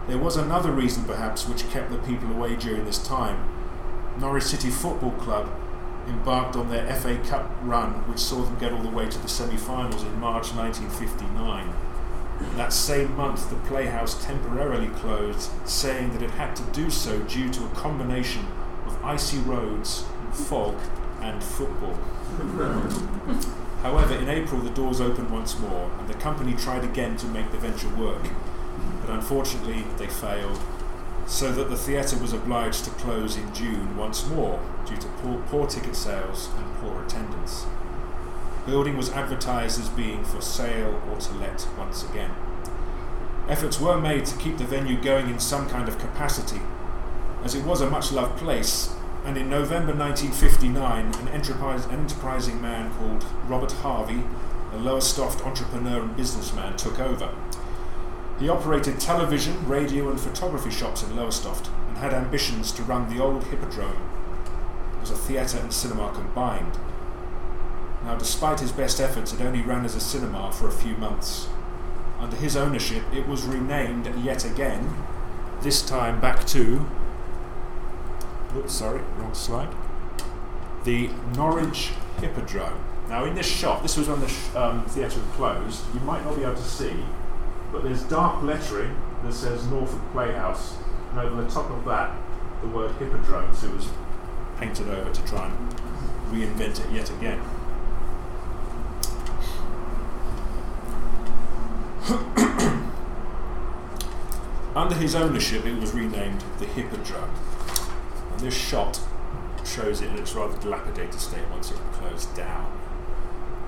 there 0.10 0.18
was 0.18 0.36
another 0.36 0.74
reason 0.74 1.06
perhaps 1.06 1.48
which 1.48 1.70
kept 1.70 1.90
the 1.90 2.00
people 2.00 2.30
away 2.30 2.58
during 2.58 2.84
this 2.84 2.98
time. 2.98 3.50
Norwich 4.20 4.44
City 4.44 4.70
Football 4.70 5.12
Club 5.12 5.50
embarked 6.06 6.58
on 6.58 6.70
their 6.70 6.94
FA 6.94 7.18
Cup 7.20 7.50
run, 7.62 7.94
which 8.10 8.20
saw 8.20 8.44
them 8.44 8.60
get 8.60 8.74
all 8.74 8.84
the 8.84 8.90
way 8.90 9.08
to 9.08 9.18
the 9.20 9.30
semi 9.30 9.56
finals 9.56 10.04
in 10.04 10.20
March 10.20 10.52
1959. 10.52 11.74
That 12.58 12.74
same 12.74 13.16
month, 13.16 13.50
the 13.50 13.56
Playhouse 13.56 14.22
temporarily 14.22 14.90
closed, 14.90 15.50
saying 15.66 16.12
that 16.12 16.22
it 16.22 16.32
had 16.32 16.58
to 16.58 16.64
do 16.74 16.90
so 16.90 17.20
due 17.20 17.50
to 17.54 17.64
a 17.64 17.70
combination 17.70 18.48
of 18.86 19.02
icy 19.02 19.38
roads, 19.38 20.04
fog, 20.34 20.76
and 21.22 21.44
football. 21.44 21.98
However, 23.82 24.16
in 24.16 24.30
April, 24.30 24.62
the 24.62 24.70
doors 24.70 25.02
opened 25.02 25.32
once 25.32 25.58
more, 25.60 25.92
and 26.00 26.08
the 26.08 26.14
company 26.16 26.54
tried 26.54 26.84
again 26.84 27.18
to 27.18 27.28
make 27.28 27.52
the 27.52 27.58
venture 27.58 27.90
work. 27.90 28.24
But 29.02 29.10
unfortunately, 29.10 29.86
they 29.98 30.08
failed, 30.08 30.60
so 31.26 31.52
that 31.52 31.70
the 31.70 31.78
theatre 31.78 32.18
was 32.18 32.34
obliged 32.34 32.86
to 32.86 32.92
close 32.92 33.38
in 33.38 33.54
June 33.54 33.96
once 33.96 34.28
more 34.28 34.60
due 34.86 34.98
to 34.98 35.08
poor, 35.08 35.42
poor 35.48 35.68
ticket 35.68 35.96
sales 35.96 36.50
and 36.58 36.76
poor 36.76 37.04
attendance 37.04 37.66
The 38.66 38.72
building 38.72 38.98
was 38.98 39.10
advertised 39.12 39.80
as 39.80 39.90
being 39.90 40.24
for 40.24 40.42
sale 40.42 41.02
or 41.10 41.18
to 41.18 41.34
let 41.36 41.68
once 41.78 42.04
again. 42.08 42.32
Efforts 43.48 43.80
were 43.80 44.00
made 44.00 44.26
to 44.26 44.38
keep 44.38 44.58
the 44.58 44.66
venue 44.66 45.02
going 45.02 45.30
in 45.30 45.40
some 45.40 45.68
kind 45.70 45.88
of 45.88 45.98
capacity, 45.98 46.62
as 47.44 47.56
it 47.56 47.66
was 47.66 47.82
a 47.82 47.90
much 47.90 48.12
loved 48.12 48.38
place, 48.38 48.96
and 49.24 49.38
in 49.38 49.50
November 49.50 49.94
1959, 49.94 51.14
an, 51.14 51.28
enterprising 51.28 52.62
man 52.62 52.92
called 52.96 53.24
Robert 53.48 53.72
Harvey, 53.72 54.24
a 54.74 54.78
Lowestoft 54.78 55.46
entrepreneur 55.46 56.02
and 56.02 56.16
businessman, 56.16 56.76
took 56.76 57.00
over. 57.00 57.34
He 58.40 58.50
operated 58.50 59.00
television, 59.00 59.68
radio, 59.68 60.10
and 60.10 60.20
photography 60.20 60.72
shops 60.72 61.04
in 61.04 61.16
Lowestoft 61.16 61.70
and 61.88 61.98
had 61.98 62.14
ambitions 62.14 62.72
to 62.72 62.84
run 62.84 63.16
the 63.16 63.22
old 63.22 63.44
Hippodrome 63.46 64.02
as 65.02 65.12
a 65.12 65.16
theatre 65.16 65.60
and 65.60 65.72
cinema 65.72 66.12
combined. 66.14 66.80
Now, 68.04 68.16
despite 68.16 68.60
his 68.60 68.72
best 68.72 69.00
efforts, 69.00 69.34
it 69.34 69.42
only 69.42 69.62
ran 69.62 69.86
as 69.86 69.96
a 69.96 70.00
cinema 70.00 70.52
for 70.52 70.68
a 70.68 70.72
few 70.72 70.96
months. 70.96 71.48
Under 72.20 72.36
his 72.36 72.56
ownership, 72.56 73.04
it 73.14 73.28
was 73.28 73.44
renamed 73.44 74.08
yet 74.24 74.46
again, 74.46 74.96
this 75.62 75.84
time 75.84 76.20
back 76.20 76.46
to. 76.48 76.86
Oops, 78.56 78.72
sorry, 78.72 79.02
wrong 79.18 79.34
slide. 79.34 79.70
The 80.84 81.10
Norwich 81.36 81.92
Hippodrome. 82.20 82.84
Now, 83.08 83.26
in 83.26 83.36
this 83.36 83.46
shot, 83.46 83.82
this 83.82 83.98
was 83.98 84.08
when 84.08 84.20
the 84.20 84.28
sh- 84.28 84.56
um, 84.56 84.86
theatre 84.86 85.22
closed. 85.34 85.84
You 85.94 86.00
might 86.02 86.24
not 86.26 86.36
be 86.36 86.44
able 86.44 86.56
to 86.56 86.62
see, 86.62 86.94
but 87.72 87.84
there's 87.84 88.04
dark 88.04 88.42
lettering 88.44 88.96
that 89.24 89.34
says 89.34 89.66
Norfolk 89.68 90.02
Playhouse, 90.12 90.76
and 91.12 91.20
over 91.20 91.42
the 91.42 91.50
top 91.50 91.70
of 91.70 91.86
that, 91.86 92.16
the 92.62 92.68
word 92.68 92.92
Hippodrome. 92.96 93.54
So 93.56 93.68
it 93.68 93.76
was 93.76 93.90
painted 94.58 94.90
over 94.90 95.12
to 95.12 95.26
try 95.26 95.48
and 95.48 95.76
reinvent 96.32 96.86
it 96.86 96.92
yet 96.92 97.10
again. 97.10 97.42
Under 104.76 104.96
his 104.96 105.16
ownership, 105.16 105.66
it 105.66 105.80
was 105.80 105.94
renamed 105.94 106.44
the 106.60 106.66
Hippodrome. 106.66 107.30
This 108.42 108.58
shot 108.58 109.00
shows 109.64 110.02
it 110.02 110.10
in 110.10 110.18
its 110.18 110.34
rather 110.34 110.58
dilapidated 110.58 111.20
state 111.20 111.48
once 111.52 111.70
it 111.70 111.78
closed 111.94 112.36
down. 112.36 112.76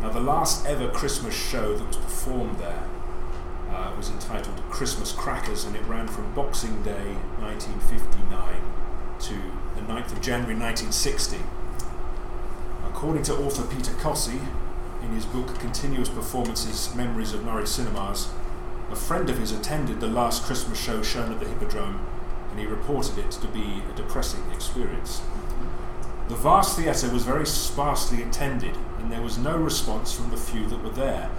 Now, 0.01 0.09
the 0.09 0.19
last 0.19 0.65
ever 0.65 0.89
Christmas 0.89 1.35
show 1.35 1.77
that 1.77 1.87
was 1.87 1.97
performed 1.97 2.57
there 2.57 2.83
uh, 3.69 3.93
was 3.95 4.09
entitled 4.09 4.59
Christmas 4.71 5.11
Crackers, 5.11 5.63
and 5.63 5.75
it 5.75 5.83
ran 5.85 6.07
from 6.07 6.33
Boxing 6.33 6.81
Day 6.81 7.13
1959 7.39 8.61
to 9.19 9.35
the 9.75 9.81
9th 9.81 10.11
of 10.11 10.21
January 10.21 10.55
1960. 10.55 11.37
According 12.87 13.23
to 13.23 13.35
author 13.35 13.63
Peter 13.63 13.93
Cossey, 13.93 14.41
in 15.03 15.09
his 15.09 15.25
book 15.25 15.59
Continuous 15.59 16.09
Performances 16.09 16.95
Memories 16.95 17.33
of 17.33 17.45
Norwich 17.45 17.67
Cinemas, 17.67 18.29
a 18.91 18.95
friend 18.95 19.29
of 19.29 19.37
his 19.37 19.51
attended 19.51 19.99
the 19.99 20.07
last 20.07 20.43
Christmas 20.43 20.79
show 20.79 21.03
shown 21.03 21.31
at 21.31 21.39
the 21.39 21.47
Hippodrome, 21.47 21.99
and 22.53 22.61
he 22.61 22.67
reported 22.67 23.17
it 23.17 23.31
to 23.31 23.47
be 23.47 23.81
a 23.91 23.95
depressing 23.95 24.43
experience. 24.53 25.23
The 26.27 26.35
vast 26.35 26.77
theatre 26.77 27.09
was 27.09 27.25
very 27.25 27.47
sparsely 27.47 28.21
attended, 28.21 28.77
and 28.99 29.11
there 29.11 29.23
was 29.23 29.39
no 29.39 29.57
response 29.57 30.13
from 30.13 30.29
the 30.29 30.37
few 30.37 30.67
that 30.67 30.83
were 30.83 30.91
there, 30.91 31.31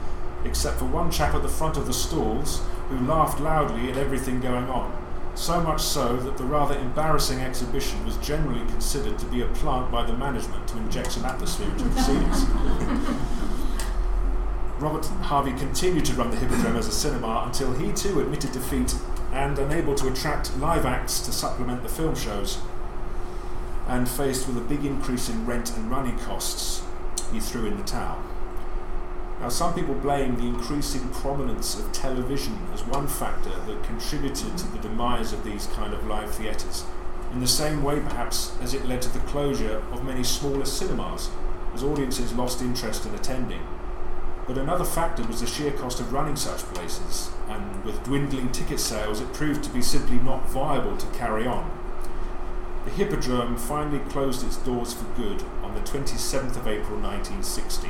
except 0.45 0.81
for 0.81 0.87
one 0.87 1.13
chap 1.13 1.33
at 1.33 1.43
the 1.43 1.49
front 1.49 1.77
of 1.77 1.87
the 1.87 1.93
stalls 1.93 2.63
who 2.89 2.99
laughed 3.07 3.39
loudly 3.41 3.93
at 3.93 3.97
everything 3.97 4.41
going 4.41 4.69
on, 4.69 4.93
so 5.37 5.61
much 5.61 5.81
so 5.81 6.17
that 6.17 6.37
the 6.37 6.45
rather 6.45 6.77
embarrassing 6.77 7.39
exhibition 7.39 8.05
was 8.05 8.17
generally 8.17 8.67
considered 8.67 9.17
to 9.21 9.27
be 9.27 9.41
a 9.41 9.47
plant 9.47 9.93
by 9.93 10.05
the 10.05 10.13
management 10.15 10.67
to 10.67 10.77
inject 10.79 11.13
some 11.13 11.25
atmosphere 11.25 11.71
into 11.71 11.85
proceedings. 11.91 12.45
Robert 14.81 15.07
Harvey 15.23 15.53
continued 15.53 16.05
to 16.07 16.13
run 16.15 16.33
the 16.33 16.37
Hippodrome 16.37 16.77
as 16.77 16.89
a 16.89 16.93
cinema 16.93 17.45
until 17.47 17.73
he 17.73 17.93
too 17.93 18.21
admitted 18.21 18.51
defeat 18.51 18.97
and, 19.35 19.59
unable 19.59 19.97
to 19.97 20.09
attract 20.09 20.57
live 20.59 20.87
acts 20.87 21.21
to 21.21 21.33
supplement 21.33 21.83
the 21.83 21.89
film 21.89 22.15
shows, 22.15 22.59
and 23.89 24.09
faced 24.09 24.47
with 24.47 24.57
a 24.57 24.61
big 24.61 24.85
increase 24.85 25.29
in 25.29 25.45
rent 25.45 25.77
and 25.77 25.91
running 25.91 26.17
costs, 26.21 26.83
he 27.33 27.41
threw 27.41 27.67
in 27.67 27.77
the 27.77 27.83
towel. 27.83 28.23
Now, 29.41 29.49
some 29.49 29.75
people 29.75 29.95
blame 29.95 30.37
the 30.37 30.47
increasing 30.47 31.09
prominence 31.09 31.77
of 31.77 31.93
television 31.93 32.57
as 32.73 32.85
one 32.85 33.09
factor 33.09 33.51
that 33.51 33.83
contributed 33.83 34.57
to 34.57 34.69
the 34.69 34.79
demise 34.79 35.33
of 35.33 35.43
these 35.43 35.67
kind 35.67 35.93
of 35.93 36.07
live 36.07 36.33
theatres, 36.33 36.85
in 37.33 37.41
the 37.41 37.49
same 37.49 37.83
way 37.83 37.99
perhaps 37.99 38.57
as 38.63 38.73
it 38.73 38.87
led 38.87 39.03
to 39.03 39.13
the 39.13 39.19
closure 39.27 39.83
of 39.91 40.05
many 40.05 40.23
smaller 40.23 40.65
cinemas, 40.65 41.31
as 41.75 41.83
audiences 41.83 42.33
lost 42.35 42.63
interest 42.63 43.05
in 43.05 43.15
attending. 43.17 43.61
But 44.47 44.59
another 44.59 44.85
factor 44.85 45.23
was 45.25 45.41
the 45.41 45.47
sheer 45.47 45.73
cost 45.73 46.01
of 46.01 46.13
running 46.13 46.37
such 46.37 46.61
places, 46.75 47.31
and 47.49 47.83
with 47.83 48.05
dwindling 48.05 48.53
ticket 48.53 48.79
sales, 48.79 49.21
it 49.21 49.33
proved 49.33 49.65
to 49.65 49.71
be 49.71 49.81
simply 49.81 50.19
not 50.19 50.49
viable 50.51 50.97
to 50.99 51.07
carry 51.19 51.47
on. 51.47 51.71
The 52.85 52.91
Hippodrome 52.91 53.57
finally 53.57 54.01
closed 54.11 54.45
its 54.45 54.59
doors 54.59 54.93
for 54.93 55.07
good 55.17 55.43
on 55.63 55.75
the 55.75 55.81
27th 55.81 56.57
of 56.57 56.69
April 56.69 57.01
1960. 57.01 57.89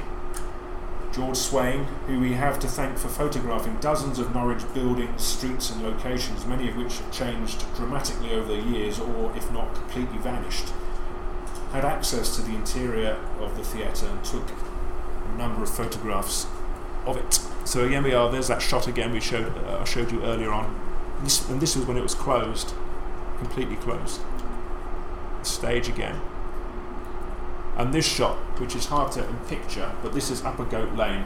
George 1.12 1.36
Swain, 1.36 1.84
who 2.06 2.20
we 2.20 2.34
have 2.34 2.60
to 2.60 2.68
thank 2.68 2.98
for 2.98 3.08
photographing 3.08 3.76
dozens 3.80 4.20
of 4.20 4.34
Norwich 4.34 4.62
buildings, 4.74 5.22
streets, 5.22 5.70
and 5.70 5.82
locations, 5.82 6.46
many 6.46 6.68
of 6.68 6.76
which 6.76 6.98
have 6.98 7.10
changed 7.12 7.64
dramatically 7.74 8.32
over 8.32 8.54
the 8.54 8.62
years 8.62 9.00
or, 9.00 9.32
if 9.36 9.50
not, 9.52 9.74
completely 9.74 10.18
vanished, 10.18 10.72
had 11.72 11.84
access 11.84 12.36
to 12.36 12.42
the 12.42 12.54
interior 12.54 13.16
of 13.40 13.56
the 13.56 13.64
theatre 13.64 14.06
and 14.06 14.24
took 14.24 14.48
number 15.36 15.62
of 15.62 15.70
photographs 15.70 16.46
of 17.06 17.16
it. 17.16 17.40
So 17.64 17.84
again, 17.84 18.02
we 18.02 18.12
are. 18.12 18.30
There's 18.30 18.48
that 18.48 18.62
shot 18.62 18.86
again 18.88 19.12
we 19.12 19.20
showed. 19.20 19.56
Uh, 19.58 19.78
I 19.80 19.84
showed 19.84 20.12
you 20.12 20.22
earlier 20.24 20.50
on, 20.50 20.74
this, 21.22 21.48
and 21.48 21.60
this 21.60 21.76
was 21.76 21.86
when 21.86 21.96
it 21.96 22.02
was 22.02 22.14
closed, 22.14 22.74
completely 23.38 23.76
closed. 23.76 24.20
stage 25.46 25.88
again. 25.88 26.20
And 27.76 27.92
this 27.92 28.06
shot, 28.06 28.36
which 28.60 28.76
is 28.76 28.86
hard 28.86 29.12
to 29.12 29.24
picture, 29.48 29.92
but 30.02 30.12
this 30.12 30.30
is 30.30 30.44
Upper 30.44 30.64
Goat 30.64 30.94
Lane, 30.94 31.24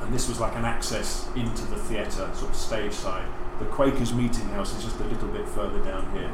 and 0.00 0.12
this 0.12 0.28
was 0.28 0.40
like 0.40 0.56
an 0.56 0.64
access 0.64 1.28
into 1.36 1.64
the 1.66 1.76
theatre, 1.76 2.30
sort 2.34 2.50
of 2.50 2.56
stage 2.56 2.92
side. 2.92 3.26
The 3.58 3.66
Quakers 3.66 4.12
Meeting 4.12 4.48
House 4.48 4.76
is 4.76 4.84
just 4.84 5.00
a 5.00 5.04
little 5.04 5.28
bit 5.28 5.48
further 5.48 5.82
down 5.84 6.10
here. 6.12 6.30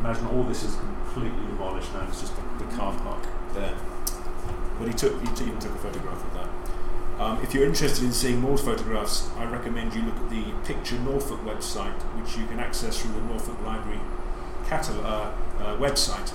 Imagine 0.00 0.26
all 0.28 0.44
this 0.44 0.62
is 0.62 0.76
completely 0.76 1.44
demolished 1.46 1.92
now. 1.92 2.06
It's 2.08 2.20
just 2.20 2.34
the, 2.36 2.64
the 2.64 2.76
car 2.76 2.96
park 3.00 3.26
there. 3.52 3.74
But 4.78 4.88
he 4.88 4.94
took, 4.94 5.20
he 5.20 5.44
even 5.44 5.58
took 5.58 5.72
a 5.72 5.78
photograph 5.78 6.24
of 6.24 6.34
that. 6.34 6.48
Um, 7.22 7.40
if 7.42 7.54
you're 7.54 7.64
interested 7.64 8.04
in 8.04 8.12
seeing 8.12 8.40
more 8.40 8.58
photographs, 8.58 9.30
I 9.36 9.44
recommend 9.44 9.94
you 9.94 10.02
look 10.02 10.16
at 10.16 10.30
the 10.30 10.44
Picture 10.64 10.98
Norfolk 10.98 11.40
website, 11.44 12.00
which 12.18 12.36
you 12.36 12.46
can 12.46 12.58
access 12.58 13.00
through 13.00 13.12
the 13.12 13.20
Norfolk 13.20 13.60
Library 13.64 14.00
catalog, 14.66 15.04
uh, 15.04 15.62
uh, 15.62 15.76
website. 15.76 16.32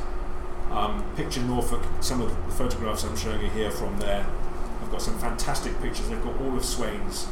Um, 0.72 1.04
Picture 1.16 1.42
Norfolk, 1.42 1.84
some 2.00 2.22
of 2.22 2.30
the 2.30 2.52
photographs 2.54 3.04
I'm 3.04 3.18
showing 3.18 3.42
you 3.42 3.50
here 3.50 3.72
from 3.72 3.98
there. 4.00 4.26
I've 4.82 4.92
got 4.92 5.02
some 5.02 5.18
fantastic 5.20 5.82
pictures. 5.82 6.08
They've 6.08 6.24
got 6.24 6.40
all 6.40 6.56
of 6.56 6.64
Swain's 6.64 7.28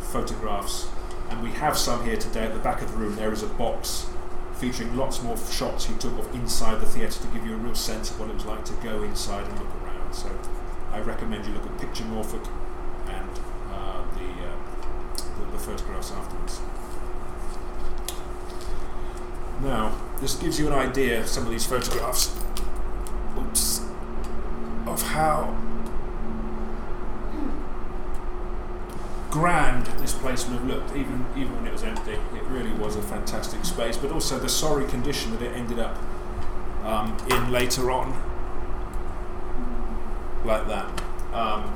photographs, 0.00 0.88
and 1.30 1.42
we 1.42 1.50
have 1.52 1.76
some 1.78 2.04
here 2.04 2.16
today 2.16 2.44
at 2.44 2.52
the 2.52 2.60
back 2.60 2.82
of 2.82 2.92
the 2.92 2.98
room. 2.98 3.16
There 3.16 3.32
is 3.32 3.42
a 3.42 3.48
box 3.48 4.06
featuring 4.60 4.94
lots 4.94 5.22
more 5.22 5.38
shots 5.38 5.86
he 5.86 5.94
took 5.94 6.18
of 6.18 6.34
inside 6.34 6.80
the 6.80 6.86
theatre 6.86 7.18
to 7.18 7.26
give 7.28 7.46
you 7.46 7.54
a 7.54 7.56
real 7.56 7.74
sense 7.74 8.10
of 8.10 8.20
what 8.20 8.28
it 8.28 8.34
was 8.34 8.44
like 8.44 8.62
to 8.66 8.74
go 8.74 9.02
inside 9.02 9.46
and 9.46 9.58
look 9.58 9.68
around. 9.82 10.12
So 10.12 10.30
I 10.92 11.00
recommend 11.00 11.46
you 11.46 11.54
look 11.54 11.64
at 11.64 11.78
Picture 11.78 12.04
Norfolk 12.04 12.46
and 13.08 13.30
uh, 13.72 14.02
the, 14.14 14.28
uh, 14.44 14.56
the, 15.16 15.52
the 15.52 15.58
photographs 15.58 16.12
afterwards. 16.12 16.60
Now, 19.62 19.96
this 20.20 20.34
gives 20.36 20.58
you 20.58 20.66
an 20.66 20.74
idea, 20.74 21.26
some 21.26 21.44
of 21.44 21.50
these 21.50 21.64
photographs, 21.64 22.36
oops, 23.38 23.80
of 24.86 25.02
how 25.02 25.56
grand 29.30 29.86
this 29.98 30.12
place 30.12 30.46
would 30.46 30.54
have 30.54 30.66
looked, 30.66 30.96
even 30.96 31.24
even 31.36 31.54
when 31.56 31.66
it 31.66 31.72
was 31.72 31.82
empty. 31.82 32.12
It 32.12 32.42
really 32.44 32.72
was 32.72 32.96
a 32.96 33.02
fantastic 33.02 33.64
space, 33.64 33.96
but 33.96 34.10
also 34.10 34.38
the 34.38 34.48
sorry 34.48 34.86
condition 34.86 35.32
that 35.32 35.42
it 35.42 35.56
ended 35.56 35.78
up 35.78 35.96
um, 36.84 37.16
in 37.30 37.50
later 37.50 37.90
on, 37.90 38.10
like 40.44 40.66
that. 40.68 41.02
Um, 41.32 41.72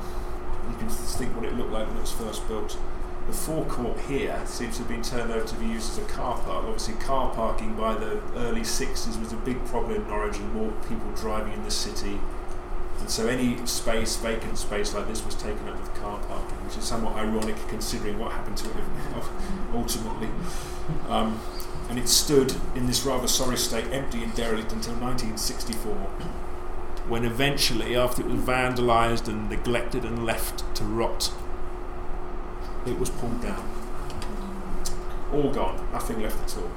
you 0.69 0.75
can 0.77 0.89
think 0.89 1.35
what 1.35 1.45
it 1.45 1.53
looked 1.55 1.71
like 1.71 1.87
when 1.87 1.97
it 1.97 2.01
was 2.01 2.11
first 2.11 2.47
built. 2.47 2.77
The 3.27 3.33
forecourt 3.33 3.99
here 4.01 4.39
seems 4.45 4.75
to 4.77 4.83
have 4.83 4.87
been 4.87 5.01
turned 5.01 5.31
over 5.31 5.47
to 5.47 5.55
be 5.55 5.65
used 5.65 5.91
as 5.91 5.97
a 5.97 6.07
car 6.07 6.37
park. 6.39 6.63
Obviously, 6.65 6.93
car 6.95 7.33
parking 7.33 7.73
by 7.75 7.95
the 7.95 8.21
early 8.35 8.61
60s 8.61 9.19
was 9.19 9.33
a 9.33 9.37
big 9.37 9.63
problem 9.65 9.95
in 9.95 10.07
Norwich 10.07 10.37
and 10.37 10.53
more 10.53 10.71
people 10.87 11.09
driving 11.15 11.53
in 11.53 11.63
the 11.63 11.71
city. 11.71 12.19
And 12.99 13.09
so 13.09 13.27
any 13.27 13.63
space, 13.65 14.15
vacant 14.17 14.57
space 14.57 14.93
like 14.93 15.07
this 15.07 15.23
was 15.25 15.35
taken 15.35 15.67
up 15.67 15.79
with 15.79 15.93
car 15.95 16.19
parking, 16.27 16.57
which 16.65 16.77
is 16.77 16.83
somewhat 16.83 17.15
ironic 17.15 17.55
considering 17.67 18.17
what 18.17 18.31
happened 18.31 18.57
to 18.57 18.69
it 18.69 18.83
ultimately. 19.73 20.29
Um, 21.07 21.39
and 21.89 21.99
it 21.99 22.07
stood 22.07 22.55
in 22.73 22.87
this 22.87 23.05
rather 23.05 23.27
sorry 23.27 23.57
state, 23.57 23.85
empty 23.91 24.23
and 24.23 24.33
derelict 24.33 24.71
until 24.71 24.93
1964, 24.95 25.93
when 27.07 27.23
eventually, 27.23 27.95
after 27.95 28.23
it 28.23 28.27
was 28.27 28.41
vandalised 28.41 29.27
and 29.27 29.49
neglected 29.49 30.03
and 30.03 30.25
left 30.25 30.63
to 30.75 30.83
rot, 30.83 31.31
it 32.87 32.97
was 32.97 33.11
pulled 33.11 33.41
down. 33.41 33.69
All 35.31 35.51
gone, 35.51 35.87
nothing 35.91 36.21
left 36.21 36.51
at 36.51 36.63
all. 36.63 36.71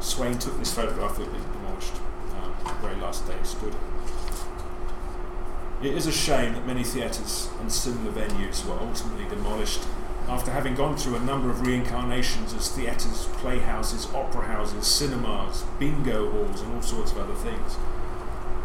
Swain 0.00 0.38
took 0.38 0.56
this 0.58 0.72
photograph 0.72 1.16
that 1.16 1.24
it 1.24 1.32
was 1.32 1.42
demolished. 1.42 1.94
Um, 2.40 2.54
the 2.64 2.86
very 2.86 3.00
last 3.00 3.26
day 3.26 3.34
it 3.34 3.46
stood. 3.46 3.74
It 5.80 5.94
is 5.94 6.08
a 6.08 6.12
shame 6.12 6.54
that 6.54 6.66
many 6.66 6.82
theatres 6.82 7.48
and 7.60 7.70
similar 7.70 8.10
venues 8.10 8.66
were 8.66 8.80
ultimately 8.80 9.28
demolished 9.28 9.86
after 10.26 10.50
having 10.50 10.74
gone 10.74 10.96
through 10.96 11.14
a 11.14 11.20
number 11.20 11.50
of 11.50 11.64
reincarnations 11.64 12.52
as 12.52 12.68
theatres, 12.68 13.28
playhouses, 13.34 14.12
opera 14.12 14.44
houses, 14.46 14.88
cinemas, 14.88 15.62
bingo 15.78 16.32
halls, 16.32 16.62
and 16.62 16.74
all 16.74 16.82
sorts 16.82 17.12
of 17.12 17.18
other 17.18 17.34
things. 17.34 17.76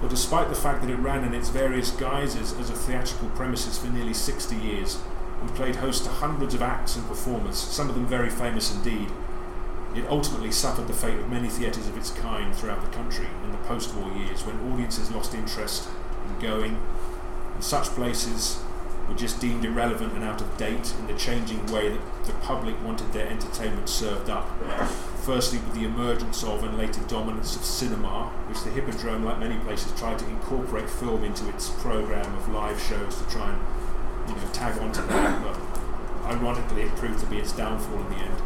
But 0.01 0.09
despite 0.09 0.49
the 0.49 0.55
fact 0.55 0.81
that 0.81 0.89
it 0.89 0.97
ran 0.97 1.23
in 1.23 1.35
its 1.35 1.49
various 1.49 1.91
guises 1.91 2.51
as 2.53 2.71
a 2.71 2.73
theatrical 2.73 3.29
premises 3.29 3.77
for 3.77 3.89
nearly 3.89 4.15
60 4.15 4.55
years 4.55 4.99
and 5.39 5.53
played 5.53 5.75
host 5.75 6.05
to 6.05 6.09
hundreds 6.09 6.55
of 6.55 6.63
acts 6.63 6.95
and 6.95 7.07
performers, 7.07 7.57
some 7.57 7.89
of 7.89 7.95
them 7.95 8.07
very 8.07 8.31
famous 8.31 8.73
indeed, 8.73 9.09
it 9.95 10.07
ultimately 10.09 10.51
suffered 10.51 10.87
the 10.87 10.93
fate 10.93 11.19
of 11.19 11.29
many 11.29 11.47
theatres 11.47 11.87
of 11.87 11.95
its 11.95 12.09
kind 12.09 12.55
throughout 12.55 12.81
the 12.81 12.97
country 12.97 13.27
in 13.43 13.51
the 13.51 13.57
post 13.59 13.93
war 13.93 14.11
years 14.13 14.43
when 14.43 14.73
audiences 14.73 15.11
lost 15.11 15.35
interest 15.35 15.87
in 16.27 16.39
going, 16.39 16.77
and 17.53 17.63
such 17.63 17.85
places 17.89 18.61
were 19.07 19.15
just 19.15 19.39
deemed 19.41 19.65
irrelevant 19.65 20.13
and 20.13 20.23
out 20.23 20.41
of 20.41 20.57
date 20.57 20.93
in 20.99 21.07
the 21.07 21.13
changing 21.13 21.65
way 21.67 21.89
that 21.89 22.01
the 22.25 22.33
public 22.33 22.81
wanted 22.83 23.11
their 23.11 23.27
entertainment 23.27 23.89
served 23.89 24.29
up. 24.29 24.47
Firstly, 25.23 25.59
with 25.59 25.73
the 25.73 25.85
emergence 25.85 26.43
of 26.43 26.63
and 26.63 26.77
later 26.77 27.01
dominance 27.07 27.55
of 27.55 27.63
cinema, 27.63 28.31
which 28.47 28.63
the 28.63 28.69
Hippodrome, 28.69 29.23
like 29.23 29.39
many 29.39 29.57
places, 29.59 29.91
tried 29.99 30.19
to 30.19 30.27
incorporate 30.27 30.89
film 30.89 31.23
into 31.23 31.47
its 31.49 31.69
program 31.69 32.33
of 32.35 32.49
live 32.49 32.81
shows 32.81 33.17
to 33.21 33.29
try 33.29 33.51
and 33.51 34.29
you 34.29 34.35
know 34.35 34.51
tag 34.53 34.77
onto 34.79 35.01
that, 35.07 35.43
but 35.43 35.59
ironically, 36.25 36.83
it 36.83 36.95
proved 36.95 37.19
to 37.19 37.25
be 37.25 37.37
its 37.37 37.51
downfall 37.51 37.99
in 37.99 38.09
the 38.09 38.15
end. 38.15 38.41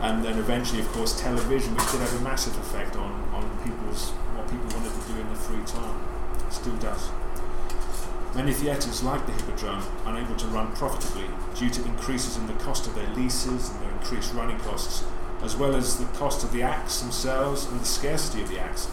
And 0.00 0.24
then 0.24 0.38
eventually, 0.38 0.80
of 0.80 0.88
course, 0.88 1.18
television, 1.20 1.74
which 1.74 1.90
did 1.90 2.00
have 2.00 2.20
a 2.20 2.22
massive 2.22 2.56
effect 2.58 2.96
on, 2.96 3.12
on 3.32 3.48
people's 3.64 4.10
what 4.36 4.48
people 4.50 4.68
wanted 4.76 4.92
to 4.92 5.12
do 5.12 5.20
in 5.20 5.26
their 5.26 5.36
free 5.36 5.64
time, 5.64 5.96
Many 8.34 8.52
theatres, 8.52 9.02
like 9.02 9.24
the 9.24 9.32
Hippodrome, 9.32 9.82
unable 10.04 10.36
to 10.36 10.46
run 10.48 10.70
profitably 10.72 11.24
due 11.54 11.70
to 11.70 11.84
increases 11.84 12.36
in 12.36 12.46
the 12.46 12.52
cost 12.54 12.86
of 12.86 12.94
their 12.94 13.08
leases 13.14 13.70
and 13.70 13.80
their 13.80 13.90
increased 13.92 14.34
running 14.34 14.58
costs, 14.58 15.04
as 15.42 15.56
well 15.56 15.74
as 15.74 15.96
the 15.96 16.04
cost 16.18 16.44
of 16.44 16.52
the 16.52 16.62
acts 16.62 17.00
themselves 17.00 17.66
and 17.66 17.80
the 17.80 17.84
scarcity 17.84 18.42
of 18.42 18.48
the 18.48 18.58
acts, 18.58 18.90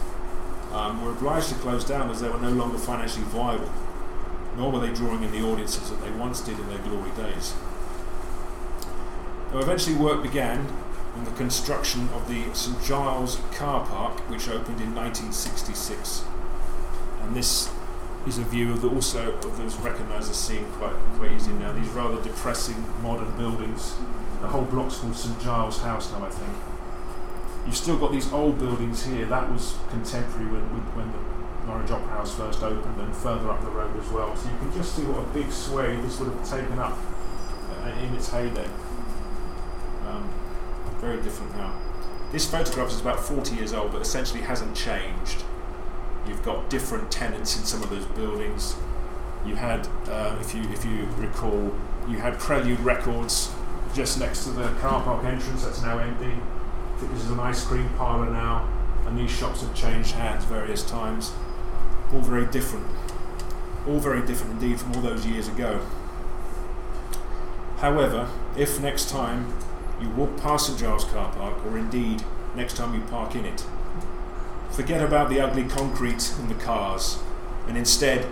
um, 0.72 1.04
were 1.04 1.10
obliged 1.10 1.50
to 1.50 1.54
close 1.56 1.84
down 1.84 2.10
as 2.10 2.20
they 2.20 2.28
were 2.28 2.40
no 2.40 2.50
longer 2.50 2.78
financially 2.78 3.24
viable, 3.26 3.70
nor 4.56 4.72
were 4.72 4.80
they 4.80 4.92
drawing 4.94 5.22
in 5.22 5.30
the 5.30 5.42
audiences 5.42 5.90
that 5.90 6.00
they 6.02 6.10
once 6.12 6.40
did 6.40 6.58
in 6.58 6.68
their 6.68 6.78
glory 6.78 7.10
days. 7.10 7.54
Now, 9.52 9.60
eventually, 9.60 9.96
work 9.96 10.22
began 10.22 10.66
on 11.16 11.24
the 11.24 11.30
construction 11.32 12.08
of 12.14 12.28
the 12.28 12.52
St 12.54 12.82
Giles 12.82 13.40
car 13.52 13.86
park, 13.86 14.18
which 14.30 14.48
opened 14.48 14.80
in 14.80 14.94
1966. 14.94 16.24
And 17.24 17.34
this 17.34 17.70
is 18.26 18.38
a 18.38 18.44
view 18.44 18.72
of 18.72 18.80
the, 18.80 18.88
also 18.88 19.32
of 19.32 19.58
those 19.58 19.76
the 19.76 20.34
scene 20.34 20.64
quite 20.72 20.94
quite 21.16 21.32
easily 21.32 21.58
now. 21.58 21.72
These 21.72 21.88
rather 21.88 22.22
depressing 22.22 22.76
modern 23.02 23.30
buildings. 23.36 23.96
The 24.40 24.48
whole 24.48 24.64
block's 24.64 24.98
called 24.98 25.16
St 25.16 25.40
Giles 25.40 25.80
House 25.80 26.12
now, 26.12 26.24
I 26.24 26.30
think. 26.30 26.52
You've 27.66 27.76
still 27.76 27.98
got 27.98 28.12
these 28.12 28.30
old 28.32 28.58
buildings 28.58 29.04
here. 29.04 29.26
That 29.26 29.50
was 29.50 29.74
contemporary 29.90 30.46
when 30.46 30.62
when 30.94 31.12
the 31.12 31.18
Norwich 31.66 31.90
Opera 31.90 32.08
House 32.08 32.34
first 32.34 32.62
opened, 32.62 33.00
and 33.00 33.14
further 33.16 33.50
up 33.50 33.62
the 33.62 33.70
road 33.70 33.96
as 33.96 34.08
well. 34.10 34.36
So 34.36 34.50
you 34.50 34.58
can 34.58 34.72
just 34.72 34.94
see 34.94 35.02
what 35.02 35.18
a 35.18 35.28
big 35.32 35.50
sway 35.50 35.96
this 35.96 36.18
would 36.20 36.30
have 36.30 36.48
taken 36.48 36.78
up 36.78 36.98
uh, 37.82 37.88
in 37.88 38.14
its 38.14 38.30
heyday. 38.30 38.68
Um, 40.06 40.28
very 41.00 41.22
different 41.22 41.56
now. 41.56 41.74
This 42.32 42.50
photograph 42.50 42.90
is 42.90 43.00
about 43.00 43.20
40 43.20 43.54
years 43.56 43.72
old, 43.72 43.92
but 43.92 44.02
essentially 44.02 44.42
hasn't 44.42 44.76
changed. 44.76 45.44
You've 46.26 46.42
got 46.42 46.70
different 46.70 47.10
tenants 47.10 47.56
in 47.58 47.64
some 47.64 47.82
of 47.82 47.90
those 47.90 48.06
buildings. 48.06 48.76
You 49.44 49.56
had, 49.56 49.86
uh, 50.08 50.38
if 50.40 50.54
you 50.54 50.62
if 50.70 50.84
you 50.84 51.06
recall, 51.18 51.74
you 52.08 52.18
had 52.18 52.38
Prelude 52.38 52.80
Records 52.80 53.52
just 53.94 54.18
next 54.18 54.44
to 54.44 54.50
the 54.50 54.68
car 54.80 55.02
park 55.02 55.24
entrance. 55.24 55.64
That's 55.64 55.82
now 55.82 55.98
empty. 55.98 56.32
I 56.32 56.98
think 56.98 57.12
this 57.12 57.24
is 57.24 57.30
an 57.30 57.40
ice 57.40 57.64
cream 57.64 57.88
parlour 57.96 58.30
now, 58.30 58.68
and 59.06 59.18
these 59.18 59.30
shops 59.30 59.60
have 59.60 59.74
changed 59.74 60.12
hands 60.12 60.44
various 60.44 60.82
times. 60.88 61.32
All 62.12 62.20
very 62.20 62.46
different. 62.46 62.86
All 63.86 63.98
very 63.98 64.26
different 64.26 64.62
indeed 64.62 64.80
from 64.80 64.94
all 64.94 65.02
those 65.02 65.26
years 65.26 65.48
ago. 65.48 65.80
However, 67.78 68.30
if 68.56 68.80
next 68.80 69.10
time 69.10 69.52
you 70.00 70.08
walk 70.10 70.36
past 70.38 70.66
St 70.66 70.78
Giles 70.78 71.04
car 71.04 71.32
park, 71.32 71.64
or 71.66 71.76
indeed 71.76 72.22
next 72.54 72.76
time 72.76 72.94
you 72.94 73.00
park 73.02 73.34
in 73.34 73.44
it, 73.44 73.66
forget 74.74 75.00
about 75.00 75.30
the 75.30 75.40
ugly 75.40 75.64
concrete 75.64 76.34
and 76.38 76.48
the 76.48 76.54
cars, 76.56 77.18
and 77.68 77.78
instead 77.78 78.26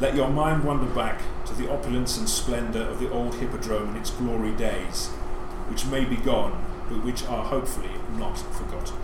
let 0.00 0.16
your 0.16 0.28
mind 0.28 0.64
wander 0.64 0.92
back 0.92 1.22
to 1.46 1.54
the 1.54 1.70
opulence 1.70 2.18
and 2.18 2.28
splendour 2.28 2.82
of 2.82 2.98
the 2.98 3.08
old 3.10 3.36
Hippodrome 3.36 3.90
in 3.90 3.96
its 3.96 4.10
glory 4.10 4.50
days, 4.52 5.06
which 5.68 5.86
may 5.86 6.04
be 6.04 6.16
gone, 6.16 6.64
but 6.88 7.04
which 7.04 7.24
are 7.26 7.44
hopefully 7.44 7.90
not 8.18 8.36
forgotten. 8.36 8.96